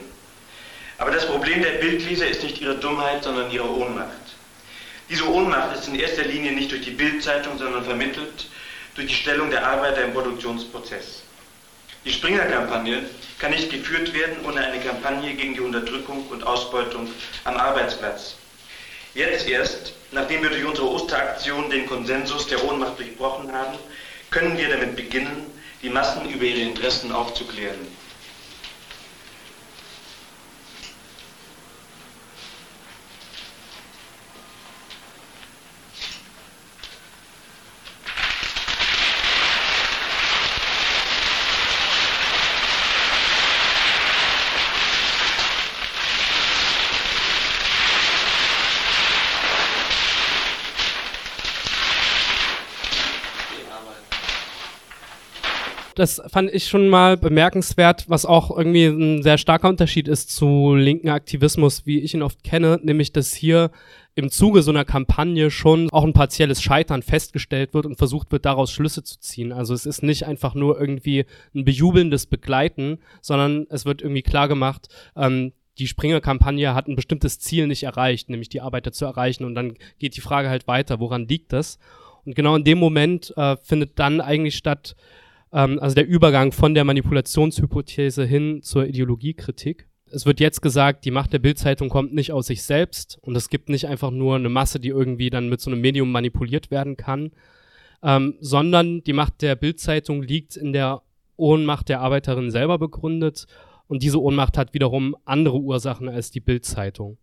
[0.98, 4.27] Aber das Problem der Bildleser ist nicht ihre Dummheit, sondern ihre Ohnmacht.
[5.10, 8.48] Diese Ohnmacht ist in erster Linie nicht durch die Bildzeitung, sondern vermittelt
[8.96, 11.22] durch die Stellung der Arbeiter im Produktionsprozess.
[12.04, 13.04] Die Springer-Kampagne
[13.40, 17.10] kann nicht geführt werden ohne eine Kampagne gegen die Unterdrückung und Ausbeutung
[17.44, 18.36] am Arbeitsplatz.
[19.14, 23.78] Jetzt erst, nachdem wir durch unsere Osteraktion den Konsensus der Ohnmacht durchbrochen haben,
[24.30, 25.46] können wir damit beginnen,
[25.82, 27.88] die Massen über ihre Interessen aufzuklären.
[55.98, 60.76] Das fand ich schon mal bemerkenswert, was auch irgendwie ein sehr starker Unterschied ist zu
[60.76, 63.72] linken Aktivismus, wie ich ihn oft kenne, nämlich dass hier
[64.14, 68.46] im Zuge so einer Kampagne schon auch ein partielles Scheitern festgestellt wird und versucht wird,
[68.46, 69.52] daraus Schlüsse zu ziehen.
[69.52, 71.26] Also es ist nicht einfach nur irgendwie
[71.56, 77.40] ein bejubelndes Begleiten, sondern es wird irgendwie klar gemacht, ähm, die Springer-Kampagne hat ein bestimmtes
[77.40, 79.46] Ziel nicht erreicht, nämlich die Arbeiter zu erreichen.
[79.46, 81.78] Und dann geht die Frage halt weiter, woran liegt das?
[82.26, 84.96] Und genau in dem Moment äh, findet dann eigentlich statt,
[85.58, 89.88] ähm, also der Übergang von der Manipulationshypothese hin zur Ideologiekritik.
[90.10, 93.50] Es wird jetzt gesagt, die Macht der Bildzeitung kommt nicht aus sich selbst und es
[93.50, 96.96] gibt nicht einfach nur eine Masse, die irgendwie dann mit so einem Medium manipuliert werden
[96.96, 97.32] kann,
[98.04, 101.02] ähm, sondern die Macht der Bildzeitung liegt in der
[101.36, 103.48] Ohnmacht der Arbeiterin selber begründet
[103.88, 107.18] und diese Ohnmacht hat wiederum andere Ursachen als die Bildzeitung.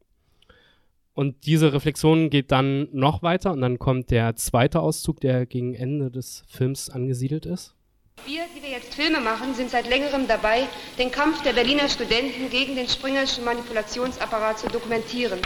[1.14, 5.74] Und diese Reflexion geht dann noch weiter und dann kommt der zweite Auszug, der gegen
[5.74, 7.76] Ende des Films angesiedelt ist.
[8.26, 10.66] Wir, die wir jetzt Filme machen, sind seit längerem dabei,
[10.98, 15.42] den Kampf der Berliner Studenten gegen den springerschen Manipulationsapparat zu dokumentieren.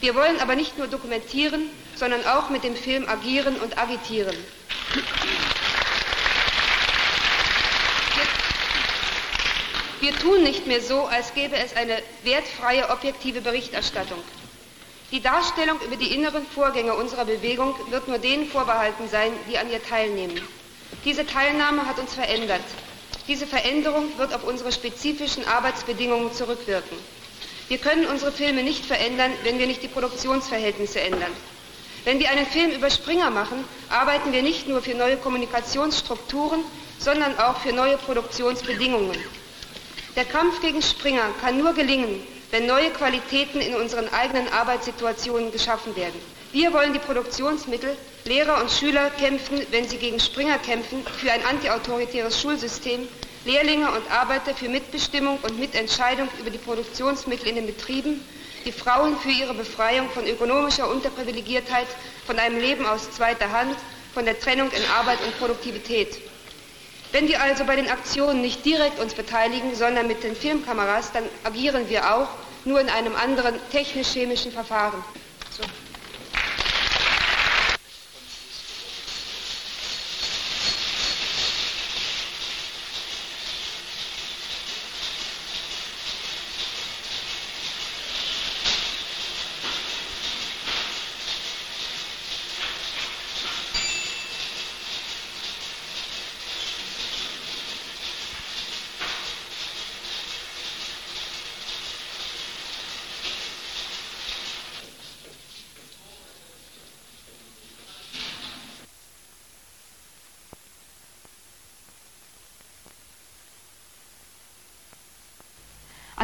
[0.00, 4.36] Wir wollen aber nicht nur dokumentieren, sondern auch mit dem Film agieren und agitieren.
[10.00, 14.18] Wir, tun nicht mehr so, als gäbe es eine wertfreie, objektive Berichterstattung.
[15.12, 19.70] Die Darstellung über die inneren Vorgänge unserer Bewegung wird nur denen vorbehalten sein, die an
[19.70, 20.40] ihr teilnehmen.
[21.04, 22.64] Diese Teilnahme hat uns verändert.
[23.28, 26.98] Diese Veränderung wird auf unsere spezifischen Arbeitsbedingungen zurückwirken.
[27.68, 31.32] Wir können unsere Filme nicht verändern, wenn wir nicht die Produktionsverhältnisse ändern.
[32.04, 36.64] Wenn wir einen Film über Springer machen, arbeiten wir nicht nur für neue Kommunikationsstrukturen,
[36.98, 39.16] sondern auch für neue Produktionsbedingungen.
[40.14, 45.96] Der Kampf gegen Springer kann nur gelingen, wenn neue Qualitäten in unseren eigenen Arbeitssituationen geschaffen
[45.96, 46.20] werden.
[46.56, 51.44] Wir wollen die Produktionsmittel Lehrer und Schüler kämpfen, wenn sie gegen Springer kämpfen, für ein
[51.44, 53.06] antiautoritäres Schulsystem,
[53.44, 58.24] Lehrlinge und Arbeiter für Mitbestimmung und Mitentscheidung über die Produktionsmittel in den Betrieben,
[58.64, 61.88] die Frauen für ihre Befreiung von ökonomischer Unterprivilegiertheit,
[62.26, 63.76] von einem Leben aus zweiter Hand,
[64.14, 66.16] von der Trennung in Arbeit und Produktivität.
[67.12, 71.24] Wenn wir also bei den Aktionen nicht direkt uns beteiligen, sondern mit den Filmkameras, dann
[71.44, 72.28] agieren wir auch,
[72.64, 75.04] nur in einem anderen technisch-chemischen Verfahren.
[75.54, 75.62] So.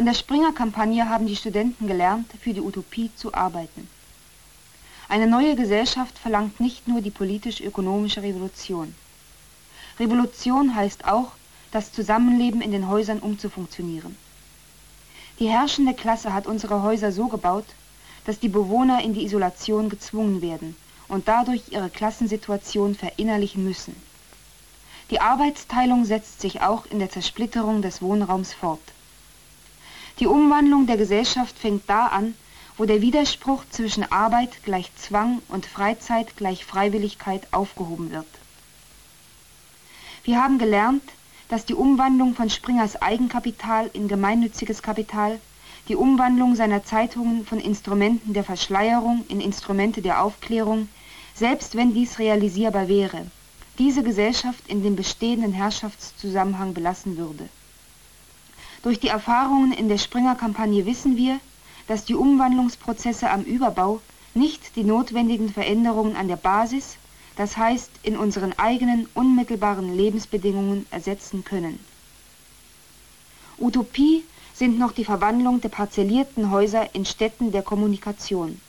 [0.03, 3.87] An der Springer-Kampagne haben die Studenten gelernt, für die Utopie zu arbeiten.
[5.07, 8.93] Eine neue Gesellschaft verlangt nicht nur die politisch-ökonomische Revolution.
[10.01, 11.31] Revolution heißt auch,
[11.71, 14.17] das Zusammenleben in den Häusern umzufunktionieren.
[15.39, 17.67] Die herrschende Klasse hat unsere Häuser so gebaut,
[18.25, 20.75] dass die Bewohner in die Isolation gezwungen werden
[21.07, 23.95] und dadurch ihre Klassensituation verinnerlichen müssen.
[25.11, 28.81] Die Arbeitsteilung setzt sich auch in der Zersplitterung des Wohnraums fort.
[30.19, 32.35] Die Umwandlung der Gesellschaft fängt da an,
[32.77, 38.27] wo der Widerspruch zwischen Arbeit gleich Zwang und Freizeit gleich Freiwilligkeit aufgehoben wird.
[40.23, 41.03] Wir haben gelernt,
[41.49, 45.39] dass die Umwandlung von Springers Eigenkapital in gemeinnütziges Kapital,
[45.87, 50.87] die Umwandlung seiner Zeitungen von Instrumenten der Verschleierung in Instrumente der Aufklärung,
[51.35, 53.25] selbst wenn dies realisierbar wäre,
[53.79, 57.49] diese Gesellschaft in dem bestehenden Herrschaftszusammenhang belassen würde.
[58.83, 61.39] Durch die Erfahrungen in der Springer-Kampagne wissen wir,
[61.87, 64.01] dass die Umwandlungsprozesse am Überbau
[64.33, 66.97] nicht die notwendigen Veränderungen an der Basis,
[67.37, 71.79] das heißt in unseren eigenen unmittelbaren Lebensbedingungen ersetzen können.
[73.57, 74.23] Utopie
[74.53, 78.59] sind noch die Verwandlung der parzellierten Häuser in Städten der Kommunikation.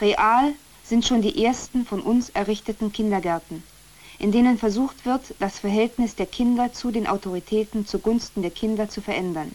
[0.00, 0.52] Real
[0.84, 3.62] sind schon die ersten von uns errichteten Kindergärten,
[4.20, 9.00] in denen versucht wird, das Verhältnis der Kinder zu den Autoritäten zugunsten der Kinder zu
[9.00, 9.50] verändern.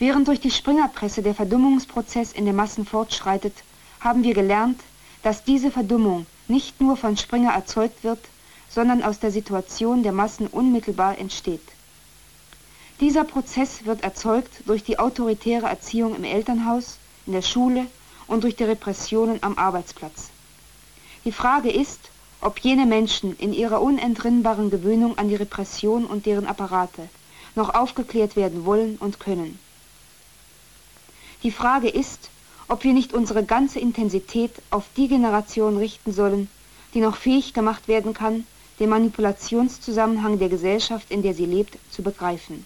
[0.00, 3.54] Während durch die Springerpresse der Verdummungsprozess in den Massen fortschreitet,
[4.00, 4.80] haben wir gelernt,
[5.22, 8.18] dass diese Verdummung nicht nur von Springer erzeugt wird,
[8.68, 11.62] sondern aus der Situation der Massen unmittelbar entsteht.
[12.98, 17.86] Dieser Prozess wird erzeugt durch die autoritäre Erziehung im Elternhaus, in der Schule
[18.26, 20.30] und durch die Repressionen am Arbeitsplatz.
[21.24, 22.09] Die Frage ist,
[22.40, 27.08] ob jene Menschen in ihrer unentrinnbaren Gewöhnung an die Repression und deren Apparate
[27.54, 29.58] noch aufgeklärt werden wollen und können.
[31.42, 32.30] Die Frage ist,
[32.68, 36.48] ob wir nicht unsere ganze Intensität auf die Generation richten sollen,
[36.94, 38.46] die noch fähig gemacht werden kann,
[38.78, 42.64] den Manipulationszusammenhang der Gesellschaft, in der sie lebt, zu begreifen.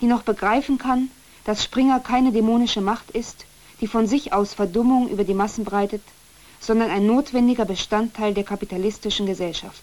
[0.00, 1.10] Die noch begreifen kann,
[1.44, 3.44] dass Springer keine dämonische Macht ist,
[3.80, 6.02] die von sich aus Verdummung über die Massen breitet,
[6.64, 9.82] sondern ein notwendiger Bestandteil der kapitalistischen Gesellschaft.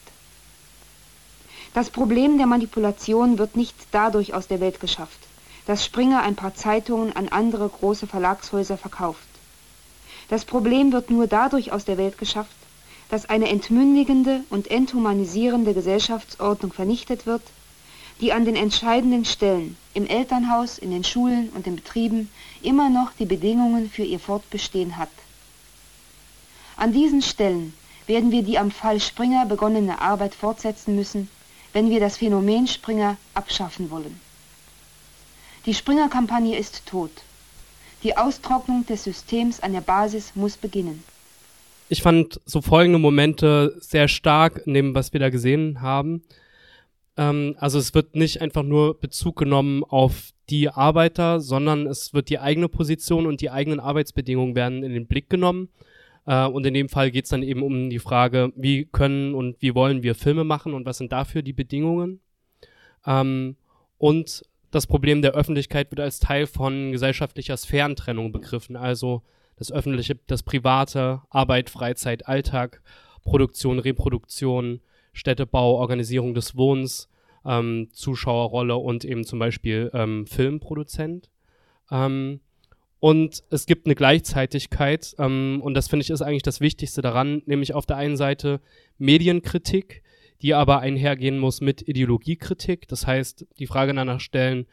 [1.73, 5.19] Das Problem der Manipulation wird nicht dadurch aus der Welt geschafft,
[5.67, 9.27] dass Springer ein paar Zeitungen an andere große Verlagshäuser verkauft.
[10.27, 12.55] Das Problem wird nur dadurch aus der Welt geschafft,
[13.09, 17.41] dass eine entmündigende und enthumanisierende Gesellschaftsordnung vernichtet wird,
[18.21, 22.29] die an den entscheidenden Stellen im Elternhaus, in den Schulen und den Betrieben
[22.61, 25.09] immer noch die Bedingungen für ihr Fortbestehen hat.
[26.81, 27.73] An diesen Stellen
[28.07, 31.29] werden wir die am Fall Springer begonnene Arbeit fortsetzen müssen,
[31.73, 34.19] wenn wir das Phänomen Springer abschaffen wollen.
[35.67, 37.11] Die Springer-Kampagne ist tot.
[38.01, 41.03] Die Austrocknung des Systems an der Basis muss beginnen.
[41.87, 46.23] Ich fand so folgende Momente sehr stark dem, was wir da gesehen haben.
[47.15, 52.31] Ähm, also es wird nicht einfach nur Bezug genommen auf die Arbeiter, sondern es wird
[52.31, 55.69] die eigene Position und die eigenen Arbeitsbedingungen werden in den Blick genommen.
[56.26, 59.61] Äh, und in dem Fall geht es dann eben um die Frage, wie können und
[59.61, 62.19] wie wollen wir Filme machen und was sind dafür die Bedingungen.
[63.06, 63.56] Ähm,
[63.98, 69.22] und das Problem der Öffentlichkeit wird als Teil von gesellschaftlicher Sphärentrennung begriffen, also
[69.57, 72.81] das Öffentliche, das Private, Arbeit, Freizeit, Alltag,
[73.23, 74.81] Produktion, Reproduktion,
[75.14, 77.10] Städtebau, Organisierung des Wohnens,
[77.45, 81.30] ähm, Zuschauerrolle und eben zum Beispiel ähm, Filmproduzent.
[81.91, 82.39] Ähm,
[83.01, 87.41] und es gibt eine Gleichzeitigkeit, ähm, und das finde ich ist eigentlich das Wichtigste daran,
[87.47, 88.61] nämlich auf der einen Seite
[88.99, 90.03] Medienkritik,
[90.43, 92.87] die aber einhergehen muss mit Ideologiekritik.
[92.87, 94.67] Das heißt, die Frage danach stellen,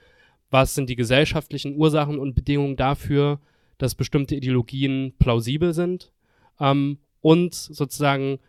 [0.50, 3.40] was sind die gesellschaftlichen Ursachen und Bedingungen dafür,
[3.78, 6.12] dass bestimmte Ideologien plausibel sind.
[6.60, 8.40] Ähm, und sozusagen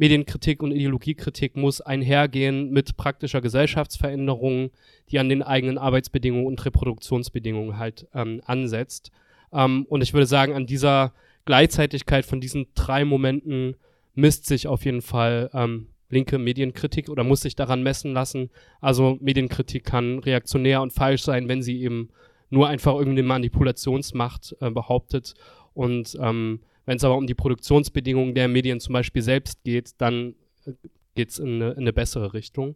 [0.00, 4.70] Medienkritik und Ideologiekritik muss einhergehen mit praktischer Gesellschaftsveränderung,
[5.10, 9.10] die an den eigenen Arbeitsbedingungen und Reproduktionsbedingungen halt ähm, ansetzt.
[9.52, 11.12] Ähm, und ich würde sagen, an dieser
[11.44, 13.76] Gleichzeitigkeit von diesen drei Momenten
[14.14, 18.48] misst sich auf jeden Fall ähm, linke Medienkritik oder muss sich daran messen lassen.
[18.80, 22.08] Also Medienkritik kann reaktionär und falsch sein, wenn sie eben
[22.48, 25.34] nur einfach irgendeine Manipulationsmacht äh, behauptet.
[25.74, 26.60] Und ähm,
[26.90, 30.34] wenn es aber um die Produktionsbedingungen der Medien zum Beispiel selbst geht, dann
[30.66, 30.72] äh,
[31.14, 32.74] geht es in, in, eine bessere Richtung.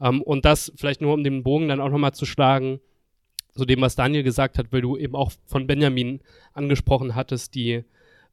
[0.00, 2.80] Ähm, und das vielleicht nur um den Bogen dann auch nochmal zu schlagen,
[3.54, 6.20] zu dem, was Daniel gesagt hat, weil du eben auch von Benjamin
[6.54, 7.84] angesprochen hattest, die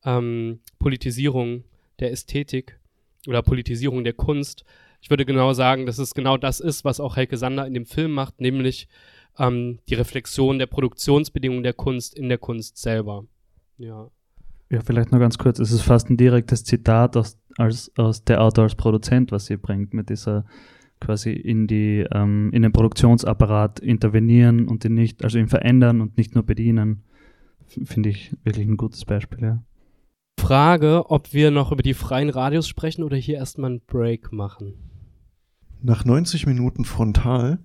[0.05, 1.65] ähm, Politisierung
[1.99, 2.79] der Ästhetik
[3.27, 4.63] oder Politisierung der Kunst.
[5.01, 7.85] Ich würde genau sagen, dass es genau das ist, was auch Helke Sander in dem
[7.85, 8.87] Film macht, nämlich
[9.37, 13.25] ähm, die Reflexion der Produktionsbedingungen der Kunst in der Kunst selber.
[13.77, 14.09] Ja.
[14.69, 15.59] Ja, vielleicht noch ganz kurz.
[15.59, 19.57] Es ist fast ein direktes Zitat aus, als, aus der Autor als Produzent, was sie
[19.57, 20.45] bringt, mit dieser
[20.99, 26.17] quasi in die ähm, in den Produktionsapparat intervenieren und ihn nicht, also ihn verändern und
[26.17, 27.03] nicht nur bedienen.
[27.67, 29.63] Finde ich wirklich ein gutes Beispiel, ja.
[30.39, 34.75] Frage, ob wir noch über die freien Radios sprechen oder hier erstmal einen Break machen.
[35.81, 37.59] Nach 90 Minuten frontal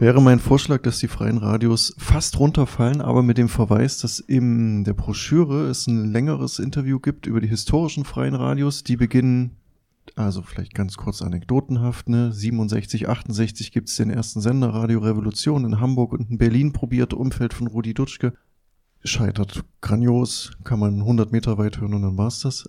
[0.00, 4.82] wäre mein Vorschlag, dass die freien Radios fast runterfallen, aber mit dem Verweis, dass in
[4.82, 8.82] der Broschüre es ein längeres Interview gibt über die historischen freien Radios.
[8.82, 9.56] Die beginnen,
[10.16, 12.32] also vielleicht ganz kurz anekdotenhaft, ne?
[12.32, 17.12] 67, 68 gibt es den ersten Sender Radio Revolution in Hamburg und in Berlin probiert,
[17.12, 18.32] Umfeld von Rudi Dutschke.
[19.04, 22.68] Scheitert grandios, kann man 100 Meter weit hören und dann war's das.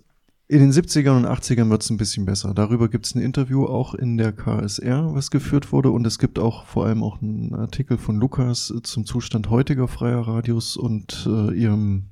[0.52, 2.52] In den 70ern und 80ern wird es ein bisschen besser.
[2.52, 5.88] Darüber gibt es ein Interview auch in der KSR, was geführt wurde.
[5.88, 10.20] Und es gibt auch vor allem auch einen Artikel von Lukas zum Zustand heutiger freier
[10.20, 12.10] Radios und äh, ihrem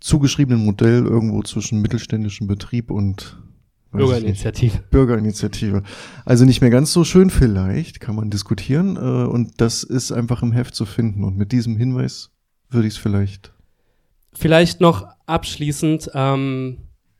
[0.00, 3.40] zugeschriebenen Modell irgendwo zwischen mittelständischem Betrieb und
[3.92, 4.80] Bürgerinitiative.
[4.90, 5.84] Bürgerinitiative.
[6.24, 8.96] Also nicht mehr ganz so schön vielleicht, kann man diskutieren.
[8.96, 11.22] Äh, und das ist einfach im Heft zu finden.
[11.22, 12.32] Und mit diesem Hinweis
[12.70, 13.52] würde ich es vielleicht.
[14.32, 16.10] Vielleicht noch abschließend.
[16.12, 16.78] Ähm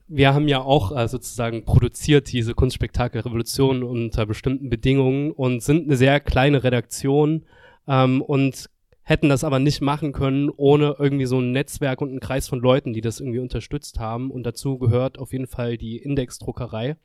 [0.08, 5.96] wir haben ja auch äh, sozusagen produziert diese Kunstspektakelrevolution unter bestimmten Bedingungen und sind eine
[5.96, 7.44] sehr kleine Redaktion
[7.88, 8.70] ähm, und
[9.02, 12.60] hätten das aber nicht machen können ohne irgendwie so ein Netzwerk und einen Kreis von
[12.60, 14.30] Leuten, die das irgendwie unterstützt haben.
[14.30, 16.96] Und dazu gehört auf jeden Fall die Indexdruckerei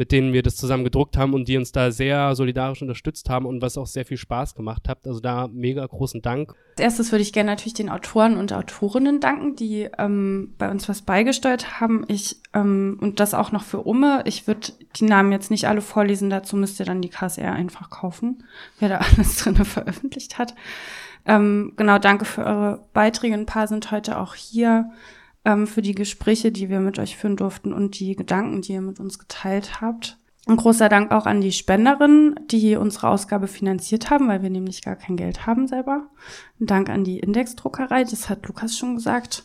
[0.00, 3.44] mit denen wir das zusammen gedruckt haben und die uns da sehr solidarisch unterstützt haben
[3.44, 5.06] und was auch sehr viel Spaß gemacht hat.
[5.06, 6.54] Also da mega großen Dank.
[6.70, 10.88] Als erstes würde ich gerne natürlich den Autoren und Autorinnen danken, die ähm, bei uns
[10.88, 12.06] was beigesteuert haben.
[12.08, 14.22] Ich ähm, und das auch noch für Umme.
[14.24, 17.90] Ich würde die Namen jetzt nicht alle vorlesen, dazu müsst ihr dann die KSR einfach
[17.90, 18.44] kaufen,
[18.78, 20.54] wer da alles drin veröffentlicht hat.
[21.26, 23.34] Ähm, genau, danke für eure Beiträge.
[23.34, 24.90] Ein paar sind heute auch hier
[25.44, 28.80] ähm, für die Gespräche, die wir mit euch führen durften und die Gedanken, die ihr
[28.80, 30.18] mit uns geteilt habt.
[30.46, 34.82] Ein großer Dank auch an die Spenderinnen, die unsere Ausgabe finanziert haben, weil wir nämlich
[34.82, 36.06] gar kein Geld haben selber.
[36.58, 39.44] Ein Dank an die Indexdruckerei, das hat Lukas schon gesagt.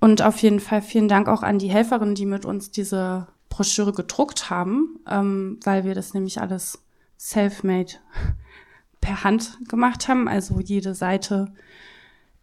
[0.00, 3.92] Und auf jeden Fall vielen Dank auch an die Helferinnen, die mit uns diese Broschüre
[3.92, 6.82] gedruckt haben, ähm, weil wir das nämlich alles
[7.18, 7.92] self-made
[9.00, 10.28] per Hand gemacht haben.
[10.28, 11.52] Also jede Seite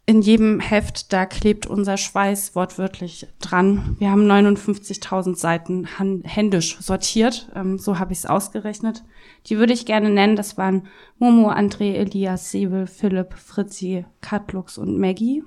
[0.06, 3.96] in jedem Heft, da klebt unser Schweiß wortwörtlich dran.
[4.00, 5.88] Wir haben 59.000 Seiten
[6.26, 9.04] händisch sortiert, ähm, so habe ich es ausgerechnet.
[9.46, 10.88] Die würde ich gerne nennen, das waren
[11.20, 15.44] Momo, André, Elias, Sebel, Philipp, Fritzi, Katlux und Maggie.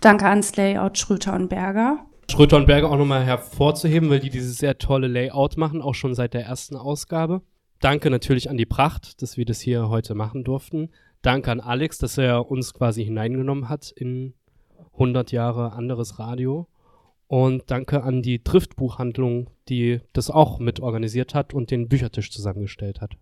[0.00, 2.04] Danke ans Layout Schröter und Berger.
[2.30, 6.14] Schröter und Berger auch nochmal hervorzuheben, weil die dieses sehr tolle Layout machen, auch schon
[6.14, 7.40] seit der ersten Ausgabe.
[7.80, 10.90] Danke natürlich an die Pracht, dass wir das hier heute machen durften.
[11.22, 14.34] Danke an Alex, dass er uns quasi hineingenommen hat in
[14.92, 16.68] 100 Jahre anderes Radio.
[17.26, 23.02] Und danke an die Driftbuchhandlung, die das auch mit organisiert hat und den Büchertisch zusammengestellt
[23.02, 23.16] hat.